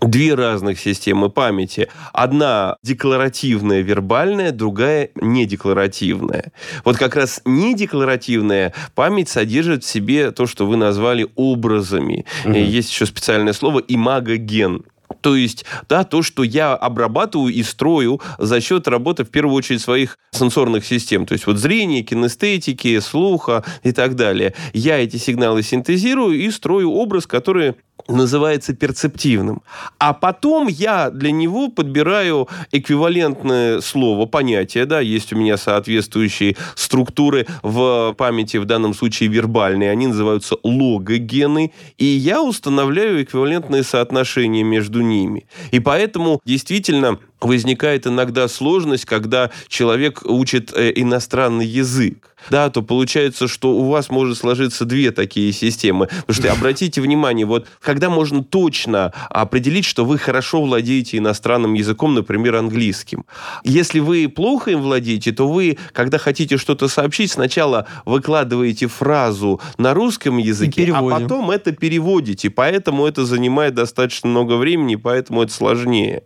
две 0.00 0.34
разных 0.34 0.78
системы 0.80 1.30
памяти. 1.30 1.88
Одна 2.12 2.76
декларативная, 2.82 3.80
вербальная, 3.80 4.52
другая 4.52 5.10
недекларативная. 5.14 6.52
Вот 6.84 6.96
как 6.96 7.16
раз 7.16 7.40
недекларативная 7.44 8.74
память 8.94 9.28
содержит 9.28 9.84
в 9.84 9.88
себе 9.88 10.30
то, 10.30 10.46
что 10.46 10.66
вы 10.66 10.76
назвали 10.76 11.28
образами. 11.36 12.26
Угу. 12.44 12.54
Есть 12.54 12.90
еще 12.90 13.06
специальное 13.06 13.52
слово 13.52 13.80
имагоген. 13.86 14.84
То 15.20 15.36
есть, 15.36 15.64
да, 15.88 16.04
то, 16.04 16.22
что 16.22 16.42
я 16.42 16.74
обрабатываю 16.74 17.52
и 17.52 17.62
строю 17.62 18.20
за 18.38 18.60
счет 18.60 18.88
работы, 18.88 19.24
в 19.24 19.30
первую 19.30 19.56
очередь, 19.56 19.80
своих 19.80 20.18
сенсорных 20.32 20.84
систем. 20.84 21.26
То 21.26 21.32
есть, 21.34 21.46
вот 21.46 21.58
зрение, 21.58 22.02
кинестетики, 22.02 22.98
слуха 23.00 23.64
и 23.82 23.92
так 23.92 24.16
далее. 24.16 24.54
Я 24.72 24.98
эти 24.98 25.16
сигналы 25.16 25.62
синтезирую 25.62 26.38
и 26.38 26.50
строю 26.50 26.90
образ, 26.92 27.26
который 27.26 27.74
называется 28.08 28.74
перцептивным. 28.74 29.62
А 29.98 30.12
потом 30.12 30.68
я 30.68 31.10
для 31.10 31.30
него 31.30 31.68
подбираю 31.68 32.48
эквивалентное 32.70 33.80
слово, 33.80 34.26
понятие, 34.26 34.86
да, 34.86 35.00
есть 35.00 35.32
у 35.32 35.36
меня 35.36 35.56
соответствующие 35.56 36.56
структуры 36.74 37.46
в 37.62 38.14
памяти, 38.18 38.56
в 38.58 38.64
данном 38.64 38.94
случае 38.94 39.28
вербальные, 39.28 39.90
они 39.90 40.06
называются 40.06 40.56
логогены, 40.62 41.72
и 41.98 42.04
я 42.04 42.42
устанавливаю 42.42 43.24
эквивалентные 43.24 43.82
соотношения 43.82 44.62
между 44.62 45.00
ними. 45.00 45.46
И 45.70 45.80
поэтому 45.80 46.40
действительно 46.44 47.18
возникает 47.40 48.06
иногда 48.06 48.48
сложность, 48.48 49.04
когда 49.04 49.50
человек 49.68 50.22
учит 50.24 50.72
э, 50.72 50.92
иностранный 50.94 51.66
язык. 51.66 52.31
Да, 52.50 52.70
то 52.70 52.82
получается, 52.82 53.48
что 53.48 53.72
у 53.72 53.88
вас 53.88 54.10
может 54.10 54.38
сложиться 54.38 54.84
две 54.84 55.10
такие 55.10 55.52
системы. 55.52 56.08
Потому 56.26 56.34
что 56.34 56.52
обратите 56.52 57.00
внимание, 57.00 57.46
вот 57.46 57.66
когда 57.80 58.10
можно 58.10 58.42
точно 58.42 59.12
определить, 59.30 59.84
что 59.84 60.04
вы 60.04 60.18
хорошо 60.18 60.62
владеете 60.62 61.18
иностранным 61.18 61.74
языком, 61.74 62.14
например, 62.14 62.56
английским. 62.56 63.24
Если 63.64 64.00
вы 64.00 64.28
плохо 64.28 64.72
им 64.72 64.82
владеете, 64.82 65.32
то 65.32 65.48
вы, 65.48 65.78
когда 65.92 66.18
хотите 66.18 66.56
что-то 66.56 66.88
сообщить, 66.88 67.32
сначала 67.32 67.86
выкладываете 68.04 68.86
фразу 68.86 69.60
на 69.78 69.94
русском 69.94 70.38
языке, 70.38 70.92
а 70.92 71.02
потом 71.02 71.50
это 71.50 71.72
переводите. 71.72 72.50
Поэтому 72.50 73.06
это 73.06 73.24
занимает 73.24 73.74
достаточно 73.74 74.28
много 74.28 74.56
времени, 74.56 74.96
поэтому 74.96 75.42
это 75.42 75.52
сложнее. 75.52 76.22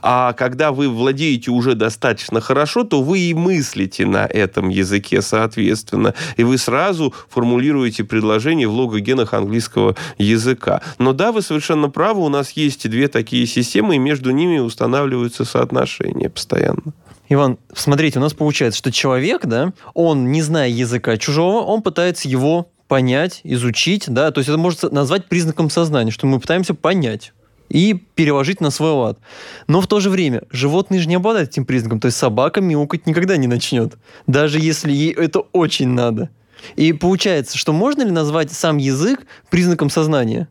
А 0.00 0.32
когда 0.32 0.72
вы 0.72 0.88
владеете 0.88 1.50
уже 1.50 1.74
достаточно 1.74 2.40
хорошо, 2.40 2.84
то 2.84 3.02
вы 3.02 3.20
и 3.20 3.34
мыслите 3.34 4.06
на 4.06 4.26
этом 4.26 4.68
языке, 4.68 5.22
соответственно. 5.22 6.14
И 6.36 6.44
вы 6.44 6.58
сразу 6.58 7.14
формулируете 7.28 8.04
предложение 8.04 8.68
в 8.68 8.74
логогенах 8.74 9.34
английского 9.34 9.96
языка. 10.18 10.82
Но 10.98 11.12
да, 11.12 11.32
вы 11.32 11.42
совершенно 11.42 11.88
правы, 11.88 12.22
у 12.24 12.28
нас 12.28 12.52
есть 12.52 12.88
две 12.88 13.08
такие 13.08 13.46
системы, 13.46 13.96
и 13.96 13.98
между 13.98 14.30
ними 14.30 14.58
устанавливаются 14.58 15.44
соотношения 15.44 16.28
постоянно. 16.28 16.92
Иван, 17.28 17.58
смотрите, 17.74 18.18
у 18.18 18.22
нас 18.22 18.34
получается, 18.34 18.78
что 18.78 18.92
человек, 18.92 19.46
да, 19.46 19.72
он, 19.94 20.32
не 20.32 20.42
зная 20.42 20.68
языка 20.68 21.16
чужого, 21.16 21.64
он 21.64 21.80
пытается 21.80 22.28
его 22.28 22.68
понять, 22.88 23.40
изучить, 23.44 24.04
да, 24.08 24.30
то 24.32 24.40
есть 24.40 24.50
это 24.50 24.58
можно 24.58 24.90
назвать 24.90 25.26
признаком 25.26 25.70
сознания, 25.70 26.10
что 26.10 26.26
мы 26.26 26.40
пытаемся 26.40 26.74
понять 26.74 27.32
и 27.72 27.94
переложить 27.94 28.60
на 28.60 28.70
свой 28.70 28.90
лад. 28.90 29.18
Но 29.66 29.80
в 29.80 29.86
то 29.86 29.98
же 29.98 30.10
время 30.10 30.42
животные 30.50 31.00
же 31.00 31.08
не 31.08 31.14
обладают 31.14 31.50
этим 31.50 31.64
признаком. 31.64 32.00
То 32.00 32.06
есть 32.06 32.18
собака 32.18 32.60
мяукать 32.60 33.06
никогда 33.06 33.38
не 33.38 33.46
начнет, 33.46 33.94
даже 34.26 34.60
если 34.60 34.92
ей 34.92 35.12
это 35.12 35.40
очень 35.40 35.88
надо. 35.88 36.28
И 36.76 36.92
получается, 36.92 37.56
что 37.56 37.72
можно 37.72 38.02
ли 38.02 38.10
назвать 38.10 38.52
сам 38.52 38.76
язык 38.76 39.26
признаком 39.50 39.88
сознания? 39.88 40.48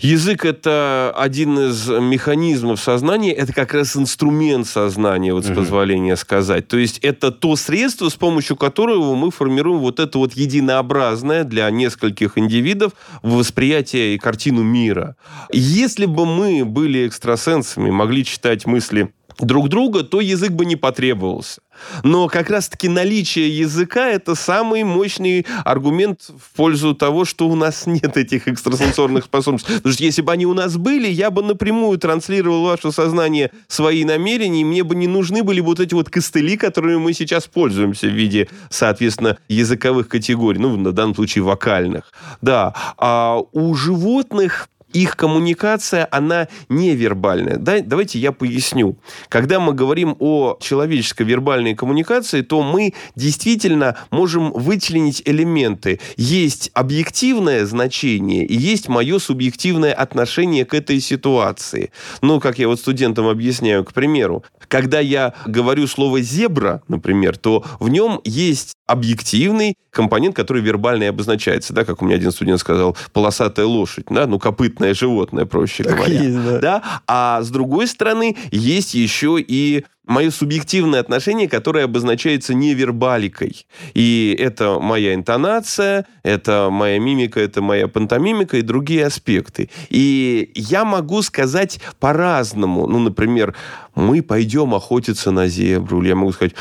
Язык– 0.00 0.44
это 0.46 1.12
один 1.16 1.58
из 1.58 1.88
механизмов 1.88 2.80
сознания, 2.80 3.32
это 3.32 3.52
как 3.52 3.74
раз 3.74 3.96
инструмент 3.96 4.66
сознания, 4.66 5.34
вот 5.34 5.44
с 5.44 5.54
позволения 5.54 6.16
сказать. 6.16 6.68
То 6.68 6.76
есть 6.76 6.98
это 6.98 7.30
то 7.30 7.56
средство, 7.56 8.08
с 8.08 8.14
помощью 8.14 8.56
которого 8.56 9.14
мы 9.14 9.30
формируем 9.30 9.80
вот 9.80 10.00
это 10.00 10.18
вот 10.18 10.32
единообразное 10.34 11.44
для 11.44 11.70
нескольких 11.70 12.38
индивидов 12.38 12.92
восприятие 13.22 14.14
и 14.14 14.18
картину 14.18 14.62
мира. 14.62 15.16
Если 15.52 16.06
бы 16.06 16.26
мы 16.26 16.64
были 16.64 17.06
экстрасенсами, 17.06 17.90
могли 17.90 18.24
читать 18.24 18.66
мысли 18.66 19.12
друг 19.42 19.68
друга, 19.68 20.02
то 20.02 20.20
язык 20.20 20.52
бы 20.52 20.64
не 20.64 20.76
потребовался. 20.76 21.60
Но 22.02 22.28
как 22.28 22.50
раз-таки 22.50 22.88
наличие 22.88 23.56
языка– 23.56 24.08
это 24.10 24.34
самый 24.34 24.84
мощный 24.84 25.46
аргумент 25.64 26.28
в 26.28 26.56
пользу 26.56 26.94
того, 26.94 27.24
что 27.24 27.48
у 27.48 27.56
нас 27.56 27.86
нет 27.86 28.16
этих 28.16 28.48
экстрасенсорных 28.48 29.24
способностей. 29.24 29.74
Потому 29.76 29.94
что 29.94 30.04
если 30.04 30.22
бы 30.22 30.32
они 30.32 30.46
у 30.46 30.54
нас 30.54 30.76
были, 30.76 31.08
я 31.08 31.30
бы 31.30 31.42
напрямую 31.42 31.98
транслировал 31.98 32.64
ваше 32.64 32.92
сознание 32.92 33.50
свои 33.68 34.04
намерения, 34.04 34.60
и 34.60 34.64
мне 34.64 34.84
бы 34.84 34.94
не 34.94 35.06
нужны 35.06 35.42
были 35.42 35.60
вот 35.60 35.80
эти 35.80 35.94
вот 35.94 36.10
костыли, 36.10 36.56
которыми 36.56 36.96
мы 36.96 37.12
сейчас 37.12 37.46
пользуемся 37.46 38.06
в 38.06 38.14
виде, 38.14 38.48
соответственно, 38.68 39.38
языковых 39.48 40.08
категорий, 40.08 40.58
ну, 40.58 40.76
в 40.76 40.92
данном 40.92 41.14
случае 41.14 41.44
вокальных. 41.44 42.12
Да, 42.42 42.74
а 42.98 43.40
у 43.52 43.74
животных 43.74 44.68
их 44.92 45.16
коммуникация, 45.16 46.06
она 46.10 46.48
невербальная. 46.68 47.56
Да, 47.56 47.80
давайте 47.80 48.18
я 48.18 48.32
поясню. 48.32 48.96
Когда 49.28 49.60
мы 49.60 49.72
говорим 49.72 50.16
о 50.18 50.56
человеческой 50.60 51.24
вербальной 51.24 51.74
коммуникации, 51.74 52.42
то 52.42 52.62
мы 52.62 52.94
действительно 53.16 53.96
можем 54.10 54.52
вычленить 54.52 55.22
элементы. 55.24 56.00
Есть 56.16 56.70
объективное 56.74 57.66
значение 57.66 58.44
и 58.44 58.56
есть 58.56 58.88
мое 58.88 59.18
субъективное 59.18 59.92
отношение 59.92 60.64
к 60.64 60.74
этой 60.74 61.00
ситуации. 61.00 61.92
Ну, 62.22 62.40
как 62.40 62.58
я 62.58 62.68
вот 62.68 62.80
студентам 62.80 63.28
объясняю, 63.28 63.84
к 63.84 63.92
примеру, 63.92 64.44
когда 64.68 65.00
я 65.00 65.34
говорю 65.46 65.86
слово 65.86 66.20
«зебра», 66.20 66.82
например, 66.88 67.36
то 67.36 67.64
в 67.78 67.88
нем 67.88 68.20
есть 68.24 68.74
объективный 68.90 69.76
компонент, 69.90 70.34
который 70.34 70.62
вербально 70.62 71.08
обозначается, 71.08 71.72
да, 71.72 71.84
как 71.84 72.02
у 72.02 72.04
меня 72.04 72.16
один 72.16 72.32
студент 72.32 72.60
сказал, 72.60 72.96
полосатая 73.12 73.66
лошадь, 73.66 74.06
да, 74.10 74.26
ну, 74.26 74.38
копытное 74.38 74.94
животное, 74.94 75.46
проще 75.46 75.84
так 75.84 75.96
говоря. 75.96 76.22
Есть, 76.22 76.44
да. 76.44 76.58
да. 76.58 76.82
А 77.06 77.42
с 77.42 77.50
другой 77.50 77.86
стороны, 77.86 78.36
есть 78.50 78.94
еще 78.94 79.38
и 79.40 79.84
мое 80.06 80.30
субъективное 80.30 81.00
отношение, 81.00 81.48
которое 81.48 81.84
обозначается 81.84 82.52
невербаликой. 82.52 83.66
И 83.94 84.36
это 84.38 84.80
моя 84.80 85.14
интонация, 85.14 86.04
это 86.24 86.68
моя 86.70 86.98
мимика, 86.98 87.38
это 87.38 87.62
моя 87.62 87.86
пантомимика 87.86 88.56
и 88.56 88.62
другие 88.62 89.06
аспекты. 89.06 89.70
И 89.88 90.50
я 90.54 90.84
могу 90.84 91.22
сказать 91.22 91.80
по-разному. 92.00 92.88
Ну, 92.88 92.98
например, 92.98 93.54
мы 93.94 94.22
пойдем 94.22 94.74
охотиться 94.74 95.30
на 95.30 95.46
зебру. 95.46 96.00
Или 96.00 96.08
я 96.08 96.16
могу 96.16 96.32
сказать 96.32 96.54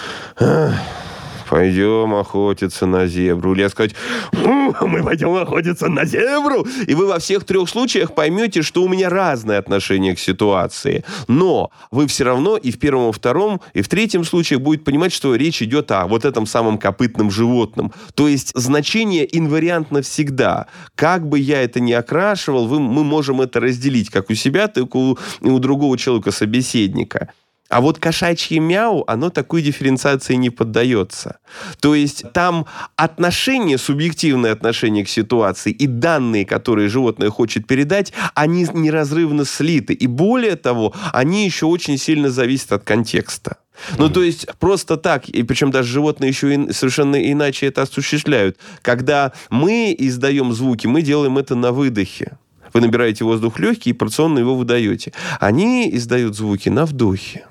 пойдем 1.49 2.13
охотиться 2.13 2.85
на 2.85 3.07
зебру. 3.07 3.53
Или 3.53 3.61
я 3.61 3.69
сказать, 3.69 3.95
мы 4.33 5.03
пойдем 5.03 5.33
охотиться 5.35 5.87
на 5.87 6.05
зебру. 6.05 6.67
И 6.87 6.93
вы 6.93 7.07
во 7.07 7.19
всех 7.19 7.43
трех 7.43 7.67
случаях 7.67 8.13
поймете, 8.13 8.61
что 8.61 8.83
у 8.83 8.87
меня 8.87 9.09
разное 9.09 9.57
отношение 9.57 10.15
к 10.15 10.19
ситуации. 10.19 11.03
Но 11.27 11.71
вы 11.91 12.07
все 12.07 12.23
равно 12.23 12.55
и 12.57 12.71
в 12.71 12.79
первом, 12.79 13.09
и 13.09 13.13
втором, 13.13 13.61
и 13.73 13.81
в 13.81 13.87
третьем 13.87 14.23
случае 14.23 14.59
будет 14.59 14.83
понимать, 14.83 15.11
что 15.11 15.35
речь 15.35 15.61
идет 15.61 15.91
о 15.91 16.05
вот 16.07 16.25
этом 16.25 16.45
самом 16.45 16.77
копытном 16.77 17.31
животном. 17.31 17.91
То 18.13 18.27
есть 18.27 18.51
значение 18.55 19.27
инвариантно 19.37 20.01
всегда. 20.01 20.67
Как 20.95 21.27
бы 21.27 21.39
я 21.39 21.61
это 21.63 21.79
ни 21.79 21.93
окрашивал, 21.93 22.67
вы, 22.67 22.79
мы 22.79 23.03
можем 23.03 23.41
это 23.41 23.59
разделить 23.59 24.09
как 24.09 24.29
у 24.29 24.35
себя, 24.35 24.67
так 24.67 24.93
и 24.93 24.97
у, 24.97 25.17
и 25.41 25.49
у 25.49 25.59
другого 25.59 25.97
человека, 25.97 26.31
собеседника. 26.31 27.33
А 27.69 27.81
вот 27.81 27.99
кошачье 27.99 28.59
мяу, 28.59 29.03
оно 29.07 29.29
такой 29.29 29.61
дифференциации 29.61 30.33
не 30.33 30.49
поддается. 30.49 31.37
То 31.79 31.93
есть 31.93 32.23
там 32.33 32.65
отношение, 32.95 33.77
субъективное 33.77 34.51
отношение 34.51 35.05
к 35.05 35.09
ситуации 35.09 35.71
и 35.71 35.85
данные, 35.85 36.45
которые 36.45 36.89
животное 36.89 37.29
хочет 37.29 37.67
передать, 37.67 38.11
они 38.33 38.67
неразрывно 38.73 39.45
слиты. 39.45 39.93
И 39.93 40.07
более 40.07 40.55
того, 40.55 40.93
они 41.13 41.45
еще 41.45 41.67
очень 41.67 41.97
сильно 41.97 42.31
зависят 42.31 42.71
от 42.71 42.83
контекста. 42.83 43.57
Ну, 43.97 44.09
то 44.09 44.23
есть 44.23 44.47
просто 44.59 44.97
так, 44.97 45.29
и 45.29 45.43
причем 45.43 45.71
даже 45.71 45.93
животные 45.93 46.29
еще 46.29 46.53
и 46.53 46.73
совершенно 46.73 47.31
иначе 47.31 47.67
это 47.67 47.83
осуществляют. 47.83 48.57
Когда 48.81 49.31
мы 49.49 49.95
издаем 49.97 50.51
звуки, 50.53 50.87
мы 50.87 51.01
делаем 51.01 51.37
это 51.37 51.55
на 51.55 51.71
выдохе. 51.71 52.37
Вы 52.73 52.81
набираете 52.81 53.23
воздух 53.23 53.59
легкий 53.59 53.91
и 53.91 53.93
порционно 53.93 54.39
его 54.39 54.55
выдаете. 54.55 55.13
Они 55.39 55.89
издают 55.95 56.35
звуки 56.35 56.69
на 56.69 56.85
вдохе. 56.85 57.45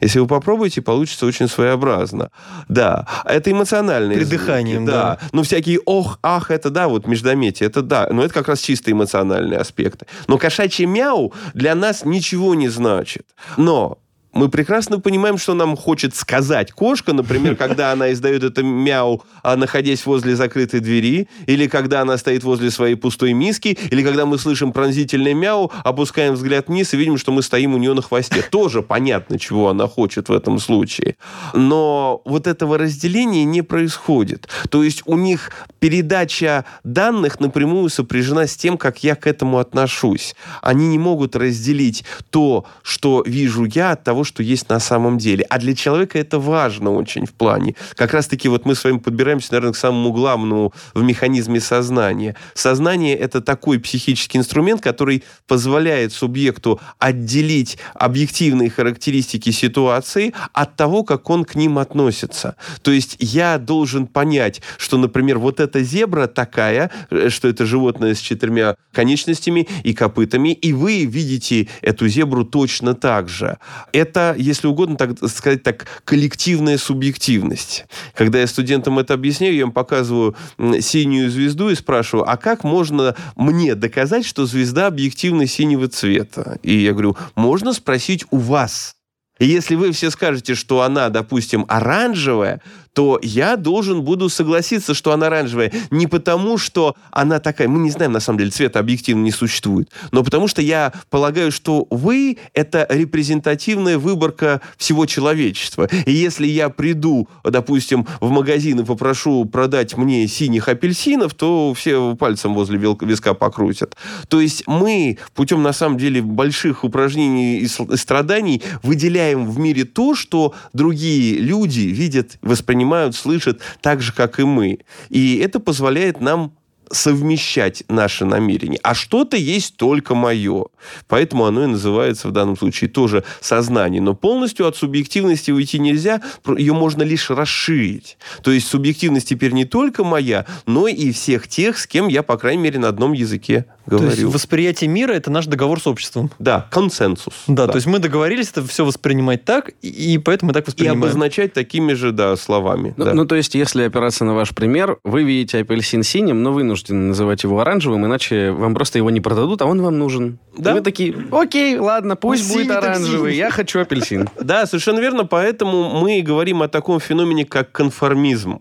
Если 0.00 0.18
вы 0.18 0.26
попробуете, 0.26 0.82
получится 0.82 1.26
очень 1.26 1.48
своеобразно. 1.48 2.30
Да, 2.68 3.06
это 3.24 3.50
эмоциональные 3.50 4.18
Придыханием, 4.18 4.84
звуки, 4.84 4.90
да. 4.92 5.18
да. 5.20 5.28
Ну, 5.32 5.42
всякие 5.42 5.80
ох, 5.84 6.18
ах, 6.22 6.50
это 6.50 6.70
да, 6.70 6.88
вот 6.88 7.06
междометие, 7.06 7.68
это 7.68 7.82
да. 7.82 8.08
Но 8.10 8.24
это 8.24 8.34
как 8.34 8.48
раз 8.48 8.60
чисто 8.60 8.90
эмоциональные 8.92 9.58
аспекты. 9.58 10.06
Но 10.26 10.38
кошачий 10.38 10.86
мяу 10.86 11.32
для 11.54 11.74
нас 11.74 12.04
ничего 12.04 12.54
не 12.54 12.68
значит. 12.68 13.26
Но 13.56 13.98
мы 14.32 14.48
прекрасно 14.48 15.00
понимаем, 15.00 15.38
что 15.38 15.54
нам 15.54 15.76
хочет 15.76 16.14
сказать 16.14 16.72
кошка, 16.72 17.12
например, 17.12 17.56
когда 17.56 17.92
она 17.92 18.12
издает 18.12 18.44
это 18.44 18.62
мяу, 18.62 19.22
а, 19.42 19.56
находясь 19.56 20.06
возле 20.06 20.36
закрытой 20.36 20.80
двери, 20.80 21.28
или 21.46 21.66
когда 21.66 22.02
она 22.02 22.16
стоит 22.16 22.44
возле 22.44 22.70
своей 22.70 22.94
пустой 22.94 23.32
миски, 23.32 23.78
или 23.90 24.02
когда 24.02 24.26
мы 24.26 24.38
слышим 24.38 24.72
пронзительное 24.72 25.34
мяу, 25.34 25.72
опускаем 25.84 26.34
взгляд 26.34 26.68
вниз 26.68 26.94
и 26.94 26.96
видим, 26.96 27.18
что 27.18 27.32
мы 27.32 27.42
стоим 27.42 27.74
у 27.74 27.78
нее 27.78 27.94
на 27.94 28.02
хвосте. 28.02 28.42
Тоже 28.42 28.82
понятно, 28.82 29.38
чего 29.38 29.68
она 29.68 29.88
хочет 29.88 30.28
в 30.28 30.32
этом 30.32 30.58
случае. 30.58 31.16
Но 31.54 32.22
вот 32.24 32.46
этого 32.46 32.78
разделения 32.78 33.44
не 33.44 33.62
происходит. 33.62 34.48
То 34.70 34.82
есть 34.82 35.02
у 35.06 35.16
них 35.16 35.50
передача 35.78 36.64
данных 36.84 37.40
напрямую 37.40 37.88
сопряжена 37.88 38.46
с 38.46 38.56
тем, 38.56 38.78
как 38.78 39.02
я 39.02 39.14
к 39.14 39.26
этому 39.26 39.58
отношусь. 39.58 40.34
Они 40.62 40.88
не 40.88 40.98
могут 40.98 41.36
разделить 41.36 42.04
то, 42.30 42.64
что 42.82 43.22
вижу 43.26 43.64
я, 43.64 43.92
от 43.92 44.04
того, 44.04 44.19
того, 44.20 44.24
что 44.24 44.42
есть 44.42 44.68
на 44.68 44.80
самом 44.80 45.18
деле. 45.18 45.44
А 45.48 45.58
для 45.58 45.74
человека 45.74 46.18
это 46.18 46.38
важно 46.38 46.90
очень 46.90 47.26
в 47.26 47.32
плане. 47.32 47.74
Как 47.94 48.12
раз-таки 48.12 48.48
вот 48.48 48.66
мы 48.66 48.74
с 48.74 48.84
вами 48.84 48.98
подбираемся, 48.98 49.52
наверное, 49.52 49.72
к 49.72 49.76
самому 49.76 50.12
главному 50.12 50.72
в 50.94 51.02
механизме 51.02 51.60
сознания. 51.60 52.34
Сознание– 52.54 53.16
это 53.24 53.40
такой 53.40 53.78
психический 53.78 54.38
инструмент, 54.38 54.82
который 54.82 55.22
позволяет 55.46 56.12
субъекту 56.12 56.80
отделить 56.98 57.78
объективные 57.94 58.70
характеристики 58.70 59.52
ситуации 59.52 60.32
от 60.52 60.76
того, 60.76 61.02
как 61.02 61.30
он 61.30 61.44
к 61.44 61.54
ним 61.54 61.78
относится. 61.78 62.54
То 62.82 62.90
есть 62.90 63.16
я 63.20 63.58
должен 63.58 64.06
понять, 64.06 64.60
что, 64.78 64.98
например, 64.98 65.38
вот 65.38 65.60
эта 65.60 65.82
зебра 65.82 66.26
такая, 66.26 66.90
э, 67.10 67.30
что 67.30 67.48
это 67.48 67.64
животное 67.64 68.14
с 68.14 68.20
четырьмя 68.20 68.74
конечностями 68.92 69.66
и 69.84 69.94
копытами, 69.94 70.52
и 70.52 70.72
вы 70.72 71.06
видите 71.06 71.68
эту 71.82 72.08
зебру 72.08 72.44
точно 72.44 72.94
так 72.94 73.28
же. 73.28 73.56
Это, 73.92 74.09
если 74.36 74.66
угодно, 74.66 74.96
так 74.96 75.16
сказать 75.28 75.62
так, 75.62 75.86
коллективная 76.04 76.78
субъективность. 76.78 77.86
Когда 78.14 78.40
я 78.40 78.46
студентам 78.46 78.98
это 78.98 79.14
объясняю, 79.14 79.54
я 79.54 79.62
им 79.62 79.72
показываю 79.72 80.36
синюю 80.80 81.30
звезду 81.30 81.70
и 81.70 81.74
спрашиваю, 81.74 82.30
а 82.30 82.36
как 82.36 82.64
можно 82.64 83.14
мне 83.36 83.74
доказать, 83.74 84.24
что 84.24 84.46
звезда 84.46 84.86
объективно 84.86 85.46
синего 85.46 85.88
цвета? 85.88 86.58
И 86.62 86.74
я 86.76 86.92
говорю, 86.92 87.16
можно 87.34 87.72
спросить 87.72 88.24
у 88.30 88.38
вас. 88.38 88.96
И 89.40 89.46
если 89.46 89.74
вы 89.74 89.90
все 89.92 90.10
скажете, 90.10 90.54
что 90.54 90.82
она, 90.82 91.08
допустим, 91.08 91.64
оранжевая, 91.66 92.60
то 92.92 93.18
я 93.22 93.56
должен 93.56 94.02
буду 94.02 94.28
согласиться, 94.28 94.94
что 94.94 95.12
она 95.12 95.26
оранжевая. 95.28 95.72
Не 95.90 96.06
потому, 96.06 96.58
что 96.58 96.96
она 97.10 97.38
такая... 97.38 97.68
Мы 97.68 97.78
не 97.78 97.90
знаем, 97.90 98.12
на 98.12 98.20
самом 98.20 98.38
деле, 98.38 98.50
цвета 98.50 98.80
объективно 98.80 99.22
не 99.22 99.30
существует. 99.30 99.90
Но 100.10 100.24
потому 100.24 100.48
что 100.48 100.60
я 100.60 100.92
полагаю, 101.08 101.52
что 101.52 101.86
вы— 101.90 102.38
это 102.54 102.86
репрезентативная 102.90 103.98
выборка 103.98 104.60
всего 104.76 105.06
человечества. 105.06 105.88
И 106.04 106.12
если 106.12 106.46
я 106.46 106.68
приду, 106.68 107.28
допустим, 107.44 108.06
в 108.20 108.30
магазин 108.30 108.80
и 108.80 108.84
попрошу 108.84 109.44
продать 109.44 109.96
мне 109.96 110.26
синих 110.26 110.68
апельсинов, 110.68 111.34
то 111.34 111.72
все 111.74 112.16
пальцем 112.16 112.54
возле 112.54 112.78
виска 112.78 113.34
покрутят. 113.34 113.96
То 114.28 114.40
есть 114.40 114.64
мы 114.66 115.18
путем, 115.34 115.62
на 115.62 115.72
самом 115.72 115.98
деле, 115.98 116.22
больших 116.22 116.84
упражнений 116.84 117.58
и 117.58 117.68
страданий 117.68 118.62
выделяем 118.82 119.48
в 119.48 119.58
мире 119.58 119.84
то, 119.84 120.14
что 120.14 120.54
другие 120.72 121.38
люди 121.38 121.80
видят, 121.80 122.38
воспринимают 122.42 122.79
понимают, 122.80 123.14
слышат 123.14 123.60
так 123.82 124.00
же, 124.00 124.12
как 124.12 124.40
и 124.40 124.44
мы. 124.44 124.78
И 125.10 125.36
это 125.36 125.60
позволяет 125.60 126.22
нам 126.22 126.52
совмещать 126.90 127.84
наши 127.88 128.24
намерения. 128.24 128.78
А 128.82 128.94
что-то 128.94 129.36
есть 129.36 129.76
только 129.76 130.14
мое. 130.14 130.66
Поэтому 131.08 131.46
оно 131.46 131.64
и 131.64 131.66
называется 131.66 132.28
в 132.28 132.32
данном 132.32 132.56
случае 132.56 132.90
тоже 132.90 133.24
сознание. 133.40 134.00
Но 134.00 134.14
полностью 134.14 134.66
от 134.66 134.76
субъективности 134.76 135.50
уйти 135.50 135.78
нельзя, 135.78 136.20
ее 136.56 136.72
можно 136.72 137.02
лишь 137.02 137.30
расширить. 137.30 138.18
То 138.42 138.50
есть 138.50 138.66
субъективность 138.66 139.28
теперь 139.28 139.52
не 139.52 139.64
только 139.64 140.04
моя, 140.04 140.46
но 140.66 140.88
и 140.88 141.12
всех 141.12 141.48
тех, 141.48 141.78
с 141.78 141.86
кем 141.86 142.08
я, 142.08 142.22
по 142.22 142.36
крайней 142.36 142.62
мере, 142.62 142.78
на 142.78 142.88
одном 142.88 143.12
языке 143.12 143.66
говорю. 143.86 144.10
То 144.10 144.16
есть 144.16 144.34
восприятие 144.34 144.88
мира– 144.88 145.12
это 145.14 145.30
наш 145.30 145.46
договор 145.46 145.80
с 145.80 145.86
обществом. 145.86 146.30
Да, 146.38 146.68
консенсус. 146.70 147.34
Да, 147.46 147.66
да. 147.66 147.72
то 147.72 147.76
есть 147.76 147.86
мы 147.86 147.98
договорились 147.98 148.50
это 148.50 148.66
все 148.66 148.84
воспринимать 148.84 149.44
так, 149.44 149.70
и 149.82 150.18
поэтому 150.18 150.50
мы 150.50 150.54
так 150.54 150.66
воспринимаем. 150.66 151.02
И 151.02 151.04
обозначать 151.04 151.52
такими 151.52 151.92
же, 151.92 152.12
да, 152.12 152.36
словами. 152.36 152.94
Ну, 152.96 153.04
да. 153.04 153.14
ну, 153.14 153.26
то 153.26 153.34
есть, 153.34 153.54
если 153.54 153.82
опираться 153.82 154.24
на 154.24 154.34
ваш 154.34 154.50
пример, 154.54 154.98
вы 155.04 155.22
видите 155.22 155.58
апельсин 155.58 156.02
синим, 156.02 156.42
но 156.42 156.52
вынуждены 156.52 156.79
вынуждены 156.80 157.08
называть 157.08 157.42
его 157.42 157.60
оранжевым, 157.60 158.06
иначе 158.06 158.50
вам 158.50 158.74
просто 158.74 158.98
его 158.98 159.10
не 159.10 159.20
продадут, 159.20 159.62
а 159.62 159.66
он 159.66 159.82
вам 159.82 159.98
нужен. 159.98 160.38
Да? 160.56 160.72
И 160.72 160.74
вы 160.74 160.80
такие, 160.80 161.14
окей, 161.30 161.78
ладно, 161.78 162.16
пусть, 162.16 162.42
пусть 162.42 162.54
будет 162.54 162.76
оранжевый, 162.76 163.34
я 163.36 163.50
хочу 163.50 163.80
апельсин. 163.80 164.28
Да, 164.40 164.66
совершенно 164.66 165.00
верно, 165.00 165.24
поэтому 165.26 166.00
мы 166.00 166.22
говорим 166.22 166.62
о 166.62 166.68
таком 166.68 167.00
феномене, 167.00 167.44
как 167.44 167.72
конформизм. 167.72 168.60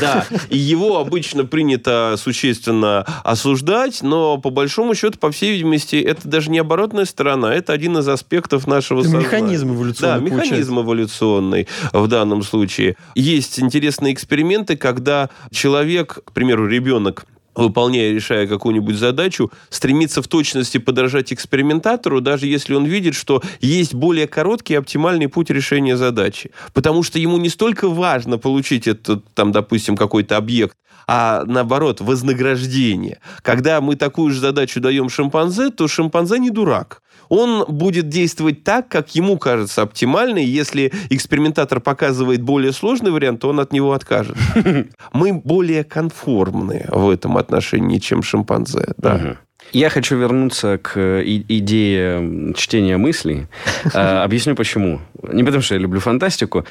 Да, 0.00 0.26
и 0.50 0.58
его 0.58 0.98
обычно 0.98 1.44
принято 1.44 2.16
существенно 2.18 3.06
осуждать, 3.24 4.02
но 4.02 4.38
по 4.38 4.50
большому 4.50 4.94
счету, 4.94 5.18
по 5.18 5.30
всей 5.30 5.52
видимости, 5.52 5.96
это 5.96 6.28
даже 6.28 6.50
не 6.50 6.58
оборотная 6.58 7.04
сторона, 7.04 7.54
это 7.54 7.72
один 7.72 7.96
из 7.98 8.08
аспектов 8.08 8.66
нашего 8.66 9.02
сознания. 9.02 9.24
Механизм 9.24 9.74
эволюционный. 9.74 10.30
Да, 10.30 10.36
механизм 10.36 10.80
эволюционный 10.80 11.68
в 11.92 12.06
данном 12.08 12.42
случае. 12.42 12.96
Есть 13.14 13.60
интересные 13.60 14.12
эксперименты, 14.12 14.76
когда 14.76 15.30
человек, 15.50 16.18
к 16.24 16.32
примеру, 16.32 16.66
ребенок 16.66 17.26
выполняя, 17.54 18.12
решая 18.12 18.46
какую-нибудь 18.46 18.96
задачу, 18.96 19.50
стремится 19.68 20.22
в 20.22 20.28
точности 20.28 20.78
подражать 20.78 21.32
экспериментатору, 21.32 22.20
даже 22.20 22.46
если 22.46 22.74
он 22.74 22.84
видит, 22.84 23.14
что 23.14 23.42
есть 23.60 23.94
более 23.94 24.26
короткий 24.26 24.74
и 24.74 24.76
оптимальный 24.76 25.28
путь 25.28 25.50
решения 25.50 25.96
задачи. 25.96 26.50
Потому 26.72 27.02
что 27.02 27.18
ему 27.18 27.36
не 27.38 27.48
столько 27.48 27.88
важно 27.88 28.38
получить 28.38 28.86
этот, 28.86 29.24
там, 29.34 29.52
допустим, 29.52 29.96
какой-то 29.96 30.36
объект, 30.36 30.76
а 31.06 31.44
наоборот, 31.46 32.00
вознаграждение. 32.00 33.18
Когда 33.42 33.80
мы 33.80 33.96
такую 33.96 34.32
же 34.32 34.40
задачу 34.40 34.80
даем 34.80 35.08
шимпанзе, 35.08 35.70
то 35.70 35.88
шимпанзе 35.88 36.38
не 36.38 36.50
дурак 36.50 37.02
он 37.32 37.64
будет 37.66 38.10
действовать 38.10 38.62
так, 38.62 38.88
как 38.88 39.14
ему 39.14 39.38
кажется 39.38 39.80
оптимально, 39.80 40.36
и 40.36 40.44
если 40.44 40.92
экспериментатор 41.08 41.80
показывает 41.80 42.42
более 42.42 42.72
сложный 42.72 43.10
вариант, 43.10 43.40
то 43.40 43.48
он 43.48 43.58
от 43.58 43.72
него 43.72 43.94
откажет. 43.94 44.36
Мы 45.14 45.32
более 45.32 45.82
конформны 45.82 46.84
в 46.88 47.08
этом 47.08 47.38
отношении, 47.38 47.98
чем 48.00 48.22
шимпанзе. 48.22 48.92
Да. 48.98 49.38
Я 49.72 49.88
хочу 49.88 50.18
вернуться 50.18 50.76
к 50.76 51.22
идее 51.24 52.52
чтения 52.54 52.98
мыслей. 52.98 53.46
А, 53.94 54.24
объясню 54.24 54.54
почему. 54.54 55.00
Не 55.22 55.42
потому, 55.42 55.62
что 55.62 55.74
я 55.74 55.80
люблю 55.80 56.00
фантастику, 56.00 56.66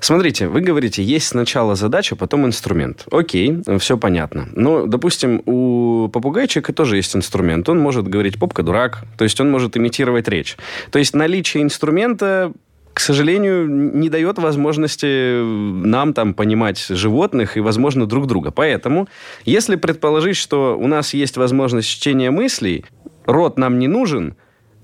Смотрите, 0.00 0.48
вы 0.48 0.60
говорите, 0.62 1.02
есть 1.02 1.28
сначала 1.28 1.74
задача, 1.74 2.16
потом 2.16 2.46
инструмент. 2.46 3.06
Окей, 3.10 3.62
все 3.78 3.98
понятно. 3.98 4.48
Но, 4.54 4.86
допустим, 4.86 5.42
у 5.46 6.08
попугайчика 6.08 6.72
тоже 6.72 6.96
есть 6.96 7.14
инструмент. 7.14 7.68
Он 7.68 7.78
может 7.78 8.08
говорить 8.08 8.38
«попка 8.38 8.62
дурак», 8.62 9.04
то 9.18 9.24
есть 9.24 9.40
он 9.40 9.50
может 9.50 9.76
имитировать 9.76 10.28
речь. 10.28 10.56
То 10.90 10.98
есть 10.98 11.14
наличие 11.14 11.62
инструмента 11.62 12.52
к 12.92 12.98
сожалению, 12.98 13.68
не 13.68 14.08
дает 14.08 14.38
возможности 14.38 15.42
нам 15.42 16.12
там 16.12 16.34
понимать 16.34 16.84
животных 16.88 17.56
и, 17.56 17.60
возможно, 17.60 18.04
друг 18.04 18.26
друга. 18.26 18.50
Поэтому, 18.50 19.08
если 19.44 19.76
предположить, 19.76 20.36
что 20.36 20.76
у 20.76 20.86
нас 20.88 21.14
есть 21.14 21.36
возможность 21.36 21.88
чтения 21.88 22.30
мыслей, 22.30 22.84
рот 23.26 23.58
нам 23.58 23.78
не 23.78 23.86
нужен, 23.86 24.34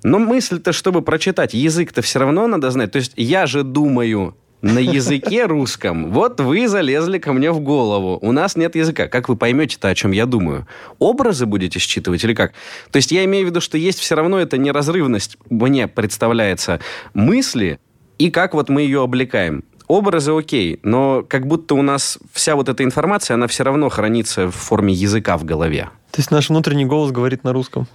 но 0.03 0.19
мысль-то, 0.19 0.73
чтобы 0.73 1.03
прочитать, 1.03 1.53
язык-то 1.53 2.01
все 2.01 2.21
равно 2.21 2.47
надо 2.47 2.71
знать. 2.71 2.93
То 2.93 2.99
есть 2.99 3.13
я 3.17 3.47
же 3.47 3.65
думаю, 3.65 4.37
на 4.63 4.79
языке 4.79 5.47
русском. 5.47 6.13
Вот 6.13 6.41
вы 6.41 6.69
залезли 6.69 7.19
ко 7.19 7.33
мне 7.33 7.51
в 7.51 7.61
голову. 7.61 8.19
У 8.21 8.33
нас 8.33 8.57
нет 8.57 8.75
языка. 8.75 9.07
Как 9.09 9.29
вы 9.29 9.37
поймете-то, 9.37 9.89
о 9.89 9.95
чем 9.95 10.13
я 10.13 10.27
думаю? 10.27 10.67
Образы 10.99 11.47
будете 11.47 11.79
считывать 11.79 12.25
или 12.25 12.35
как? 12.35 12.53
То 12.91 12.97
есть 12.97 13.13
я 13.13 13.25
имею 13.25 13.47
в 13.47 13.51
виду, 13.51 13.61
что 13.61 13.79
есть 13.79 13.99
все 13.99 14.15
равно 14.15 14.39
эта 14.39 14.59
неразрывность, 14.59 15.37
мне 15.51 15.89
представляется, 15.89 16.81
мысли 17.15 17.79
и 18.19 18.31
как 18.31 18.55
вот 18.55 18.69
мы 18.69 18.83
ее 18.83 19.03
облекаем. 19.03 19.65
Образы 19.89 20.37
окей, 20.37 20.81
но 20.83 21.25
как 21.29 21.47
будто 21.47 21.75
у 21.75 21.83
нас 21.83 22.19
вся 22.33 22.57
вот 22.57 22.69
эта 22.69 22.83
информация, 22.83 23.35
она 23.35 23.47
все 23.47 23.63
равно 23.63 23.89
хранится 23.89 24.49
в 24.49 24.55
форме 24.55 24.93
языка 24.93 25.37
в 25.37 25.45
голове. 25.45 25.91
То 26.11 26.21
есть 26.21 26.31
наш 26.33 26.49
внутренний 26.49 26.87
голос 26.87 27.13
говорит 27.13 27.45
на 27.45 27.53
русском? 27.53 27.87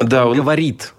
Да, 0.00 0.26
он 0.26 0.36
говорит. 0.36 0.94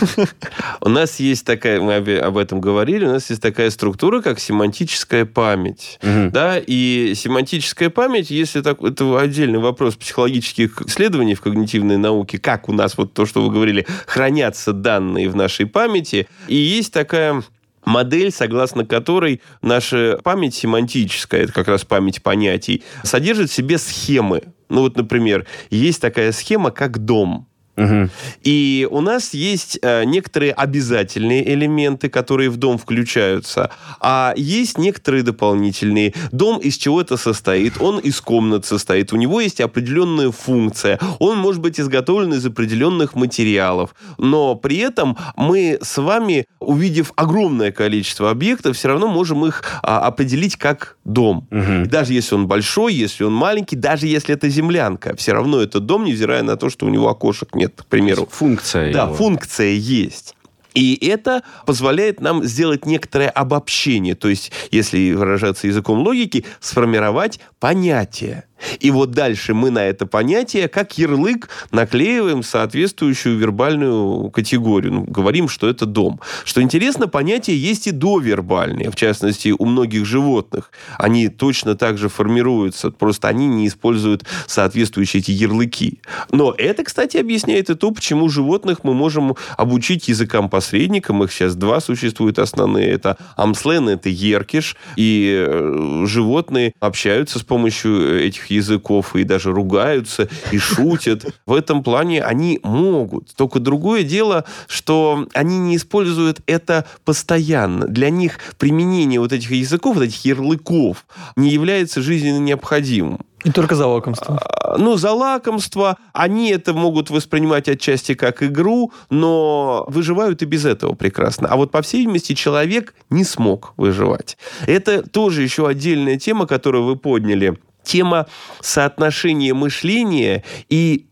У 0.80 0.88
нас 0.88 1.20
есть 1.20 1.44
такая, 1.44 1.80
мы 1.80 1.96
об 1.96 2.36
этом 2.36 2.60
говорили, 2.60 3.04
у 3.04 3.12
нас 3.12 3.30
есть 3.30 3.42
такая 3.42 3.70
структура, 3.70 4.20
как 4.22 4.40
семантическая 4.40 5.24
память. 5.24 5.98
Да, 6.30 6.58
и 6.58 7.14
семантическая 7.16 7.90
память, 7.90 8.30
если 8.30 8.60
так, 8.60 8.82
это 8.82 9.18
отдельный 9.18 9.58
вопрос 9.58 9.96
психологических 9.96 10.82
исследований 10.82 11.34
в 11.34 11.40
когнитивной 11.40 11.96
науке, 11.96 12.38
как 12.38 12.68
у 12.68 12.72
нас 12.72 12.96
вот 12.96 13.12
то, 13.12 13.26
что 13.26 13.42
вы 13.42 13.52
говорили, 13.52 13.86
хранятся 14.06 14.72
данные 14.72 15.28
в 15.28 15.36
нашей 15.36 15.66
памяти. 15.66 16.28
И 16.46 16.56
есть 16.56 16.92
такая 16.92 17.42
модель, 17.84 18.30
согласно 18.30 18.84
которой 18.84 19.40
наша 19.62 20.18
память 20.22 20.54
семантическая, 20.54 21.42
это 21.44 21.52
как 21.52 21.68
раз 21.68 21.84
память 21.84 22.22
понятий, 22.22 22.84
содержит 23.02 23.50
в 23.50 23.54
себе 23.54 23.78
схемы. 23.78 24.42
Ну 24.68 24.82
вот, 24.82 24.96
например, 24.96 25.46
есть 25.70 26.00
такая 26.00 26.32
схема, 26.32 26.70
как 26.70 26.98
дом. 26.98 27.48
Угу. 27.78 28.10
И 28.42 28.88
у 28.90 29.00
нас 29.00 29.34
есть 29.34 29.78
э, 29.80 30.04
некоторые 30.04 30.52
обязательные 30.52 31.54
элементы, 31.54 32.08
которые 32.08 32.50
в 32.50 32.56
дом 32.56 32.76
включаются, 32.76 33.70
а 34.00 34.34
есть 34.36 34.78
некоторые 34.78 35.22
дополнительные. 35.22 36.12
Дом 36.32 36.58
из 36.58 36.76
чего 36.76 37.00
это 37.00 37.16
состоит? 37.16 37.80
Он 37.80 37.98
из 37.98 38.20
комнат 38.20 38.66
состоит. 38.66 39.12
У 39.12 39.16
него 39.16 39.40
есть 39.40 39.60
определенная 39.60 40.32
функция. 40.32 40.98
Он 41.20 41.38
может 41.38 41.60
быть 41.60 41.78
изготовлен 41.78 42.34
из 42.34 42.44
определенных 42.44 43.14
материалов. 43.14 43.94
Но 44.18 44.56
при 44.56 44.78
этом 44.78 45.16
мы 45.36 45.78
с 45.80 45.98
вами, 45.98 46.46
увидев 46.58 47.12
огромное 47.16 47.70
количество 47.70 48.30
объектов, 48.30 48.76
все 48.76 48.88
равно 48.88 49.06
можем 49.06 49.46
их 49.46 49.62
а, 49.82 50.00
определить 50.00 50.56
как 50.56 50.96
дом. 51.04 51.46
Угу. 51.50 51.86
Даже 51.86 52.12
если 52.12 52.34
он 52.34 52.48
большой, 52.48 52.94
если 52.94 53.24
он 53.24 53.32
маленький, 53.32 53.76
даже 53.76 54.06
если 54.06 54.34
это 54.34 54.48
землянка, 54.48 55.14
все 55.16 55.32
равно 55.32 55.60
это 55.60 55.80
дом, 55.80 56.04
невзирая 56.04 56.42
на 56.42 56.56
то, 56.56 56.70
что 56.70 56.86
у 56.86 56.88
него 56.88 57.08
окошек 57.08 57.54
нет 57.54 57.67
нет, 57.68 57.82
к 57.82 57.86
примеру. 57.86 58.28
Функция 58.30 58.92
Да, 58.92 59.04
его. 59.04 59.14
функция 59.14 59.70
есть. 59.72 60.34
И 60.74 60.96
это 61.08 61.42
позволяет 61.66 62.20
нам 62.20 62.44
сделать 62.44 62.86
некоторое 62.86 63.30
обобщение, 63.30 64.14
то 64.14 64.28
есть, 64.28 64.52
если 64.70 65.12
выражаться 65.12 65.66
языком 65.66 65.98
логики, 66.00 66.44
сформировать 66.60 67.40
понятие. 67.58 68.44
И 68.80 68.90
вот 68.90 69.10
дальше 69.10 69.54
мы 69.54 69.70
на 69.70 69.84
это 69.84 70.06
понятие, 70.06 70.68
как 70.68 70.98
ярлык, 70.98 71.48
наклеиваем 71.70 72.42
соответствующую 72.42 73.38
вербальную 73.38 74.30
категорию. 74.30 74.92
Ну, 74.92 75.04
говорим, 75.04 75.48
что 75.48 75.68
это 75.68 75.86
дом. 75.86 76.20
Что 76.44 76.62
интересно, 76.62 77.08
понятия 77.08 77.56
есть 77.56 77.86
и 77.86 77.90
довербальные. 77.90 78.90
В 78.90 78.96
частности, 78.96 79.54
у 79.56 79.64
многих 79.64 80.04
животных. 80.04 80.70
Они 80.98 81.28
точно 81.28 81.74
так 81.74 81.98
же 81.98 82.08
формируются, 82.08 82.90
просто 82.90 83.28
они 83.28 83.46
не 83.46 83.66
используют 83.66 84.24
соответствующие 84.46 85.20
эти 85.20 85.30
ярлыки. 85.30 86.00
Но 86.32 86.54
это, 86.56 86.84
кстати, 86.84 87.16
объясняет 87.16 87.70
и 87.70 87.74
то, 87.74 87.90
почему 87.90 88.28
животных 88.28 88.84
мы 88.84 88.94
можем 88.94 89.36
обучить 89.56 90.08
языкам-посредникам. 90.08 91.22
Их 91.24 91.32
сейчас 91.32 91.54
два 91.54 91.80
существуют 91.80 92.38
основные. 92.38 92.88
Это 92.88 93.16
амслен, 93.36 93.88
это 93.88 94.08
еркиш. 94.08 94.76
И 94.96 95.44
э, 95.46 96.04
животные 96.06 96.72
общаются 96.80 97.38
с 97.38 97.42
помощью 97.42 98.24
этих 98.24 98.47
языков 98.50 99.16
и 99.16 99.24
даже 99.24 99.52
ругаются 99.52 100.28
и 100.52 100.58
шутят. 100.58 101.26
В 101.46 101.54
этом 101.54 101.82
плане 101.82 102.22
они 102.22 102.60
могут. 102.62 103.34
Только 103.34 103.60
другое 103.60 104.02
дело, 104.02 104.44
что 104.66 105.26
они 105.34 105.58
не 105.58 105.76
используют 105.76 106.40
это 106.46 106.86
постоянно. 107.04 107.86
Для 107.86 108.10
них 108.10 108.38
применение 108.58 109.20
вот 109.20 109.32
этих 109.32 109.50
языков, 109.50 109.96
вот 109.96 110.04
этих 110.04 110.24
ярлыков 110.24 111.06
не 111.36 111.50
является 111.50 112.02
жизненно 112.02 112.38
необходимым. 112.38 113.20
И 113.44 113.52
только 113.52 113.76
за 113.76 113.86
лакомство. 113.86 114.38
А, 114.42 114.78
ну, 114.78 114.96
за 114.96 115.12
лакомство. 115.12 115.96
Они 116.12 116.50
это 116.50 116.74
могут 116.74 117.10
воспринимать 117.10 117.68
отчасти 117.68 118.14
как 118.14 118.42
игру, 118.42 118.92
но 119.10 119.84
выживают 119.88 120.42
и 120.42 120.46
без 120.46 120.64
этого 120.64 120.94
прекрасно. 120.94 121.48
А 121.48 121.56
вот, 121.56 121.70
по 121.70 121.82
всей 121.82 121.98
видимости, 121.98 122.34
человек 122.34 122.94
не 123.10 123.24
смог 123.24 123.74
выживать. 123.76 124.36
Это 124.66 125.02
тоже 125.02 125.42
еще 125.42 125.68
отдельная 125.68 126.18
тема, 126.18 126.46
которую 126.46 126.84
вы 126.84 126.96
подняли 126.96 127.58
тема 127.82 128.26
соотношения 128.60 129.54
мышления 129.54 130.44
и 130.68 131.06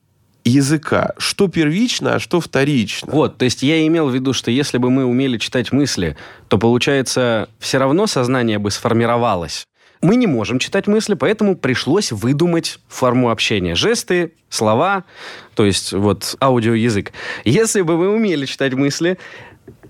языка. 0.44 1.14
Что 1.18 1.48
первично, 1.48 2.14
а 2.14 2.18
что 2.20 2.40
вторично. 2.40 3.10
Вот, 3.12 3.38
то 3.38 3.44
есть 3.44 3.62
я 3.62 3.86
имел 3.86 4.08
в 4.08 4.14
виду, 4.14 4.32
что 4.32 4.50
если 4.50 4.78
бы 4.78 4.90
мы 4.90 5.04
умели 5.04 5.38
читать 5.38 5.72
мысли, 5.72 6.16
то, 6.48 6.58
получается, 6.58 7.48
все 7.58 7.78
равно 7.78 8.06
сознание 8.06 8.58
бы 8.58 8.70
сформировалось. 8.70 9.66
Мы 10.02 10.16
не 10.16 10.26
можем 10.26 10.58
читать 10.58 10.86
мысли, 10.86 11.14
поэтому 11.14 11.56
пришлось 11.56 12.12
выдумать 12.12 12.78
форму 12.88 13.30
общения. 13.30 13.74
Жесты, 13.74 14.34
слова, 14.48 15.04
то 15.54 15.64
есть 15.64 15.92
вот 15.92 16.36
аудиоязык. 16.40 17.12
Если 17.44 17.82
бы 17.82 17.96
мы 17.96 18.14
умели 18.14 18.46
читать 18.46 18.74
мысли, 18.74 19.18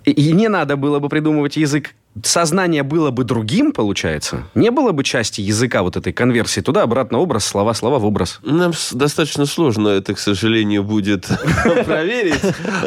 и 0.05 0.33
не 0.33 0.49
надо 0.49 0.77
было 0.77 1.01
бы 1.01 1.09
придумывать 1.09 1.57
язык 1.57 1.95
сознание 2.23 2.83
было 2.83 3.11
бы 3.11 3.25
другим, 3.25 3.73
получается, 3.73 4.45
не 4.55 4.71
было 4.71 4.93
бы 4.93 5.05
части 5.05 5.41
языка 5.41 5.83
вот 5.83 5.97
этой 5.97 6.13
конверсии 6.13 6.61
туда-обратно, 6.61 7.19
образ, 7.19 7.45
слова, 7.45 7.75
слова 7.75 7.99
в 7.99 8.05
образ. 8.05 8.39
Нам 8.43 8.73
достаточно 8.93 9.47
сложно 9.47 9.89
это, 9.89 10.15
к 10.15 10.19
сожалению, 10.19 10.85
будет 10.85 11.27
проверить. 11.85 12.41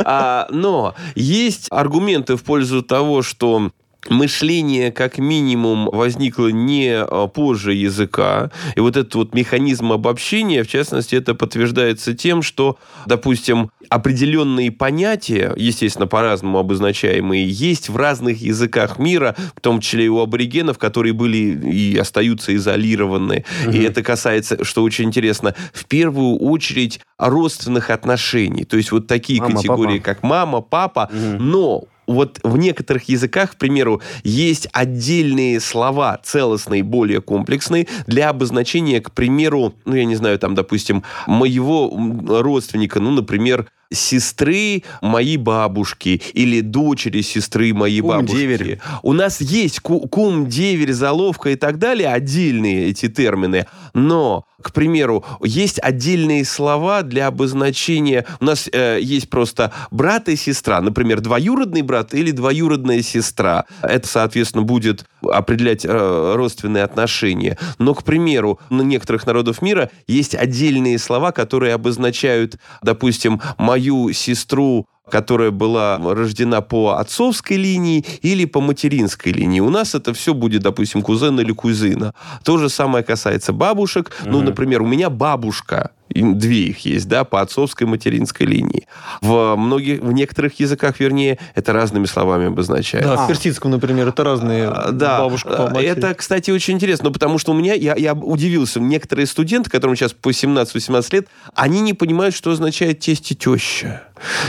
А, 0.05 0.47
но 0.49 0.95
есть 1.15 1.67
аргументы 1.69 2.35
в 2.35 2.43
пользу 2.43 2.81
того, 2.81 3.21
что 3.21 3.71
мышление 4.07 4.91
как 4.91 5.17
минимум 5.17 5.89
возникло 5.91 6.47
не 6.47 6.91
а, 6.95 7.27
позже 7.27 7.73
языка. 7.73 8.51
И 8.75 8.79
вот 8.79 8.95
этот 8.95 9.13
вот 9.15 9.33
механизм 9.33 9.91
обобщения, 9.91 10.63
в 10.63 10.67
частности, 10.67 11.15
это 11.15 11.35
подтверждается 11.35 12.13
тем, 12.13 12.41
что, 12.41 12.77
допустим, 13.05 13.71
определенные 13.89 14.71
понятия, 14.71 15.53
естественно, 15.57 16.07
по-разному 16.07 16.59
обозначаемые, 16.59 17.47
есть 17.49 17.89
в 17.89 17.97
разных 17.97 18.41
языках 18.41 18.99
мира, 18.99 19.35
в 19.55 19.61
том 19.61 19.81
числе 19.81 20.05
и 20.05 20.09
у 20.09 20.19
аборигенов, 20.19 20.77
которые 20.77 21.13
были 21.13 21.37
и 21.37 21.97
остаются 21.97 22.55
изолированы. 22.55 23.45
Угу. 23.65 23.71
И 23.71 23.81
это 23.81 24.01
касается, 24.01 24.63
что 24.63 24.83
очень 24.83 25.05
интересно, 25.05 25.55
в 25.73 25.85
первую 25.85 26.37
очередь 26.37 27.01
родственных 27.17 27.89
отношений. 27.89 28.63
То 28.63 28.77
есть 28.77 28.91
вот 28.91 29.07
такие 29.07 29.41
мама, 29.41 29.55
категории, 29.55 29.99
папа. 29.99 30.05
как 30.05 30.23
мама, 30.23 30.61
папа. 30.61 31.09
Угу. 31.11 31.43
Но 31.43 31.83
вот 32.13 32.39
в 32.43 32.57
некоторых 32.57 33.09
языках, 33.09 33.51
к 33.51 33.55
примеру, 33.55 34.01
есть 34.23 34.67
отдельные 34.73 35.59
слова 35.59 36.19
целостные, 36.23 36.83
более 36.83 37.21
комплексные 37.21 37.87
для 38.07 38.29
обозначения, 38.29 38.99
к 38.99 39.11
примеру, 39.11 39.73
ну, 39.85 39.95
я 39.95 40.05
не 40.05 40.15
знаю, 40.15 40.39
там, 40.39 40.55
допустим, 40.55 41.03
моего 41.27 41.91
родственника, 42.27 42.99
ну, 42.99 43.11
например, 43.11 43.67
сестры 43.91 44.83
моей 45.01 45.37
бабушки 45.37 46.21
или 46.33 46.61
дочери 46.61 47.21
сестры 47.21 47.73
моей 47.73 48.01
кум, 48.01 48.09
бабушки. 48.09 48.35
Деверь. 48.35 48.79
У 49.01 49.13
нас 49.13 49.41
есть 49.41 49.79
кум, 49.79 50.47
деверь, 50.47 50.93
заловка 50.93 51.49
и 51.49 51.55
так 51.55 51.79
далее, 51.79 52.09
отдельные 52.09 52.87
эти 52.87 53.07
термины, 53.07 53.65
но 53.93 54.45
к 54.61 54.73
примеру, 54.73 55.23
есть 55.41 55.79
отдельные 55.81 56.43
слова 56.43 57.01
для 57.01 57.27
обозначения. 57.27 58.25
У 58.41 58.45
нас 58.45 58.69
э, 58.71 58.99
есть 59.01 59.29
просто 59.29 59.71
брат 59.89 60.27
и 60.27 60.35
сестра. 60.35 60.81
Например, 60.81 61.21
двоюродный 61.21 61.81
брат 61.81 62.13
или 62.13 62.31
двоюродная 62.31 63.01
сестра. 63.01 63.65
Это, 63.81 64.07
соответственно, 64.07 64.63
будет 64.63 65.05
определять 65.21 65.85
э, 65.85 66.33
родственные 66.35 66.83
отношения. 66.83 67.57
Но, 67.77 67.93
к 67.93 68.03
примеру, 68.03 68.59
на 68.69 68.81
некоторых 68.81 69.25
народов 69.25 69.61
мира 69.61 69.91
есть 70.07 70.35
отдельные 70.35 70.99
слова, 70.99 71.31
которые 71.31 71.73
обозначают, 71.73 72.57
допустим, 72.81 73.41
мою 73.57 74.11
сестру 74.11 74.87
которая 75.09 75.51
была 75.51 75.97
рождена 75.97 76.61
по 76.61 76.97
отцовской 76.97 77.57
линии 77.57 78.05
или 78.21 78.45
по 78.45 78.61
материнской 78.61 79.31
линии. 79.31 79.59
У 79.59 79.69
нас 79.69 79.95
это 79.95 80.13
все 80.13 80.33
будет, 80.33 80.61
допустим, 80.61 81.01
кузен 81.01 81.39
или 81.39 81.51
кузина. 81.51 82.13
То 82.43 82.57
же 82.57 82.69
самое 82.69 83.03
касается 83.03 83.53
бабушек. 83.53 84.11
Ну, 84.25 84.41
например, 84.41 84.81
у 84.81 84.87
меня 84.87 85.09
бабушка 85.09 85.91
две 86.13 86.67
их 86.67 86.85
есть, 86.85 87.07
да, 87.07 87.23
по 87.23 87.41
отцовской 87.41 87.83
и 87.83 87.85
материнской 87.85 88.45
линии. 88.45 88.87
В 89.21 89.55
многих, 89.55 90.01
в 90.01 90.11
некоторых 90.11 90.59
языках, 90.59 90.99
вернее, 90.99 91.39
это 91.55 91.73
разными 91.73 92.05
словами 92.05 92.47
обозначается. 92.47 93.15
Да, 93.15 93.25
в 93.25 93.27
персидском, 93.27 93.71
например, 93.71 94.07
это 94.07 94.23
разные 94.23 94.67
а, 94.67 94.91
да, 94.91 95.19
бабушка 95.19 95.49
по 95.49 95.69
матери. 95.69 95.85
Это, 95.85 96.13
кстати, 96.13 96.51
очень 96.51 96.75
интересно, 96.75 97.09
ну, 97.09 97.13
потому 97.13 97.37
что 97.37 97.51
у 97.51 97.55
меня, 97.55 97.73
я, 97.73 97.95
я 97.95 98.13
удивился, 98.13 98.79
некоторые 98.79 99.27
студенты, 99.27 99.69
которым 99.69 99.95
сейчас 99.95 100.13
по 100.13 100.29
17-18 100.29 101.07
лет, 101.13 101.27
они 101.53 101.81
не 101.81 101.93
понимают, 101.93 102.35
что 102.35 102.51
означает 102.51 102.99
тесть 102.99 103.31
и 103.31 103.35
теща. 103.35 104.03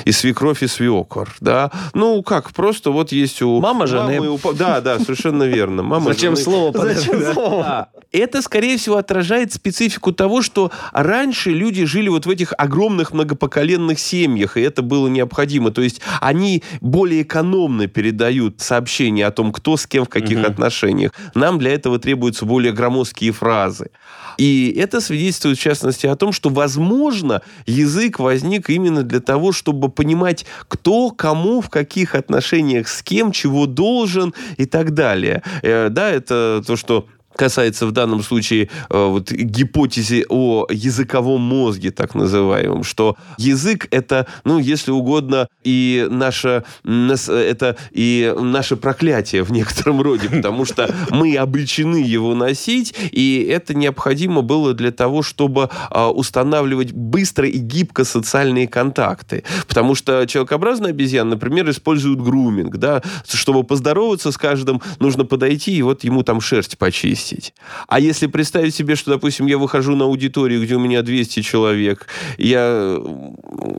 И 0.04 0.12
свекровь, 0.12 0.62
и 0.62 0.66
свекор, 0.66 1.34
да. 1.40 1.70
Ну, 1.94 2.22
как, 2.22 2.52
просто 2.52 2.90
вот 2.90 3.12
есть 3.12 3.40
у... 3.42 3.60
Мама 3.60 3.86
жены. 3.86 4.20
У... 4.20 4.38
Да, 4.52 4.80
да, 4.80 4.98
совершенно 4.98 5.44
верно. 5.44 5.82
Мама 5.82 6.12
Зачем 6.12 6.34
жены. 6.34 6.44
слово? 6.44 6.78
Зачем 6.78 7.32
слово? 7.32 7.88
Это, 8.12 8.42
скорее 8.42 8.76
всего, 8.78 8.96
отражает 8.96 9.52
специфику 9.52 10.12
того, 10.12 10.42
что 10.42 10.72
раньше 10.92 11.49
раньше 11.50 11.60
люди 11.60 11.84
жили 11.84 12.08
вот 12.08 12.26
в 12.26 12.30
этих 12.30 12.52
огромных 12.58 13.12
многопоколенных 13.12 13.98
семьях, 13.98 14.56
и 14.56 14.60
это 14.60 14.82
было 14.82 15.08
необходимо. 15.08 15.70
То 15.70 15.82
есть 15.82 16.00
они 16.20 16.62
более 16.80 17.22
экономно 17.22 17.86
передают 17.86 18.60
сообщения 18.60 19.26
о 19.26 19.30
том, 19.30 19.52
кто 19.52 19.76
с 19.76 19.86
кем 19.86 20.04
в 20.04 20.08
каких 20.08 20.38
угу. 20.38 20.46
отношениях. 20.46 21.12
Нам 21.34 21.58
для 21.58 21.72
этого 21.72 21.98
требуются 21.98 22.46
более 22.46 22.72
громоздкие 22.72 23.32
фразы. 23.32 23.90
И 24.38 24.74
это 24.78 25.00
свидетельствует, 25.00 25.58
в 25.58 25.60
частности, 25.60 26.06
о 26.06 26.16
том, 26.16 26.32
что, 26.32 26.50
возможно, 26.50 27.42
язык 27.66 28.18
возник 28.18 28.70
именно 28.70 29.02
для 29.02 29.20
того, 29.20 29.52
чтобы 29.52 29.88
понимать, 29.88 30.46
кто 30.68 31.10
кому 31.10 31.60
в 31.60 31.68
каких 31.68 32.14
отношениях 32.14 32.88
с 32.88 33.02
кем, 33.02 33.32
чего 33.32 33.66
должен 33.66 34.32
и 34.56 34.66
так 34.66 34.94
далее. 34.94 35.42
Э, 35.62 35.88
да, 35.90 36.10
это 36.10 36.62
то, 36.66 36.76
что 36.76 37.06
касается 37.36 37.86
в 37.86 37.92
данном 37.92 38.22
случае 38.22 38.68
э, 38.88 39.06
вот, 39.06 39.30
гипотезы 39.30 40.24
о 40.28 40.66
языковом 40.70 41.40
мозге, 41.40 41.90
так 41.90 42.14
называемом, 42.14 42.84
что 42.84 43.16
язык 43.38 43.88
это, 43.90 44.26
ну, 44.44 44.58
если 44.58 44.90
угодно, 44.90 45.48
и 45.64 46.06
наше, 46.10 46.64
это 46.84 47.76
и 47.92 48.34
наше 48.38 48.76
проклятие 48.76 49.42
в 49.42 49.52
некотором 49.52 50.02
роде, 50.02 50.28
потому 50.28 50.64
что 50.64 50.92
мы 51.10 51.36
обречены 51.36 51.96
его 51.96 52.34
носить, 52.34 52.94
и 53.12 53.46
это 53.50 53.74
необходимо 53.74 54.42
было 54.42 54.74
для 54.74 54.90
того, 54.90 55.22
чтобы 55.22 55.70
э, 55.90 56.04
устанавливать 56.06 56.92
быстро 56.92 57.48
и 57.48 57.58
гибко 57.58 58.04
социальные 58.04 58.68
контакты. 58.68 59.44
Потому 59.68 59.94
что 59.94 60.26
человекообразные 60.26 60.90
обезьяны, 60.90 61.30
например, 61.30 61.70
используют 61.70 62.20
груминг, 62.20 62.76
да, 62.76 63.02
чтобы 63.26 63.64
поздороваться 63.64 64.32
с 64.32 64.36
каждым, 64.36 64.82
нужно 64.98 65.24
подойти 65.24 65.72
и 65.72 65.82
вот 65.82 66.04
ему 66.04 66.22
там 66.22 66.40
шерсть 66.40 66.76
почистить 66.76 67.19
вместить. 67.20 67.54
А 67.86 68.00
если 68.00 68.26
представить 68.26 68.74
себе, 68.74 68.96
что, 68.96 69.10
допустим, 69.10 69.46
я 69.46 69.58
выхожу 69.58 69.96
на 69.96 70.04
аудиторию, 70.04 70.62
где 70.62 70.74
у 70.74 70.80
меня 70.80 71.02
200 71.02 71.42
человек, 71.42 72.06
я 72.38 72.98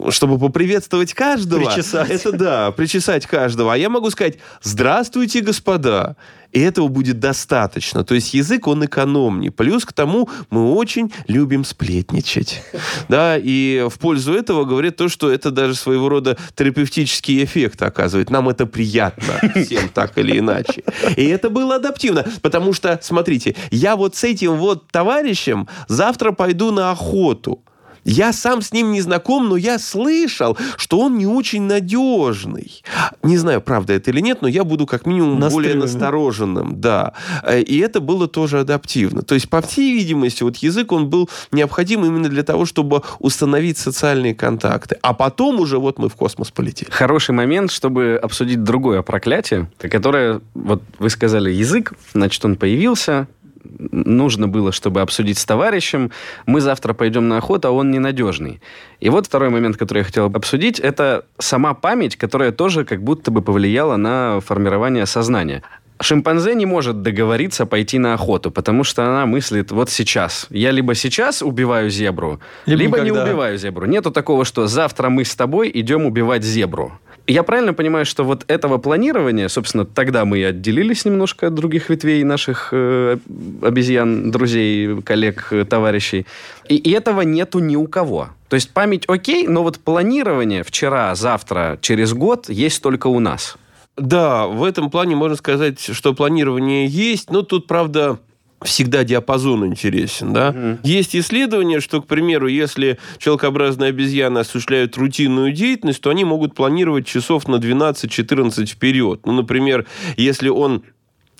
чтобы 0.09 0.39
поприветствовать 0.39 1.13
каждого. 1.13 1.65
Причесать. 1.65 2.09
Это 2.09 2.31
да, 2.31 2.71
причесать 2.71 3.25
каждого. 3.25 3.73
А 3.73 3.77
я 3.77 3.89
могу 3.89 4.09
сказать, 4.09 4.37
здравствуйте, 4.61 5.41
господа. 5.41 6.15
И 6.51 6.59
этого 6.59 6.87
будет 6.87 7.19
достаточно. 7.19 8.03
То 8.03 8.15
есть 8.15 8.33
язык, 8.33 8.67
он 8.67 8.85
экономнее. 8.85 9.51
Плюс 9.51 9.85
к 9.85 9.93
тому, 9.93 10.29
мы 10.49 10.73
очень 10.73 11.11
любим 11.27 11.63
сплетничать. 11.63 12.63
Да, 13.07 13.37
и 13.37 13.87
в 13.89 13.99
пользу 13.99 14.33
этого 14.33 14.63
говорит 14.63 14.95
то, 14.95 15.09
что 15.09 15.31
это 15.31 15.51
даже 15.51 15.75
своего 15.75 16.07
рода 16.07 16.37
терапевтический 16.55 17.43
эффект 17.43 17.81
оказывает. 17.81 18.29
Нам 18.29 18.47
это 18.47 18.65
приятно 18.65 19.33
всем 19.55 19.89
так 19.93 20.17
или 20.17 20.39
иначе. 20.39 20.83
И 21.17 21.25
это 21.25 21.49
было 21.49 21.75
адаптивно. 21.75 22.25
Потому 22.41 22.73
что, 22.73 22.99
смотрите, 23.01 23.55
я 23.69 23.95
вот 23.95 24.15
с 24.15 24.23
этим 24.23 24.55
вот 24.55 24.87
товарищем 24.91 25.67
завтра 25.87 26.31
пойду 26.31 26.71
на 26.71 26.91
охоту. 26.91 27.63
Я 28.03 28.33
сам 28.33 28.61
с 28.61 28.71
ним 28.73 28.91
не 28.91 29.01
знаком, 29.01 29.49
но 29.49 29.55
я 29.57 29.77
слышал, 29.79 30.57
что 30.77 30.99
он 30.99 31.17
не 31.17 31.27
очень 31.27 31.61
надежный. 31.63 32.83
Не 33.23 33.37
знаю, 33.37 33.61
правда 33.61 33.93
это 33.93 34.11
или 34.11 34.19
нет, 34.21 34.41
но 34.41 34.47
я 34.47 34.63
буду 34.63 34.85
как 34.85 35.05
минимум 35.05 35.39
более 35.39 35.75
Настроенным. 35.75 35.79
настороженным. 35.81 36.81
Да. 36.81 37.13
Э, 37.43 37.61
И 37.61 37.77
это 37.79 37.99
было 37.99 38.27
тоже 38.27 38.59
адаптивно. 38.59 39.21
То 39.21 39.35
есть, 39.35 39.49
по 39.49 39.61
всей 39.61 39.93
видимости, 39.93 40.43
вот 40.43 40.57
язык, 40.57 40.91
он 40.91 41.09
был 41.09 41.29
необходим 41.51 42.05
именно 42.05 42.29
для 42.29 42.43
того, 42.43 42.65
чтобы 42.65 43.01
установить 43.19 43.77
социальные 43.77 44.35
контакты. 44.35 44.97
А 45.01 45.13
потом 45.13 45.59
уже 45.59 45.77
вот 45.77 45.99
мы 45.99 46.09
в 46.09 46.15
космос 46.15 46.51
полетели. 46.51 46.89
Хороший 46.91 47.31
момент, 47.35 47.71
чтобы 47.71 48.19
обсудить 48.21 48.63
другое 48.63 49.01
проклятие, 49.01 49.69
которое, 49.77 50.41
вот 50.53 50.81
вы 50.99 51.09
сказали, 51.09 51.51
язык, 51.51 51.93
значит, 52.13 52.43
он 52.45 52.55
появился, 52.55 53.27
нужно 53.63 54.47
было, 54.47 54.71
чтобы 54.71 55.01
обсудить 55.01 55.37
с 55.37 55.45
товарищем. 55.45 56.11
Мы 56.45 56.61
завтра 56.61 56.93
пойдем 56.93 57.27
на 57.27 57.37
охоту, 57.37 57.67
а 57.67 57.71
он 57.71 57.91
ненадежный. 57.91 58.61
И 58.99 59.09
вот 59.09 59.27
второй 59.27 59.49
момент, 59.49 59.77
который 59.77 59.99
я 59.99 60.03
хотел 60.03 60.25
обсудить, 60.25 60.79
это 60.79 61.25
сама 61.39 61.73
память, 61.73 62.15
которая 62.15 62.51
тоже 62.51 62.85
как 62.85 63.03
будто 63.03 63.31
бы 63.31 63.41
повлияла 63.41 63.97
на 63.97 64.39
формирование 64.41 65.05
сознания. 65.05 65.63
Шимпанзе 66.01 66.55
не 66.55 66.65
может 66.65 67.01
договориться 67.01 67.65
пойти 67.65 67.99
на 67.99 68.13
охоту, 68.13 68.51
потому 68.51 68.83
что 68.83 69.03
она 69.03 69.25
мыслит 69.25 69.71
вот 69.71 69.89
сейчас. 69.89 70.47
Я 70.49 70.71
либо 70.71 70.95
сейчас 70.95 71.41
убиваю 71.41 71.89
зебру, 71.89 72.39
Либо 72.65 72.97
либо, 72.97 72.99
не 73.01 73.11
убиваю 73.11 73.57
зебру. 73.57 73.85
Нету 73.85 74.11
такого, 74.11 74.45
что 74.45 74.67
завтра 74.67 75.09
мы 75.09 75.25
с 75.25 75.35
тобой 75.35 75.71
идем 75.73 76.05
убивать 76.05 76.43
зебру. 76.43 76.93
Я 77.27 77.43
правильно 77.43 77.73
понимаю, 77.73 78.05
что 78.05 78.23
вот 78.23 78.43
этого 78.47 78.77
планирования, 78.77 79.47
собственно, 79.47 79.85
тогда 79.85 80.25
мы 80.25 80.39
и 80.39 80.43
отделились 80.43 81.05
немножко 81.05 81.47
от 81.47 81.53
других 81.53 81.89
ветвей 81.89 82.23
наших 82.23 82.69
э, 82.71 83.17
обезьян, 83.61 84.31
друзей, 84.31 85.01
коллег, 85.01 85.47
э, 85.51 85.65
товарищей. 85.65 86.25
И, 86.67 86.75
и 86.75 86.91
этого 86.91 87.21
нету 87.21 87.59
ни 87.59 87.75
у 87.75 87.87
кого. 87.87 88.29
То 88.49 88.55
есть 88.55 88.71
память 88.71 89.05
окей, 89.07 89.47
но 89.47 89.63
вот 89.63 89.79
планирование 89.79 90.63
вчера, 90.63 91.13
завтра, 91.15 91.77
через 91.81 92.13
год 92.13 92.49
есть 92.49 92.81
только 92.81 93.07
у 93.07 93.19
нас. 93.19 93.55
Да, 93.97 94.47
в 94.47 94.63
этом 94.63 94.89
плане 94.89 95.15
можно 95.15 95.35
сказать, 95.35 95.79
что 95.79 96.13
планирование 96.13 96.87
есть, 96.87 97.29
но 97.29 97.43
тут, 97.43 97.67
правда, 97.67 98.19
всегда 98.63 99.03
диапазон 99.03 99.65
интересен, 99.65 100.33
да. 100.33 100.79
Есть 100.83 101.15
исследования, 101.15 101.79
что, 101.79 102.01
к 102.01 102.07
примеру, 102.07 102.47
если 102.47 102.97
человекообразные 103.17 103.89
обезьяны 103.89 104.39
осуществляют 104.39 104.97
рутинную 104.97 105.51
деятельность, 105.51 106.01
то 106.01 106.09
они 106.09 106.23
могут 106.23 106.55
планировать 106.55 107.05
часов 107.05 107.47
на 107.47 107.55
12-14 107.55 108.65
вперед. 108.65 109.21
Ну, 109.25 109.33
например, 109.33 109.87
если 110.17 110.49
он 110.49 110.83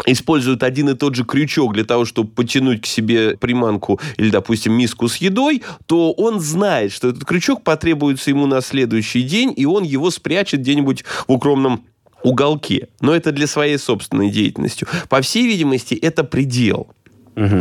использует 0.06 0.64
один 0.64 0.90
и 0.90 0.96
тот 0.96 1.16
же 1.16 1.24
крючок 1.24 1.74
для 1.74 1.84
того, 1.84 2.06
чтобы 2.06 2.30
потянуть 2.30 2.82
к 2.82 2.86
себе 2.86 3.38
приманку 3.38 4.00
или, 4.18 4.30
допустим, 4.30 4.74
миску 4.74 5.08
с 5.08 5.18
едой, 5.18 5.62
то 5.86 6.12
он 6.14 6.40
знает, 6.40 6.92
что 6.92 7.10
этот 7.10 7.26
крючок 7.26 7.64
потребуется 7.64 8.32
ему 8.32 8.48
на 8.48 8.62
следующий 8.62 9.22
день, 9.22 9.54
и 9.56 9.66
он 9.66 9.84
его 9.84 10.10
спрячет 10.10 10.62
где-нибудь 10.62 11.04
в 11.28 11.32
укромном 11.32 11.84
уголке. 12.24 12.88
Но 13.00 13.16
это 13.16 13.32
для 13.32 13.48
своей 13.48 13.78
собственной 13.78 14.30
деятельности. 14.30 14.86
По 15.10 15.22
всей 15.22 15.46
видимости, 15.46 15.96
это 15.96 16.24
предел. 16.24 16.90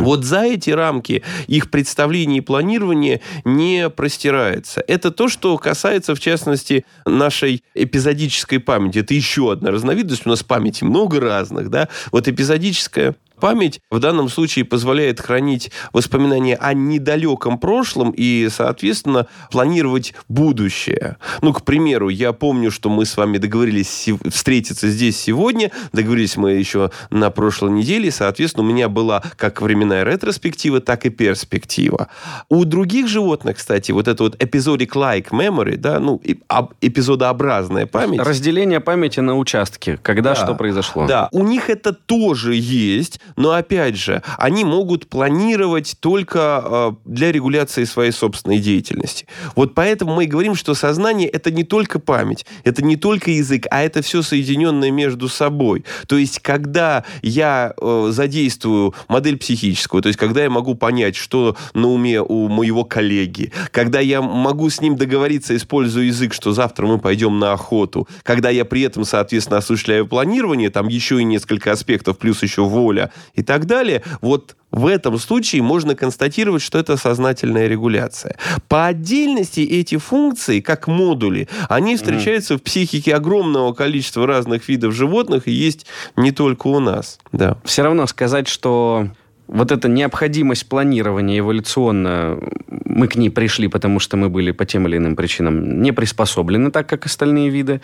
Вот 0.01 0.23
за 0.23 0.43
эти 0.43 0.69
рамки 0.69 1.23
их 1.47 1.69
представления 1.69 2.37
и 2.37 2.41
планирования 2.41 3.21
не 3.45 3.89
простирается. 3.89 4.83
Это 4.87 5.11
то, 5.11 5.27
что 5.27 5.57
касается, 5.57 6.15
в 6.15 6.19
частности, 6.19 6.85
нашей 7.05 7.63
эпизодической 7.73 8.59
памяти. 8.59 8.99
Это 8.99 9.13
еще 9.13 9.51
одна 9.51 9.71
разновидность. 9.71 10.25
У 10.25 10.29
нас 10.29 10.43
памяти 10.43 10.83
много 10.83 11.19
разных. 11.19 11.69
Да? 11.69 11.87
Вот 12.11 12.27
эпизодическая 12.27 13.15
память 13.41 13.81
в 13.89 13.99
данном 13.99 14.29
случае 14.29 14.63
позволяет 14.63 15.19
хранить 15.19 15.71
воспоминания 15.91 16.55
о 16.55 16.73
недалеком 16.73 17.57
прошлом 17.59 18.11
и, 18.15 18.47
соответственно, 18.49 19.27
планировать 19.51 20.13
будущее. 20.29 21.17
Ну, 21.41 21.51
к 21.51 21.63
примеру, 21.65 22.07
я 22.07 22.31
помню, 22.31 22.71
что 22.71 22.89
мы 22.89 23.05
с 23.05 23.17
вами 23.17 23.37
договорились 23.37 24.07
встретиться 24.29 24.87
здесь 24.89 25.19
сегодня, 25.19 25.71
договорились 25.91 26.37
мы 26.37 26.51
еще 26.53 26.91
на 27.09 27.29
прошлой 27.31 27.71
неделе, 27.71 28.11
соответственно, 28.11 28.63
у 28.65 28.69
меня 28.69 28.87
была 28.87 29.21
как 29.35 29.61
временная 29.61 30.03
ретроспектива, 30.05 30.79
так 30.79 31.05
и 31.05 31.09
перспектива. 31.09 32.07
У 32.47 32.63
других 32.63 33.07
животных, 33.07 33.57
кстати, 33.57 33.91
вот 33.91 34.07
это 34.07 34.23
вот 34.23 34.35
episodic-like 34.41 35.29
memory, 35.31 35.77
да, 35.77 35.99
ну, 35.99 36.21
и- 36.23 36.39
об- 36.47 36.73
эпизодообразная 36.81 37.85
память, 37.87 38.19
Разделение 38.21 38.79
памяти 38.79 39.19
на 39.19 39.37
участки. 39.37 39.97
Когда 40.03 40.33
Да. 40.33 40.35
что 40.35 40.53
произошло. 40.55 41.07
да, 41.07 41.27
у 41.31 41.43
них 41.43 41.69
это 41.69 41.91
тоже 41.93 42.53
есть, 42.55 43.19
но 43.35 43.51
опять 43.51 43.95
же, 43.95 44.21
они 44.37 44.63
могут 44.63 45.07
планировать 45.07 45.95
только 45.99 46.63
э, 46.63 46.91
для 47.05 47.31
регуляции 47.31 47.83
своей 47.83 48.11
собственной 48.11 48.59
деятельности. 48.59 49.25
Вот 49.55 49.73
поэтому 49.73 50.15
мы 50.15 50.25
и 50.25 50.27
говорим, 50.27 50.55
что 50.55 50.73
сознание 50.73 51.27
это 51.27 51.51
не 51.51 51.63
только 51.63 51.99
память, 51.99 52.45
это 52.63 52.83
не 52.83 52.95
только 52.95 53.31
язык, 53.31 53.67
а 53.71 53.81
это 53.81 54.01
все 54.01 54.21
соединенное 54.21 54.91
между 54.91 55.27
собой. 55.27 55.85
То 56.07 56.17
есть, 56.17 56.39
когда 56.39 57.03
я 57.21 57.73
э, 57.79 58.09
задействую 58.11 58.93
модель 59.07 59.37
психическую, 59.37 60.01
то 60.01 60.07
есть, 60.07 60.19
когда 60.19 60.43
я 60.43 60.49
могу 60.49 60.75
понять, 60.75 61.15
что 61.15 61.55
на 61.73 61.87
уме 61.87 62.21
у 62.21 62.47
моего 62.47 62.83
коллеги, 62.83 63.51
когда 63.71 63.99
я 63.99 64.21
могу 64.21 64.69
с 64.69 64.81
ним 64.81 64.95
договориться, 64.95 65.55
используя 65.55 66.05
язык, 66.05 66.33
что 66.33 66.53
завтра 66.53 66.87
мы 66.87 66.99
пойдем 66.99 67.39
на 67.39 67.53
охоту, 67.53 68.07
когда 68.23 68.49
я 68.49 68.65
при 68.65 68.81
этом, 68.81 69.05
соответственно, 69.05 69.57
осуществляю 69.57 70.07
планирование, 70.07 70.69
там 70.69 70.87
еще 70.87 71.19
и 71.19 71.23
несколько 71.23 71.71
аспектов, 71.71 72.17
плюс 72.17 72.43
еще 72.43 72.63
воля 72.63 73.11
и 73.33 73.43
так 73.43 73.65
далее, 73.65 74.03
вот 74.21 74.55
в 74.71 74.87
этом 74.87 75.17
случае 75.17 75.61
можно 75.61 75.95
констатировать, 75.95 76.61
что 76.61 76.79
это 76.79 76.95
сознательная 76.97 77.67
регуляция. 77.67 78.37
По 78.67 78.87
отдельности 78.87 79.59
эти 79.59 79.97
функции, 79.97 80.61
как 80.61 80.87
модули, 80.87 81.49
они 81.67 81.97
встречаются 81.97 82.57
в 82.57 82.61
психике 82.61 83.15
огромного 83.15 83.73
количества 83.73 84.25
разных 84.25 84.67
видов 84.69 84.93
животных 84.93 85.47
и 85.47 85.51
есть 85.51 85.85
не 86.15 86.31
только 86.31 86.67
у 86.67 86.79
нас. 86.79 87.19
Да. 87.31 87.57
все 87.65 87.83
равно 87.83 88.07
сказать, 88.07 88.47
что 88.47 89.09
вот 89.51 89.71
эта 89.71 89.89
необходимость 89.89 90.67
планирования 90.67 91.39
эволюционно, 91.39 92.39
мы 92.69 93.09
к 93.09 93.17
ней 93.17 93.29
пришли, 93.29 93.67
потому 93.67 93.99
что 93.99 94.15
мы 94.15 94.29
были 94.29 94.51
по 94.51 94.65
тем 94.65 94.87
или 94.87 94.95
иным 94.95 95.17
причинам 95.17 95.81
не 95.81 95.91
приспособлены 95.91 96.71
так, 96.71 96.87
как 96.87 97.05
остальные 97.05 97.49
виды. 97.49 97.81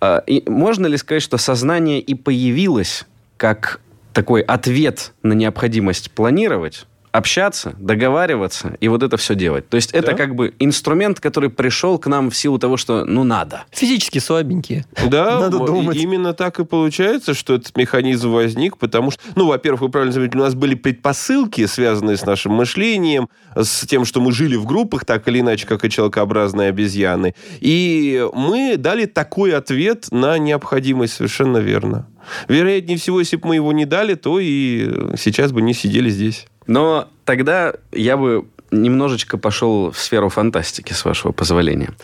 А, 0.00 0.22
И 0.26 0.48
можно 0.48 0.86
ли 0.86 0.96
сказать, 0.96 1.22
что 1.22 1.36
сознание 1.36 2.00
и 2.00 2.14
появилось 2.14 3.04
как 3.36 3.80
такой 4.12 4.42
ответ 4.42 5.12
на 5.22 5.32
необходимость 5.32 6.10
планировать, 6.10 6.86
общаться, 7.18 7.74
договариваться 7.78 8.76
и 8.80 8.88
вот 8.88 9.02
это 9.02 9.16
все 9.16 9.34
делать. 9.34 9.68
То 9.68 9.76
есть 9.76 9.90
это 9.92 10.12
Да. 10.12 10.14
как 10.14 10.34
бы 10.34 10.54
инструмент, 10.58 11.20
который 11.20 11.50
пришел 11.50 11.98
к 11.98 12.06
нам 12.06 12.30
в 12.30 12.36
силу 12.36 12.58
того, 12.58 12.76
что 12.76 13.04
ну 13.04 13.24
надо. 13.24 13.64
Физически 13.70 14.18
слабенькие. 14.18 14.86
Да, 15.08 15.40
Надо 15.40 15.58
думать. 15.58 15.96
именно 15.96 16.32
так 16.32 16.58
и 16.60 16.64
получается, 16.64 17.34
что 17.34 17.54
этот 17.54 17.76
механизм 17.76 18.30
возник, 18.30 18.76
потому 18.78 19.10
что, 19.10 19.20
ну, 19.36 19.46
во-первых, 19.46 19.82
вы 19.82 19.88
правильно 19.90 20.12
заметили, 20.12 20.38
у 20.38 20.44
нас 20.44 20.54
были 20.54 20.74
предпосылки, 20.74 21.66
связанные 21.66 22.16
с 22.16 22.24
нашим 22.24 22.52
мышлением, 22.52 23.28
с 23.56 23.86
тем, 23.86 24.04
что 24.04 24.20
мы 24.20 24.32
жили 24.32 24.56
в 24.56 24.64
группах, 24.64 25.04
так 25.04 25.26
или 25.28 25.40
иначе, 25.40 25.66
как 25.66 25.84
и 25.84 25.90
человекообразные 25.90 26.68
обезьяны. 26.70 27.34
И 27.60 28.26
мы 28.32 28.76
дали 28.76 29.06
такой 29.06 29.54
ответ 29.54 30.06
на 30.10 30.38
необходимость, 30.38 31.14
совершенно 31.14 31.58
верно. 31.58 32.06
Вероятнее 32.46 32.98
всего, 32.98 33.20
если 33.20 33.36
бы 33.36 33.48
мы 33.48 33.54
его 33.54 33.72
не 33.72 33.86
дали, 33.86 34.14
то 34.14 34.38
и 34.38 35.16
сейчас 35.16 35.50
бы 35.52 35.62
не 35.62 35.72
сидели 35.74 36.10
здесь. 36.10 36.46
Но 36.68 37.08
тогда 37.24 37.74
я 37.90 38.16
бы 38.16 38.46
немножечко 38.70 39.38
пошел 39.38 39.90
в 39.90 39.98
сферу 39.98 40.28
фантастики, 40.28 40.92
с 40.92 41.04
вашего 41.04 41.32
позволения. 41.32 41.94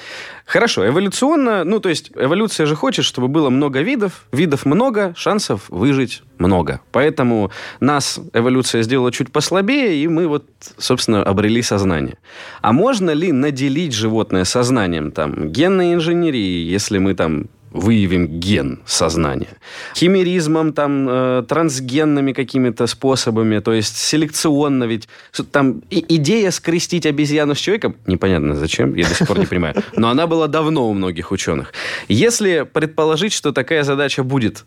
Хорошо, 0.47 0.87
эволюционно, 0.87 1.65
ну, 1.65 1.81
то 1.81 1.89
есть 1.89 2.11
эволюция 2.15 2.67
же 2.67 2.75
хочет, 2.75 3.05
чтобы 3.05 3.29
было 3.29 3.51
много 3.51 3.81
видов, 3.81 4.25
видов 4.33 4.67
много, 4.67 5.15
шансов 5.17 5.63
выжить 5.69 6.23
много. 6.39 6.81
Поэтому 6.93 7.51
нас 7.81 8.21
эволюция 8.33 8.83
сделала 8.83 9.13
чуть 9.13 9.33
послабее, 9.33 10.03
и 10.03 10.09
мы 10.09 10.27
вот, 10.27 10.47
собственно, 10.79 11.23
обрели 11.23 11.63
сознание. 11.63 12.17
А 12.63 12.73
можно 12.73 13.11
ли 13.11 13.33
наделить 13.33 13.95
животное 13.95 14.45
сознанием, 14.45 15.13
там, 15.13 15.51
генной 15.51 15.95
инженерии, 15.95 16.65
если 16.65 16.99
мы 16.99 17.15
там 17.15 17.47
выявим 17.75 18.41
ген 18.41 18.81
сознания. 18.87 19.49
Химеризмом, 19.95 20.73
там, 20.73 21.07
э, 21.09 21.45
трансгенными 21.49 22.33
какими-то 22.33 22.87
способами, 22.87 23.59
то 23.59 23.73
есть 23.73 23.97
селекционно 23.97 24.85
ведь. 24.85 25.09
Там 25.51 25.83
и, 25.91 26.05
идея 26.17 26.51
скрестить 26.53 27.05
обезьяну 27.05 27.55
с 27.55 27.59
человеком, 27.59 27.97
непонятно 28.07 28.55
зачем, 28.55 28.95
я 28.95 29.09
до 29.09 29.15
сих 29.15 29.27
пор 29.27 29.39
не 29.41 29.47
понимаю, 29.47 29.75
но 29.97 30.09
она 30.09 30.27
была 30.27 30.47
давно 30.47 30.89
у 30.89 30.95
многих 30.95 31.33
ученых. 31.33 31.73
Если 32.09 32.67
предположить, 32.73 33.33
что 33.33 33.53
такая 33.53 33.83
задача 33.83 34.23
будет 34.23 34.65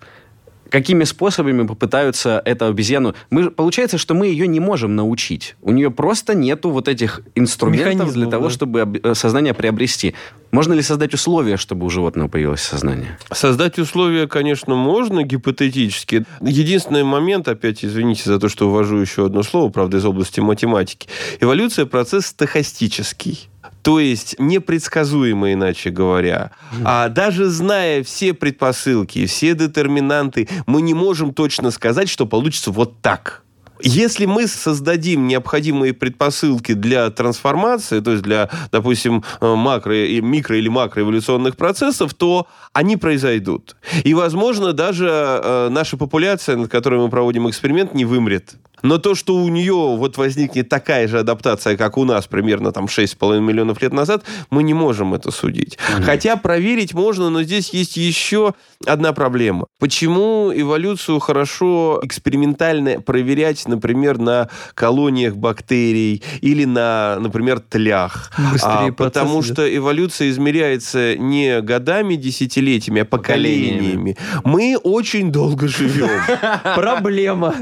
какими 0.69 1.03
способами 1.03 1.65
попытаются 1.65 2.41
эту 2.45 2.65
обезьяну... 2.65 3.15
Мы, 3.29 3.49
получается, 3.51 3.97
что 3.97 4.13
мы 4.13 4.27
ее 4.27 4.47
не 4.47 4.59
можем 4.59 4.95
научить. 4.95 5.55
У 5.61 5.71
нее 5.71 5.91
просто 5.91 6.35
нету 6.35 6.69
вот 6.69 6.87
этих 6.87 7.21
инструментов 7.35 8.13
для 8.13 8.27
того, 8.27 8.45
да. 8.45 8.49
чтобы 8.49 8.99
э, 9.03 9.13
сознание 9.13 9.53
приобрести. 9.53 10.15
Можно 10.51 10.73
ли 10.73 10.81
создать 10.81 11.13
условия, 11.13 11.57
чтобы 11.57 11.85
у 11.85 11.89
животного 11.89 12.27
появилось 12.27 12.61
сознание? 12.61 13.17
Создать 13.31 13.79
условия, 13.79 14.27
конечно, 14.27 14.75
можно 14.75 15.23
гипотетически. 15.23 16.25
Единственный 16.41 17.03
момент, 17.03 17.47
опять 17.47 17.83
извините 17.83 18.23
за 18.25 18.39
то, 18.39 18.49
что 18.49 18.69
ввожу 18.69 18.97
еще 18.97 19.25
одно 19.25 19.43
слово, 19.43 19.69
правда, 19.69 19.97
из 19.97 20.05
области 20.05 20.39
математики. 20.39 21.07
Эволюция– 21.39 21.85
процесс 21.87 22.27
стохастический 22.27 23.49
то 23.87 24.01
есть 24.01 24.35
непредсказуемо, 24.37 25.53
иначе 25.53 25.91
говоря. 25.91 26.51
А 26.83 27.07
даже 27.07 27.45
зная 27.45 28.03
все 28.03 28.33
предпосылки, 28.33 29.25
все 29.27 29.55
детерминанты, 29.55 30.49
мы 30.65 30.81
не 30.81 30.93
можем 30.93 31.33
точно 31.33 31.71
сказать, 31.71 32.09
что 32.09 32.25
получится 32.25 32.71
вот 32.71 32.99
так. 33.01 33.43
Если 33.81 34.25
мы 34.25 34.47
создадим 34.47 35.25
необходимые 35.25 35.93
предпосылки 35.93 36.73
для 36.73 37.09
трансформации, 37.11 38.01
то 38.01 38.11
есть 38.11 38.23
для, 38.23 38.49
допустим, 38.73 39.23
э, 39.39 39.55
макро, 39.55 39.93
микро 40.19 40.57
или 40.57 40.67
макроэволюционных 40.67 41.55
процессов, 41.55 42.13
то 42.13 42.45
они 42.73 42.97
произойдут. 42.97 43.77
И, 44.03 44.13
возможно, 44.13 44.73
даже 44.73 45.07
э, 45.07 45.69
наша 45.69 45.95
популяция, 45.95 46.57
над 46.57 46.69
которой 46.69 46.99
мы 46.99 47.09
проводим 47.09 47.49
эксперимент, 47.49 47.93
не 47.93 48.03
вымрет. 48.03 48.57
Но 48.87 48.99
то, 48.99 49.15
что 49.15 49.35
у 49.35 49.49
нее 49.49 49.73
вот 49.73 50.17
возникнет 50.17 50.69
такая 50.69 51.09
же 51.09 51.19
адаптация, 51.19 51.75
как 51.75 51.97
у 51.97 52.05
нас 52.05 52.25
примерно 52.25 52.71
там 52.71 52.85
6,5 52.85 53.41
миллионов 53.41 53.81
лет 53.81 53.91
назад, 53.91 54.23
мы 54.49 54.63
не 54.63 54.73
можем 54.73 55.13
это 55.13 55.29
судить. 55.29 55.77
Mm-hmm. 55.77 56.03
Хотя 56.03 56.37
проверить 56.37 56.93
можно, 56.93 57.29
но 57.29 57.43
здесь 57.43 57.71
есть 57.71 57.97
еще 57.97 58.53
одна 58.85 59.11
проблема. 59.11 59.65
Почему 59.77 60.53
эволюцию 60.55 61.19
хорошо 61.19 61.99
экспериментально 62.01 63.01
проверять, 63.01 63.67
например, 63.67 64.19
на 64.19 64.47
колониях 64.73 65.35
бактерий 65.35 66.23
или 66.39 66.63
на, 66.63 67.17
например, 67.19 67.59
тлях? 67.59 68.31
а, 68.63 68.89
потому 68.93 69.41
что 69.41 69.75
эволюция 69.75 70.29
измеряется 70.29 71.17
не 71.17 71.59
годами, 71.59 72.15
десятилетиями, 72.15 73.01
а 73.01 73.05
поколениями. 73.05 74.15
Мы 74.45 74.77
очень 74.81 75.29
долго 75.29 75.67
живем. 75.67 76.09
Проблема. 76.75 77.53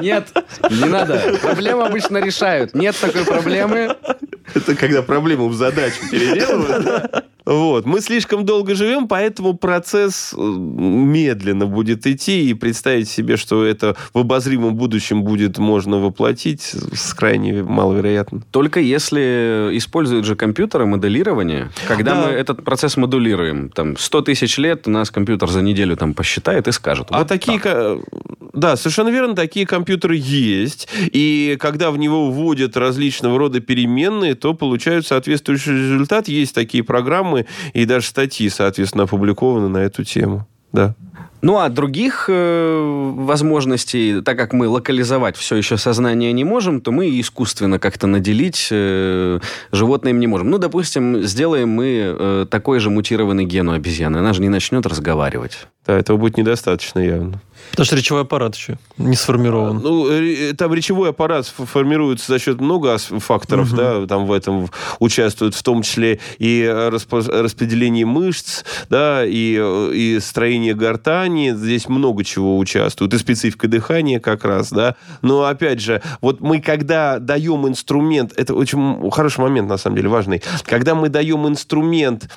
Нет, 0.00 0.28
не 0.68 0.84
надо. 0.84 1.38
Проблему 1.40 1.82
обычно 1.82 2.18
решают. 2.18 2.74
Нет 2.74 2.96
такой 3.00 3.24
проблемы. 3.24 3.96
Это 4.54 4.74
когда 4.74 5.02
проблему 5.02 5.48
в 5.48 5.54
задачу 5.54 6.08
переделывают. 6.10 7.24
Вот. 7.44 7.86
Мы 7.86 8.00
слишком 8.00 8.44
долго 8.44 8.74
живем, 8.74 9.08
поэтому 9.08 9.54
процесс 9.54 10.34
э, 10.36 10.40
медленно 10.40 11.66
будет 11.66 12.06
идти, 12.06 12.50
и 12.50 12.54
представить 12.54 13.08
себе, 13.08 13.36
что 13.36 13.64
это 13.64 13.96
в 14.12 14.18
обозримом 14.18 14.74
будущем 14.74 15.22
будет 15.22 15.58
можно 15.58 15.98
воплотить, 15.98 16.74
крайне 17.16 17.62
маловероятно. 17.62 18.42
Только 18.50 18.80
если 18.80 19.70
используют 19.72 20.26
же 20.26 20.36
компьютеры 20.36 20.86
моделирование, 20.86 21.70
когда 21.86 22.14
да. 22.14 22.26
мы 22.26 22.32
этот 22.32 22.64
процесс 22.64 22.96
модулируем, 22.96 23.70
там, 23.70 23.96
100 23.96 24.22
тысяч 24.22 24.58
лет 24.58 24.86
у 24.86 24.90
нас 24.90 25.10
компьютер 25.10 25.48
за 25.48 25.62
неделю 25.62 25.96
там 25.96 26.14
посчитает 26.14 26.68
и 26.68 26.72
скажет. 26.72 27.08
А 27.10 27.18
вот 27.18 27.28
такие... 27.28 27.58
Так. 27.58 27.98
Да, 28.52 28.76
совершенно 28.76 29.10
верно, 29.10 29.36
такие 29.36 29.64
компьютеры 29.64 30.16
есть, 30.16 30.88
и 30.96 31.56
когда 31.60 31.90
в 31.90 31.98
него 31.98 32.30
вводят 32.30 32.76
различного 32.76 33.38
рода 33.38 33.60
переменные, 33.60 34.34
то 34.34 34.54
получают 34.54 35.06
соответствующий 35.06 35.72
результат. 35.72 36.26
Есть 36.26 36.54
такие 36.54 36.82
программы, 36.82 37.39
и 37.72 37.84
даже 37.84 38.06
статьи, 38.06 38.48
соответственно, 38.48 39.04
опубликованы 39.04 39.68
на 39.68 39.78
эту 39.78 40.04
тему. 40.04 40.46
Да. 40.72 40.94
Ну, 41.42 41.58
а 41.58 41.70
других 41.70 42.26
э, 42.28 43.12
возможностей, 43.16 44.20
так 44.20 44.36
как 44.36 44.52
мы 44.52 44.68
локализовать 44.68 45.36
все 45.36 45.56
еще 45.56 45.78
сознание 45.78 46.32
не 46.32 46.44
можем, 46.44 46.82
то 46.82 46.92
мы 46.92 47.18
искусственно 47.18 47.78
как-то 47.78 48.06
наделить 48.06 48.68
э, 48.70 49.40
животное 49.72 50.12
им 50.12 50.20
не 50.20 50.26
можем. 50.26 50.50
Ну, 50.50 50.58
допустим, 50.58 51.22
сделаем 51.22 51.70
мы 51.70 52.14
э, 52.18 52.46
такой 52.50 52.78
же 52.78 52.90
мутированный 52.90 53.46
ген 53.46 53.70
у 53.70 53.72
обезьяны. 53.72 54.18
Она 54.18 54.34
же 54.34 54.42
не 54.42 54.50
начнет 54.50 54.84
разговаривать. 54.84 55.66
Да, 55.86 55.98
этого 55.98 56.18
будет 56.18 56.36
недостаточно 56.36 56.98
явно. 56.98 57.40
Потому 57.70 57.86
что 57.86 57.96
речевой 57.96 58.22
аппарат 58.22 58.54
еще 58.54 58.78
не 58.98 59.16
сформирован. 59.16 59.78
А, 59.78 59.80
ну, 59.80 60.54
там 60.56 60.74
речевой 60.74 61.10
аппарат 61.10 61.46
формируется 61.46 62.32
за 62.32 62.38
счет 62.38 62.60
много 62.60 62.98
факторов, 62.98 63.68
угу. 63.68 63.76
да, 63.76 64.06
там 64.06 64.26
в 64.26 64.32
этом 64.32 64.68
участвуют 64.98 65.54
в 65.54 65.62
том 65.62 65.82
числе 65.82 66.20
и 66.38 66.66
распределение 66.66 68.06
мышц, 68.06 68.64
да, 68.88 69.24
и, 69.24 69.54
и 69.94 70.18
строение 70.20 70.74
гортани, 70.74 71.54
здесь 71.54 71.88
много 71.88 72.24
чего 72.24 72.58
участвует, 72.58 73.14
и 73.14 73.18
специфика 73.18 73.68
дыхания 73.68 74.20
как 74.20 74.44
раз, 74.44 74.70
да. 74.70 74.96
Но, 75.22 75.44
опять 75.44 75.80
же, 75.80 76.02
вот 76.20 76.40
мы 76.40 76.60
когда 76.60 77.18
даем 77.18 77.66
инструмент, 77.68 78.32
это 78.36 78.54
очень 78.54 79.10
хороший 79.10 79.40
момент, 79.40 79.68
на 79.68 79.76
самом 79.76 79.96
деле, 79.96 80.08
важный, 80.08 80.42
когда 80.64 80.94
мы 80.94 81.08
даем 81.08 81.46
инструмент 81.46 82.28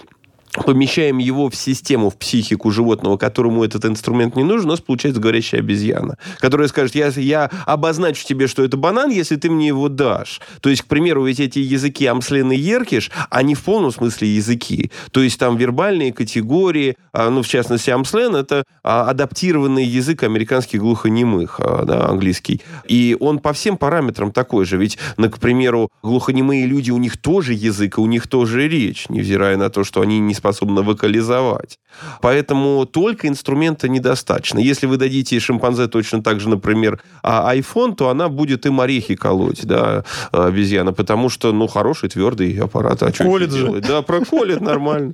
помещаем 0.66 1.18
его 1.18 1.49
в 1.49 1.56
систему, 1.56 2.10
в 2.10 2.18
психику 2.18 2.72
животного, 2.72 3.18
которому 3.18 3.64
этот 3.64 3.86
инструмент 3.86 4.36
не 4.36 4.43
нужен, 4.43 4.68
у 4.68 4.72
нас 4.72 4.80
получается 4.80 5.20
говорящая 5.20 5.62
обезьяна, 5.62 6.18
которая 6.39 6.68
скажет, 6.68 6.95
я, 6.95 7.08
я 7.08 7.49
обозначу 7.66 8.26
тебе, 8.26 8.47
что 8.47 8.64
это 8.64 8.78
банан, 8.78 9.10
если 9.10 9.36
ты 9.36 9.49
мне 9.49 9.68
его 9.68 9.89
дашь. 9.89 10.41
То 10.62 10.70
есть, 10.70 10.84
к 10.84 10.86
примеру, 10.86 11.26
ведь 11.26 11.39
эти 11.39 11.60
языки 11.60 12.06
Амслен 12.06 12.51
и 12.51 12.58
Еркиш, 12.58 13.12
они 13.30 13.56
в 13.56 13.64
полном 13.64 13.91
смысле 13.91 14.28
языки. 14.28 14.91
То 15.12 15.22
есть, 15.22 15.39
там 15.39 15.58
вербальные 15.58 16.14
категории, 16.14 16.97
а, 17.12 17.30
ну, 17.30 17.41
в 17.41 17.47
частности, 17.47 17.89
Амслен— 17.89 18.36
это 18.36 18.64
а, 18.84 19.10
адаптированный 19.10 19.86
язык 19.86 20.24
американских 20.24 20.80
глухонемых, 20.80 21.60
а, 21.60 21.84
да, 21.86 22.08
английский. 22.08 22.62
И 22.88 23.18
он 23.20 23.39
по 23.39 23.54
всем 23.54 23.78
параметрам 23.78 24.32
такой 24.32 24.66
же. 24.66 24.78
Ведь, 24.78 24.97
ну, 25.18 25.30
к 25.30 25.39
примеру, 25.39 25.89
глухонемые 26.04 26.66
люди, 26.66 26.91
у 26.91 26.97
них 26.97 27.18
тоже 27.18 27.54
язык, 27.54 27.97
и 27.97 28.01
у 28.01 28.06
них 28.06 28.28
тоже 28.28 28.68
речь, 28.68 29.10
невзирая 29.10 29.58
на 29.58 29.70
то, 29.70 29.84
что 29.84 30.01
они 30.01 30.20
не 30.20 30.34
способна 30.43 30.81
вокализовать. 30.81 31.79
Поэтому 32.21 32.85
только 32.85 33.29
инструмента 33.29 33.87
недостаточно. 33.87 34.59
Если 34.59 34.87
вы 34.87 34.97
дадите 34.97 35.39
шимпанзе 35.39 35.87
точно 35.87 36.21
так 36.21 36.41
же, 36.41 36.49
например, 36.49 37.01
а 37.21 37.55
iPhone, 37.55 37.95
то 37.95 38.09
она 38.09 38.27
будет 38.27 38.65
им 38.65 38.81
орехи 38.81 39.15
колоть, 39.15 39.65
да, 39.65 40.03
обезьяна, 40.31 40.91
потому 40.91 41.29
что, 41.29 41.53
ну, 41.53 41.67
хороший 41.67 42.09
твердый 42.09 42.57
аппарат. 42.59 43.03
А 43.03 43.13
что 43.13 43.23
колет 43.23 43.51
же. 43.51 43.67
Делать? 43.67 43.87
Да, 43.87 44.01
проколет 44.01 44.59
нормально. 44.59 45.13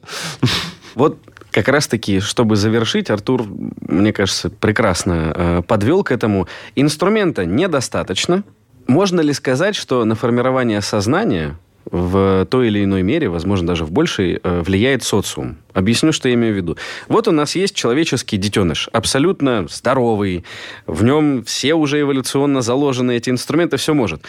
Вот 0.96 1.20
как 1.52 1.68
раз-таки, 1.68 2.20
чтобы 2.20 2.56
завершить, 2.56 3.12
Артур, 3.12 3.46
мне 3.82 4.12
кажется, 4.12 4.50
прекрасно 4.50 5.34
э, 5.36 5.62
подвел 5.62 6.04
к 6.04 6.12
этому. 6.12 6.48
Инструмента 6.76 7.46
недостаточно. 7.46 8.44
Можно 8.88 9.22
ли 9.22 9.34
сказать, 9.34 9.76
что 9.76 10.04
на 10.06 10.16
формирование 10.16 10.82
сознания 10.82 11.56
в 11.92 12.46
той 12.50 12.68
или 12.68 12.84
иной 12.84 13.04
мере, 13.04 13.30
возможно, 13.30 13.68
даже 13.68 13.86
в 13.86 13.92
большей, 13.92 14.40
э, 14.42 14.62
влияет 14.62 15.04
социум. 15.04 15.58
Объясню, 15.80 16.12
что 16.12 16.28
я 16.28 16.36
имею 16.36 16.54
в 16.54 16.58
виду. 16.58 16.78
Вот 17.08 17.28
у 17.28 17.32
нас 17.32 17.56
есть 17.56 17.74
человеческий 17.74 18.38
детеныш, 18.38 18.90
абсолютно 18.92 19.66
здоровый, 19.70 20.44
в 20.88 21.04
нем 21.04 21.44
все 21.46 21.74
уже 21.74 22.02
эволюционно 22.02 22.62
заложены 22.62 23.16
эти 23.16 23.30
инструменты, 23.30 23.78
все 23.78 23.94
может. 23.94 24.22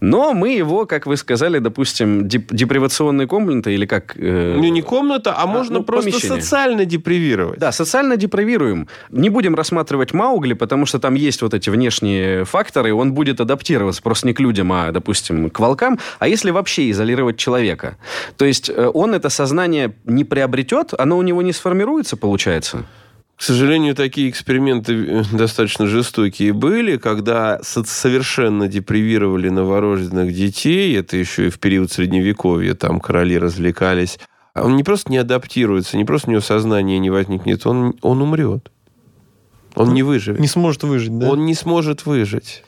Но 0.00 0.32
мы 0.32 0.50
его, 0.54 0.86
как 0.86 1.06
вы 1.06 1.16
сказали, 1.16 1.58
допустим, 1.58 2.28
деп- 2.28 2.52
депривационной 2.52 3.26
комнаты 3.26 3.74
или 3.74 3.84
как... 3.84 4.14
Э, 4.16 4.56
не, 4.58 4.70
не 4.70 4.82
комната, 4.82 5.32
а, 5.32 5.42
а 5.42 5.46
можно 5.46 5.78
ну, 5.78 5.84
просто 5.84 6.10
помещение. 6.10 6.40
социально 6.40 6.84
депривировать. 6.84 7.58
Да, 7.58 7.72
социально 7.72 8.16
депривируем. 8.16 8.86
Не 9.10 9.28
будем 9.28 9.54
рассматривать 9.56 10.14
Маугли, 10.14 10.54
потому 10.54 10.86
что 10.86 11.00
там 11.00 11.14
есть 11.14 11.42
вот 11.42 11.52
эти 11.52 11.68
внешние 11.68 12.44
факторы, 12.44 12.94
он 12.94 13.12
будет 13.12 13.40
адаптироваться 13.40 14.02
просто 14.02 14.28
не 14.28 14.34
к 14.34 14.40
людям, 14.40 14.72
а, 14.72 14.92
допустим, 14.92 15.50
к 15.50 15.58
волкам. 15.58 15.98
А 16.20 16.28
если 16.28 16.50
вообще 16.50 16.90
изолировать 16.90 17.36
человека? 17.38 17.96
То 18.36 18.44
есть 18.44 18.70
э, 18.70 18.90
он 18.94 19.14
это 19.14 19.28
сознание 19.30 19.94
не 20.04 20.24
приобретет, 20.24 20.91
оно 20.98 21.18
у 21.18 21.22
него 21.22 21.42
не 21.42 21.52
сформируется, 21.52 22.16
получается? 22.16 22.84
К 23.36 23.42
сожалению, 23.42 23.94
такие 23.94 24.30
эксперименты 24.30 24.92
э, 24.94 25.22
достаточно 25.32 25.86
жестокие 25.86 26.52
были, 26.52 26.96
когда 26.96 27.60
совершенно 27.62 28.68
депривировали 28.68 29.48
новорожденных 29.48 30.32
детей, 30.32 30.96
это 30.96 31.16
еще 31.16 31.46
и 31.46 31.50
в 31.50 31.58
период 31.58 31.90
Средневековья, 31.90 32.74
там 32.74 33.00
короли 33.00 33.38
развлекались. 33.38 34.18
Он 34.54 34.76
не 34.76 34.84
просто 34.84 35.10
не 35.10 35.18
адаптируется, 35.18 35.96
не 35.96 36.04
просто 36.04 36.28
у 36.28 36.32
него 36.32 36.42
сознание 36.42 36.98
не 36.98 37.10
возникнет, 37.10 37.66
он, 37.66 37.94
он 38.02 38.22
умрет. 38.22 38.70
Он 39.74 39.94
не 39.94 40.02
выживет. 40.02 40.38
Не 40.38 40.48
сможет 40.48 40.84
выжить, 40.84 41.18
да? 41.18 41.30
Он 41.30 41.44
не 41.46 41.54
сможет 41.54 42.04
выжить 42.06 42.62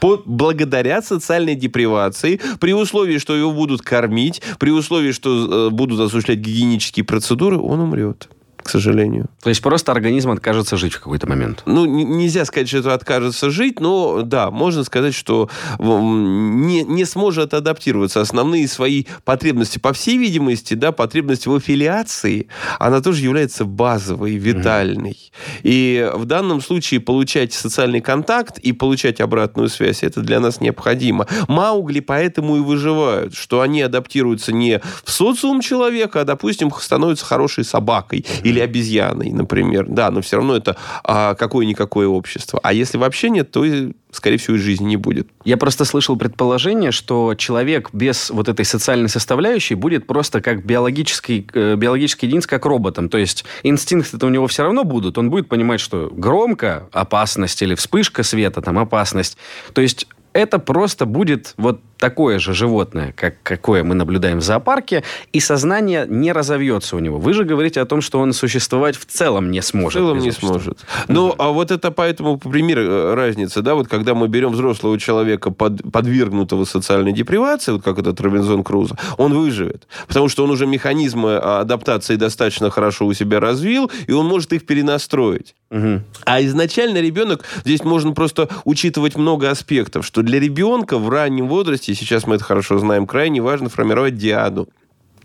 благодаря 0.00 1.02
социальной 1.02 1.54
депривации, 1.54 2.40
при 2.60 2.72
условии, 2.74 3.18
что 3.18 3.36
его 3.36 3.52
будут 3.52 3.82
кормить, 3.82 4.42
при 4.58 4.70
условии, 4.70 5.12
что 5.12 5.68
э, 5.68 5.70
будут 5.70 6.00
осуществлять 6.00 6.38
гигиенические 6.38 7.04
процедуры, 7.04 7.58
он 7.58 7.80
умрет. 7.80 8.28
К 8.64 8.70
сожалению. 8.70 9.28
То 9.42 9.50
есть 9.50 9.60
просто 9.60 9.92
организм 9.92 10.30
откажется 10.30 10.76
жить 10.78 10.94
в 10.94 10.98
какой-то 11.00 11.28
момент? 11.28 11.62
Ну, 11.66 11.84
нельзя 11.84 12.46
сказать, 12.46 12.66
что 12.66 12.78
это 12.78 12.94
откажется 12.94 13.50
жить, 13.50 13.78
но 13.78 14.22
да, 14.22 14.50
можно 14.50 14.84
сказать, 14.84 15.14
что 15.14 15.50
не, 15.78 16.82
не 16.82 17.04
сможет 17.04 17.52
адаптироваться. 17.52 18.22
Основные 18.22 18.66
свои 18.66 19.04
потребности, 19.24 19.78
по 19.78 19.92
всей 19.92 20.16
видимости, 20.16 20.72
да, 20.74 20.92
потребность 20.92 21.46
в 21.46 21.54
аффилиации, 21.54 22.48
она 22.78 23.02
тоже 23.02 23.22
является 23.22 23.66
базовой, 23.66 24.36
витальной. 24.36 25.10
Mm-hmm. 25.10 25.60
И 25.62 26.10
в 26.14 26.24
данном 26.24 26.62
случае 26.62 27.00
получать 27.00 27.52
социальный 27.52 28.00
контакт 28.00 28.58
и 28.58 28.72
получать 28.72 29.20
обратную 29.20 29.68
связь, 29.68 30.02
это 30.02 30.22
для 30.22 30.40
нас 30.40 30.62
необходимо. 30.62 31.26
Маугли 31.48 32.00
поэтому 32.00 32.56
и 32.56 32.60
выживают, 32.60 33.34
что 33.34 33.60
они 33.60 33.82
адаптируются 33.82 34.52
не 34.52 34.80
в 35.04 35.10
социум 35.10 35.60
человека, 35.60 36.22
а, 36.22 36.24
допустим, 36.24 36.72
становятся 36.80 37.26
хорошей 37.26 37.64
собакой 37.64 38.20
mm-hmm 38.20 38.53
или 38.54 38.60
обезьяной, 38.60 39.30
например. 39.30 39.86
Да, 39.88 40.10
но 40.10 40.20
все 40.20 40.36
равно 40.36 40.56
это 40.56 40.76
а, 41.02 41.34
какое-никакое 41.34 42.06
общество. 42.06 42.60
А 42.62 42.72
если 42.72 42.98
вообще 42.98 43.30
нет, 43.30 43.50
то, 43.50 43.64
скорее 44.10 44.38
всего, 44.38 44.56
и 44.56 44.58
жизни 44.58 44.86
не 44.86 44.96
будет. 44.96 45.28
Я 45.44 45.56
просто 45.56 45.84
слышал 45.84 46.16
предположение, 46.16 46.92
что 46.92 47.34
человек 47.34 47.90
без 47.92 48.30
вот 48.30 48.48
этой 48.48 48.64
социальной 48.64 49.08
составляющей 49.08 49.74
будет 49.74 50.06
просто 50.06 50.40
как 50.40 50.64
биологический, 50.64 51.46
э, 51.52 51.74
биологический 51.76 52.26
единиц, 52.26 52.46
как 52.46 52.64
роботом. 52.64 53.08
То 53.08 53.18
есть 53.18 53.44
инстинкты-то 53.62 54.26
у 54.26 54.30
него 54.30 54.46
все 54.46 54.62
равно 54.62 54.84
будут. 54.84 55.18
Он 55.18 55.30
будет 55.30 55.48
понимать, 55.48 55.80
что 55.80 56.10
громко 56.12 56.88
опасность 56.92 57.60
или 57.62 57.74
вспышка 57.74 58.22
света, 58.22 58.62
там 58.62 58.78
опасность. 58.78 59.36
То 59.72 59.82
есть 59.82 60.06
это 60.34 60.58
просто 60.58 61.06
будет 61.06 61.54
вот 61.56 61.80
такое 61.98 62.38
же 62.38 62.52
животное, 62.52 63.14
как 63.16 63.36
какое 63.42 63.82
мы 63.82 63.94
наблюдаем 63.94 64.40
в 64.40 64.42
зоопарке, 64.42 65.04
и 65.32 65.40
сознание 65.40 66.06
не 66.06 66.32
разовьется 66.32 66.96
у 66.96 66.98
него. 66.98 67.18
Вы 67.18 67.32
же 67.32 67.44
говорите 67.44 67.80
о 67.80 67.86
том, 67.86 68.02
что 68.02 68.18
он 68.18 68.34
существовать 68.34 68.96
в 68.96 69.06
целом 69.06 69.50
не 69.50 69.62
сможет. 69.62 70.02
В 70.02 70.04
целом 70.04 70.18
не 70.18 70.32
сможет. 70.32 70.84
Ну, 71.08 71.34
а 71.38 71.50
вот 71.50 71.70
это 71.70 71.90
поэтому 71.90 72.36
пример 72.36 72.78
э, 72.80 73.14
разницы, 73.14 73.62
да, 73.62 73.74
вот 73.74 73.88
когда 73.88 74.14
мы 74.14 74.28
берем 74.28 74.50
взрослого 74.52 74.98
человека, 74.98 75.50
под, 75.50 75.90
подвергнутого 75.90 76.64
социальной 76.64 77.12
депривации, 77.12 77.72
вот 77.72 77.82
как 77.82 77.98
этот 77.98 78.20
Робинзон 78.20 78.64
Крузо, 78.64 78.98
он 79.16 79.32
выживет. 79.32 79.86
Потому 80.06 80.28
что 80.28 80.44
он 80.44 80.50
уже 80.50 80.66
механизмы 80.66 81.36
адаптации 81.36 82.16
достаточно 82.16 82.70
хорошо 82.70 83.06
у 83.06 83.14
себя 83.14 83.40
развил, 83.40 83.90
и 84.06 84.12
он 84.12 84.26
может 84.26 84.52
их 84.52 84.66
перенастроить. 84.66 85.54
Угу. 85.70 86.02
А 86.24 86.42
изначально 86.42 86.98
ребенок, 86.98 87.44
здесь 87.64 87.82
можно 87.82 88.12
просто 88.12 88.48
учитывать 88.64 89.16
много 89.16 89.50
аспектов, 89.50 90.04
что 90.04 90.23
для 90.24 90.40
ребенка 90.40 90.98
в 90.98 91.08
раннем 91.08 91.48
возрасте, 91.48 91.94
сейчас 91.94 92.26
мы 92.26 92.36
это 92.36 92.44
хорошо 92.44 92.78
знаем, 92.78 93.06
крайне 93.06 93.40
важно 93.40 93.68
формировать 93.68 94.16
диаду. 94.16 94.68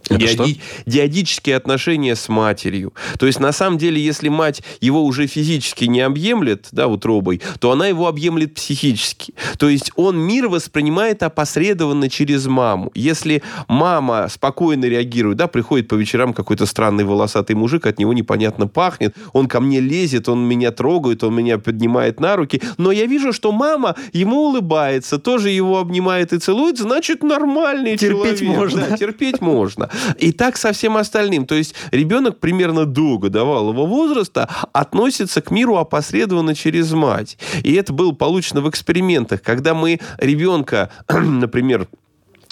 Диади... 0.10 0.60
Диадические 0.86 1.56
отношения 1.56 2.16
с 2.16 2.30
матерью. 2.30 2.94
То 3.18 3.26
есть, 3.26 3.40
на 3.40 3.52
самом 3.52 3.78
деле, 3.78 4.02
если 4.02 4.30
мать 4.30 4.64
его 4.82 5.04
уже 5.04 5.28
физически 5.28 5.86
не 5.86 6.02
объемлет, 6.02 6.68
да, 6.72 6.88
утробой, 6.88 7.42
то 7.60 7.72
она 7.72 7.88
его 7.88 8.08
объемлет 8.08 8.56
психически. 8.56 9.34
То 9.58 9.70
есть, 9.70 9.92
он 9.96 10.18
мир 10.18 10.48
воспринимает 10.48 11.24
опосредованно 11.24 12.10
через 12.10 12.48
маму. 12.48 12.92
Если 12.96 13.44
мама 13.68 14.28
спокойно 14.30 14.86
реагирует, 14.86 15.38
да, 15.38 15.48
приходит 15.48 15.88
по 15.88 15.96
вечерам 15.96 16.34
какой-то 16.34 16.66
странный 16.66 17.04
волосатый 17.04 17.56
мужик, 17.56 17.86
от 17.86 18.00
него 18.00 18.14
непонятно 18.14 18.68
пахнет, 18.68 19.16
он 19.34 19.48
ко 19.48 19.60
мне 19.60 19.80
лезет, 19.80 20.30
он 20.30 20.48
меня 20.48 20.72
трогает, 20.72 21.24
он 21.24 21.36
меня 21.36 21.58
поднимает 21.58 22.20
на 22.20 22.36
руки, 22.36 22.62
но 22.78 22.92
я 22.92 23.06
вижу, 23.06 23.34
что 23.34 23.52
мама 23.52 23.96
ему 24.14 24.48
улыбается, 24.48 25.18
тоже 25.18 25.50
его 25.50 25.80
обнимает 25.80 26.34
и 26.34 26.40
целует, 26.40 26.78
значит, 26.78 27.24
нормальный 27.24 27.98
терпеть 27.98 28.40
человек. 28.40 28.58
Можно. 28.58 28.88
Да, 28.90 28.98
терпеть 28.98 29.42
можно. 29.42 29.90
И 30.18 30.32
так 30.32 30.58
со 30.58 30.72
всем 30.72 30.98
остальным. 30.98 31.46
То 31.46 31.56
есть 31.56 31.76
ребенок 31.92 32.40
примерно 32.40 32.86
до 32.86 33.18
годовалого 33.18 33.86
возраста 33.86 34.50
относится 34.74 35.42
к 35.42 35.52
миру 35.52 35.78
опосредованно 35.78 36.56
через 36.56 36.92
мать. 36.92 37.38
И 37.64 37.74
это 37.74 37.94
было 37.94 38.12
получено 38.12 38.62
в 38.62 38.70
экспериментах, 38.70 39.42
когда 39.42 39.74
мы 39.74 40.00
ребенка, 40.18 40.92
например, 41.10 41.88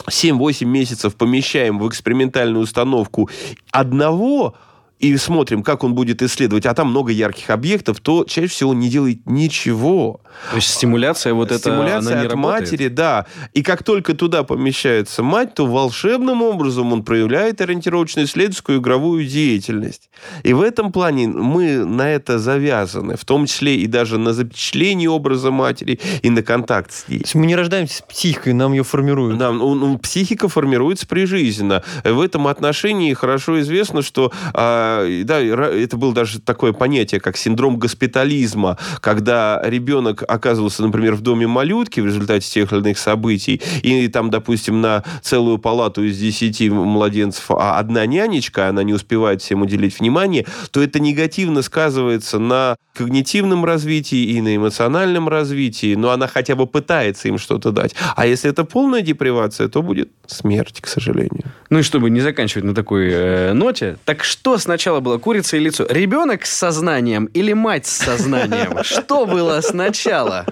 7-8 0.06 0.66
месяцев 0.66 1.16
помещаем 1.16 1.80
в 1.80 1.88
экспериментальную 1.88 2.64
установку 2.64 3.30
одного 3.72 4.56
и 5.00 5.16
смотрим, 5.18 5.62
как 5.62 5.84
он 5.84 5.94
будет 5.94 6.22
исследовать, 6.22 6.66
а 6.66 6.74
там 6.74 6.90
много 6.90 7.12
ярких 7.12 7.50
объектов, 7.50 8.00
то 8.00 8.24
чаще 8.24 8.48
всего 8.48 8.72
он 8.72 8.80
не 8.80 8.90
делает 8.90 9.20
ничего. 9.26 10.22
То 10.50 10.56
есть 10.56 10.70
стимуляция 10.70 11.34
вот 11.34 11.52
эта, 11.52 11.60
Стимуляция 11.60 12.14
она 12.14 12.22
не 12.22 12.28
от 12.28 12.34
работает? 12.34 12.62
матери, 12.62 12.88
да. 12.88 13.26
И 13.54 13.62
как 13.62 13.84
только 13.84 14.14
туда 14.14 14.44
помещается 14.44 15.22
мать, 15.22 15.54
то 15.54 15.68
волшебным 15.68 16.42
образом 16.42 16.94
он 16.94 17.04
проявляет 17.04 17.62
ориентировочно-исследовательскую 17.62 18.80
игровую 18.80 19.26
деятельность. 19.26 20.10
И 20.44 20.54
в 20.54 20.62
этом 20.62 20.92
плане 20.92 21.28
мы 21.28 21.86
на 21.86 22.10
это 22.10 22.40
завязаны, 22.40 23.18
в 23.18 23.26
том 23.26 23.46
числе 23.46 23.76
и 23.76 23.88
даже 23.88 24.18
на 24.18 24.34
запечатление 24.34 25.10
образа 25.10 25.52
матери 25.52 26.00
и 26.22 26.30
на 26.30 26.42
контакт 26.42 26.92
с 26.92 27.08
ней. 27.08 27.20
То 27.20 27.26
есть 27.26 27.36
мы 27.36 27.46
не 27.46 27.56
рождаемся 27.56 27.98
с 27.98 28.02
психикой, 28.02 28.54
нам 28.54 28.74
ее 28.74 28.84
формируют. 28.84 29.38
Да, 29.38 29.52
ну, 29.52 29.76
ну, 29.76 29.98
психика 29.98 30.48
формируется 30.48 31.06
прижизненно. 31.08 31.84
В 32.04 32.20
этом 32.20 32.48
отношении 32.48 33.14
хорошо 33.14 33.60
известно, 33.62 34.02
что 34.02 34.32
а, 34.54 34.87
да, 35.24 35.40
это 35.40 35.98
было 35.98 36.14
даже 36.14 36.40
такое 36.40 36.74
понятие, 36.74 37.20
как 37.20 37.38
синдром 37.38 37.78
госпитализма, 37.78 38.78
когда 39.02 39.62
ребенок 39.64 40.24
оказывался, 40.28 40.84
например, 40.84 41.16
в 41.16 41.22
доме 41.22 41.48
малютки 41.48 42.00
в 42.00 42.06
результате 42.06 42.50
тех 42.50 42.72
или 42.72 42.80
иных 42.80 42.98
событий, 42.98 43.62
и 43.82 44.08
там, 44.08 44.30
допустим, 44.30 44.82
на 44.82 45.04
целую 45.22 45.58
палату 45.58 46.04
из 46.04 46.18
десяти 46.18 46.70
младенцев 46.70 47.52
а 47.52 47.80
одна 47.80 48.06
нянечка, 48.06 48.68
она 48.70 48.84
не 48.84 48.94
успевает 48.94 49.42
всем 49.42 49.62
уделить 49.62 50.00
внимание, 50.00 50.46
то 50.72 50.82
это 50.82 51.00
негативно 51.00 51.62
сказывается 51.62 52.40
на 52.40 52.76
когнитивном 52.96 53.64
развитии 53.64 54.24
и 54.24 54.42
на 54.42 54.56
эмоциональном 54.56 55.30
развитии, 55.30 55.96
но 55.96 56.12
она 56.12 56.28
хотя 56.28 56.56
бы 56.56 56.66
пытается 56.66 57.28
им 57.28 57.38
что-то 57.38 57.72
дать. 57.72 57.96
А 58.16 58.26
если 58.26 58.50
это 58.50 58.64
полная 58.64 59.02
депривация, 59.02 59.68
то 59.68 59.82
будет 59.82 60.10
смерть, 60.26 60.82
к 60.82 60.88
сожалению. 60.88 61.44
Ну 61.70 61.80
и 61.80 61.82
чтобы 61.84 62.10
не 62.10 62.22
заканчивать 62.22 62.64
на 62.64 62.74
такой 62.74 63.10
э, 63.12 63.54
ноте, 63.54 63.98
так 64.06 64.24
что 64.24 64.58
сначала 64.58 64.77
было, 65.02 65.18
курица 65.18 65.58
или 65.58 65.66
яйцо? 65.66 65.86
Ребенок 65.90 66.46
с 66.46 66.52
сознанием 66.52 67.26
или 67.26 67.54
мать 67.54 67.86
с 67.86 67.98
сознанием? 67.98 68.84
Что 68.84 69.26
было 69.26 69.62
сначала? 69.62 70.46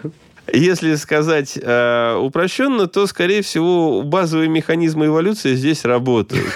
Если 0.54 0.96
сказать 0.96 1.58
э, 1.62 2.16
упрощенно, 2.16 2.88
то, 2.88 3.08
скорее 3.08 3.42
всего, 3.42 4.04
базовые 4.04 4.48
механизмы 4.48 5.08
эволюции 5.08 5.56
здесь 5.56 5.86
работают. 5.86 6.48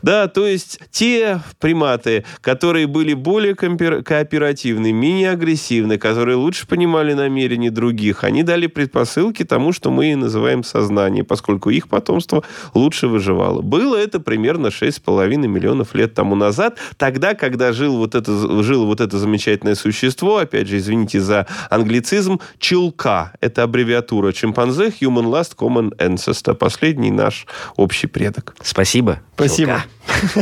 Да, 0.00 0.26
то 0.26 0.46
есть 0.46 0.80
те 0.90 1.40
приматы, 1.60 2.24
которые 2.40 2.86
были 2.86 3.14
более 3.14 3.54
кооперативны, 3.54 4.92
менее 4.92 5.30
агрессивны, 5.30 5.98
которые 5.98 6.36
лучше 6.36 6.66
понимали 6.66 7.12
намерения 7.12 7.70
других, 7.70 8.24
они 8.24 8.42
дали 8.42 8.66
предпосылки 8.66 9.44
тому, 9.44 9.72
что 9.72 9.90
мы 9.90 10.12
и 10.12 10.14
называем 10.14 10.64
сознание, 10.64 11.24
поскольку 11.24 11.70
их 11.70 11.88
потомство 11.88 12.42
лучше 12.74 13.06
выживало. 13.06 13.60
Было 13.60 13.96
это 13.96 14.18
примерно 14.18 14.68
6,5 14.68 15.36
миллионов 15.46 15.94
лет 15.94 16.14
тому 16.14 16.34
назад, 16.34 16.78
тогда, 16.96 17.34
когда 17.34 17.72
жил 17.72 17.96
вот 17.96 18.14
это, 18.14 18.62
жило 18.62 18.86
вот 18.86 19.00
это 19.00 19.18
замечательное 19.18 19.74
существо, 19.74 20.38
опять 20.38 20.68
же, 20.68 20.78
извините 20.78 21.20
за 21.20 21.46
англицизм, 21.70 22.40
Это 23.40 23.62
аббревиатура 23.64 24.32
чимпанзе 24.32 24.88
Human 25.00 25.26
Last 25.26 25.56
Common 25.56 25.96
Ancestor, 25.98 26.54
последний 26.54 27.10
наш 27.10 27.46
общий 27.76 28.06
предок. 28.06 28.54
Спасибо. 28.62 29.20
Спасибо. 29.34 29.82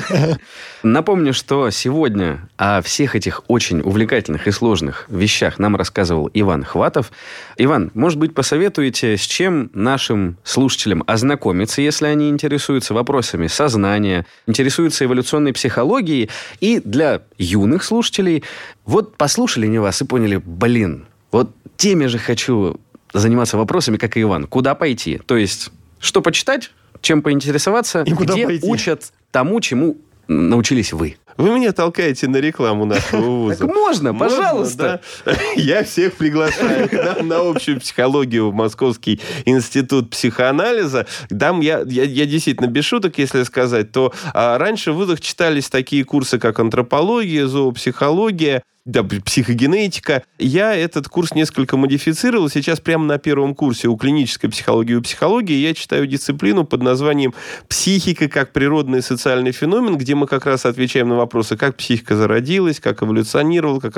Напомню, 0.83 1.33
что 1.33 1.71
сегодня 1.71 2.49
о 2.57 2.81
всех 2.83 3.15
этих 3.15 3.43
очень 3.49 3.81
увлекательных 3.81 4.47
и 4.47 4.51
сложных 4.51 5.07
вещах 5.09 5.59
нам 5.59 5.77
рассказывал 5.77 6.31
Иван 6.33 6.65
Хватов. 6.65 7.13
Иван, 7.57 7.91
может 7.95 8.19
быть, 8.19 8.35
посоветуете, 8.35 9.17
с 9.17 9.23
чем 9.23 9.71
нашим 9.75 10.39
слушателям 10.45 11.05
ознакомиться, 11.07 11.83
если 11.83 12.07
они 12.07 12.31
интересуются 12.31 12.95
вопросами 12.95 13.47
сознания, 13.47 14.27
интересуются 14.47 15.05
эволюционной 15.05 15.53
психологией, 15.53 16.31
и 16.61 16.81
для 16.81 17.23
юных 17.39 17.85
слушателей, 17.85 18.45
вот 18.85 19.17
послушали 19.17 19.67
не 19.67 19.79
вас 19.79 20.01
и 20.01 20.05
поняли, 20.05 20.41
блин, 20.45 21.07
вот 21.31 21.51
теми 21.77 22.07
же 22.07 22.19
хочу 22.19 22.81
заниматься 23.13 23.57
вопросами, 23.57 23.97
как 23.97 24.17
и 24.17 24.23
Иван. 24.23 24.47
Куда 24.47 24.75
пойти? 24.75 25.19
То 25.27 25.37
есть, 25.37 25.71
что 25.99 26.23
почитать, 26.23 26.71
чем 27.01 27.23
поинтересоваться, 27.23 28.03
и 28.03 28.13
куда 28.13 28.35
где 28.35 28.47
пойти? 28.47 28.67
учат 28.67 29.13
тому, 29.31 29.61
чему 29.61 29.97
научились 30.29 30.93
вы. 30.93 31.17
Вы 31.37 31.51
меня 31.55 31.73
толкаете 31.73 32.29
на 32.29 32.37
рекламу 32.37 32.85
нашего 32.85 33.23
вуза. 33.23 33.67
Так 33.67 33.75
можно, 33.75 34.15
пожалуйста. 34.15 35.01
Я 35.57 35.85
всех 35.85 36.15
приглашаю 36.15 36.89
к 36.89 36.93
нам 36.93 37.29
на 37.29 37.39
общую 37.39 37.81
психологию 37.81 38.51
в 38.51 38.55
Московский 38.55 39.21
институт 39.47 40.11
психоанализа. 40.11 41.07
Там 41.31 41.61
я, 41.61 41.83
я, 41.87 42.05
я 42.05 42.27
действительно 42.27 42.67
без 42.67 42.85
шуток, 42.85 43.17
если 43.17 43.43
сказать, 43.45 43.91
то 43.91 44.13
а, 44.35 44.59
раньше 44.59 44.93
в 44.93 44.97
вузах 44.97 45.21
читались 45.21 45.71
такие 45.71 46.05
курсы, 46.05 46.39
как 46.39 46.59
антропология, 46.59 47.47
зоопсихология, 47.47 48.63
да, 48.87 49.05
психогенетика. 49.05 50.23
Я 50.39 50.75
этот 50.75 51.07
курс 51.07 51.35
несколько 51.35 51.77
модифицировал. 51.77 52.49
Сейчас 52.49 52.81
прямо 52.81 53.05
на 53.05 53.19
первом 53.19 53.55
курсе 53.55 53.89
у 53.89 53.97
клинической 53.97 54.49
психологии 54.49 54.97
и 54.97 55.01
психологии 55.01 55.57
я 55.57 55.75
читаю 55.75 56.07
дисциплину 56.07 56.65
под 56.65 56.83
названием 56.83 57.35
«Психика 57.69 58.29
как 58.29 58.53
природный 58.53 59.01
и 59.01 59.03
социальный 59.03 59.53
феномен», 59.53 59.99
где 59.99 60.15
мы 60.15 60.27
как 60.27 60.47
раз 60.47 60.65
отвечаем 60.65 61.11
на 61.11 61.17
вопросы, 61.17 61.59
как 61.59 61.77
психика 61.77 62.17
зародилась, 62.17 62.81
как 62.81 63.03
эволюционировала, 63.03 63.81
как 63.81 63.97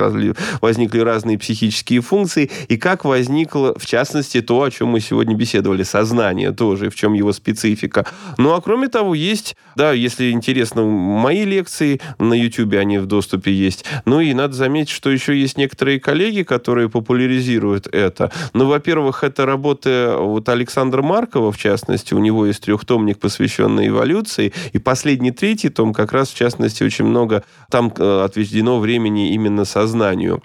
возникли 0.61 0.99
разные 0.99 1.39
психические 1.39 2.01
функции, 2.01 2.51
и 2.67 2.75
как 2.75 3.05
возникло, 3.05 3.73
в 3.79 3.85
частности, 3.85 4.41
то, 4.41 4.63
о 4.63 4.69
чем 4.69 4.89
мы 4.89 4.99
сегодня 4.99 5.33
беседовали, 5.33 5.83
сознание 5.83 6.51
тоже, 6.51 6.89
в 6.89 6.95
чем 6.95 7.13
его 7.13 7.31
специфика. 7.31 8.05
Ну, 8.37 8.53
а 8.53 8.59
кроме 8.59 8.89
того, 8.89 9.15
есть, 9.15 9.55
да, 9.77 9.93
если 9.93 10.31
интересно, 10.31 10.83
мои 10.83 11.45
лекции 11.45 12.01
на 12.19 12.33
YouTube, 12.33 12.73
они 12.73 12.97
в 12.97 13.05
доступе 13.05 13.53
есть. 13.53 13.85
Ну, 14.03 14.19
и 14.19 14.33
надо 14.33 14.53
заметить, 14.53 14.72
заметить, 14.73 14.89
что 14.89 15.11
еще 15.11 15.39
есть 15.39 15.55
некоторые 15.55 15.99
коллеги, 15.99 16.41
которые 16.41 16.89
популяризируют 16.89 17.87
это. 17.91 18.31
Ну, 18.53 18.65
во-первых, 18.65 19.23
это 19.23 19.45
работы 19.45 20.15
вот 20.17 20.49
Александра 20.49 21.03
Маркова, 21.03 21.51
в 21.51 21.57
частности, 21.57 22.15
у 22.15 22.19
него 22.19 22.47
есть 22.47 22.63
трехтомник, 22.63 23.19
посвященный 23.19 23.89
эволюции, 23.89 24.51
и 24.73 24.79
последний 24.79 25.31
третий 25.31 25.69
том 25.69 25.93
как 25.93 26.11
раз, 26.11 26.29
в 26.29 26.35
частности, 26.35 26.83
очень 26.83 27.05
много 27.05 27.43
там 27.69 27.93
э, 27.95 28.21
отведено 28.23 28.79
времени 28.79 29.33
именно 29.33 29.63
сознанию. 29.65 30.41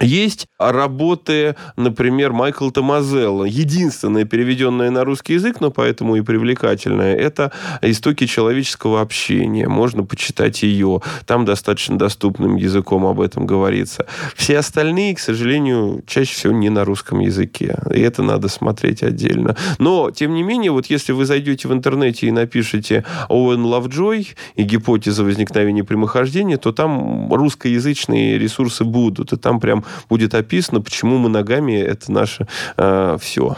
Есть 0.00 0.48
работы, 0.58 1.56
например, 1.76 2.32
Майкла 2.32 2.70
Томазелла, 2.70 3.44
единственная 3.44 4.24
переведенная 4.24 4.90
на 4.90 5.04
русский 5.04 5.34
язык, 5.34 5.60
но 5.60 5.70
поэтому 5.70 6.16
и 6.16 6.20
привлекательная, 6.20 7.14
это 7.14 7.52
«Истоки 7.82 8.26
человеческого 8.26 9.00
общения». 9.00 9.68
Можно 9.68 10.04
почитать 10.04 10.62
ее. 10.62 11.00
Там 11.26 11.44
достаточно 11.44 11.98
доступным 11.98 12.56
языком 12.56 13.06
об 13.06 13.20
этом 13.20 13.46
говорится. 13.46 14.06
Все 14.34 14.58
остальные, 14.58 15.14
к 15.14 15.20
сожалению, 15.20 16.02
чаще 16.06 16.34
всего 16.34 16.52
не 16.52 16.70
на 16.70 16.84
русском 16.84 17.20
языке. 17.20 17.78
И 17.92 18.00
это 18.00 18.22
надо 18.22 18.48
смотреть 18.48 19.02
отдельно. 19.02 19.56
Но, 19.78 20.10
тем 20.10 20.34
не 20.34 20.42
менее, 20.42 20.72
вот 20.72 20.86
если 20.86 21.12
вы 21.12 21.24
зайдете 21.24 21.68
в 21.68 21.72
интернете 21.72 22.26
и 22.26 22.32
напишите 22.32 23.04
Оуэн 23.28 23.64
Лавджой 23.64 24.28
и 24.56 24.62
гипотеза 24.62 25.24
возникновения 25.24 25.84
прямохождения, 25.84 26.56
то 26.56 26.72
там 26.72 27.32
русскоязычные 27.32 28.38
ресурсы 28.38 28.84
будут. 28.84 29.32
И 29.32 29.36
там 29.36 29.60
прям 29.60 29.83
будет 30.08 30.34
описано, 30.34 30.80
почему 30.80 31.18
мы 31.18 31.28
ногами 31.28 31.80
это 31.80 32.10
наше 32.12 32.46
э, 32.76 33.16
все. 33.20 33.56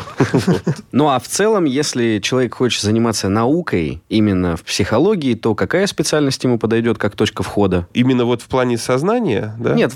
Ну 0.92 1.08
а 1.08 1.18
в 1.18 1.28
целом, 1.28 1.64
если 1.64 2.20
человек 2.22 2.54
хочет 2.54 2.82
заниматься 2.82 3.28
наукой 3.28 4.02
именно 4.08 4.56
в 4.56 4.62
психологии, 4.62 5.34
то 5.34 5.54
какая 5.54 5.86
специальность 5.86 6.42
ему 6.44 6.58
подойдет 6.58 6.98
как 6.98 7.16
точка 7.16 7.42
входа? 7.42 7.86
Именно 7.92 8.24
вот 8.24 8.42
в 8.42 8.46
плане 8.46 8.78
сознания, 8.78 9.54
да? 9.58 9.74
Нет, 9.74 9.92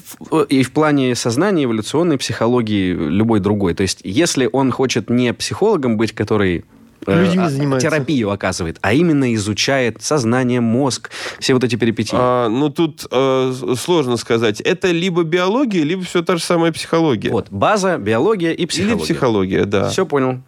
и 0.49 0.63
в 0.63 0.73
плане 0.73 1.15
сознания, 1.15 1.65
эволюционной 1.65 2.19
психологии, 2.19 2.93
любой 2.93 3.41
другой. 3.41 3.75
То 3.75 3.83
есть, 3.83 4.01
если 4.05 4.49
он 4.53 4.71
хочет 4.73 5.11
не 5.11 5.33
психологом 5.33 5.97
быть, 5.97 6.13
который 6.13 6.61
Э, 6.61 6.65
людьми 7.07 7.45
а, 7.45 7.51
занимается. 7.51 7.89
терапию 7.89 8.31
оказывает, 8.31 8.79
а 8.81 8.93
именно 8.93 9.35
изучает 9.35 10.03
сознание, 10.03 10.61
мозг, 10.61 11.11
все 11.39 11.55
вот 11.55 11.65
эти 11.65 11.77
перипетии. 11.77 12.17
А, 12.19 12.49
ну, 12.49 12.69
тут 12.69 13.07
э, 13.11 13.53
сложно 13.79 14.17
сказать. 14.17 14.61
Это 14.61 14.91
либо 14.91 15.23
биология, 15.23 15.83
либо 15.83 16.03
все 16.05 16.23
та 16.23 16.37
же 16.37 16.43
самая 16.43 16.73
психология. 16.73 17.31
Вот, 17.31 17.49
база, 17.51 17.99
биология 17.99 18.53
и 18.53 18.67
психология. 18.67 18.97
Или 18.97 19.03
психология, 19.03 19.65
да. 19.65 19.89
Все 19.89 20.07
понял. 20.07 20.41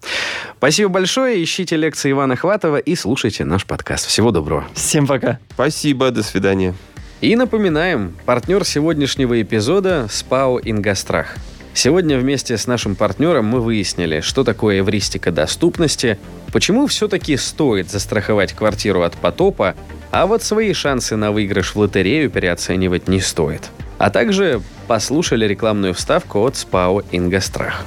Спасибо 0.58 0.90
большое. 0.90 1.42
Ищите 1.42 1.76
лекции 1.76 2.10
Ивана 2.10 2.36
Хватова 2.36 2.78
и 2.78 2.94
слушайте 2.94 3.44
наш 3.44 3.64
подкаст. 3.64 4.06
Всего 4.06 4.30
доброго. 4.30 4.64
Всем 4.74 5.06
пока. 5.06 5.38
Спасибо, 5.54 6.10
до 6.10 6.22
свидания. 6.22 6.74
И 7.20 7.36
напоминаем, 7.36 8.14
партнер 8.26 8.64
сегодняшнего 8.64 9.40
эпизода– 9.40 10.08
СПАО 10.10 10.58
«Ингострах». 10.64 11.36
Сегодня 11.74 12.18
вместе 12.18 12.58
с 12.58 12.66
нашим 12.66 12.94
партнером 12.94 13.46
мы 13.46 13.60
выяснили, 13.60 14.20
что 14.20 14.44
такое 14.44 14.80
эвристика 14.80 15.32
доступности, 15.32 16.18
почему 16.52 16.86
все-таки 16.86 17.36
стоит 17.36 17.90
застраховать 17.90 18.52
квартиру 18.52 19.02
от 19.02 19.14
потопа, 19.14 19.74
а 20.10 20.26
вот 20.26 20.42
свои 20.42 20.74
шансы 20.74 21.16
на 21.16 21.32
выигрыш 21.32 21.74
в 21.74 21.78
лотерею 21.78 22.30
переоценивать 22.30 23.08
не 23.08 23.20
стоит. 23.20 23.70
А 23.98 24.10
также 24.10 24.60
послушали 24.86 25.46
рекламную 25.46 25.94
вставку 25.94 26.40
от 26.40 26.56
СПАО 26.56 27.02
«Ингострах». 27.10 27.82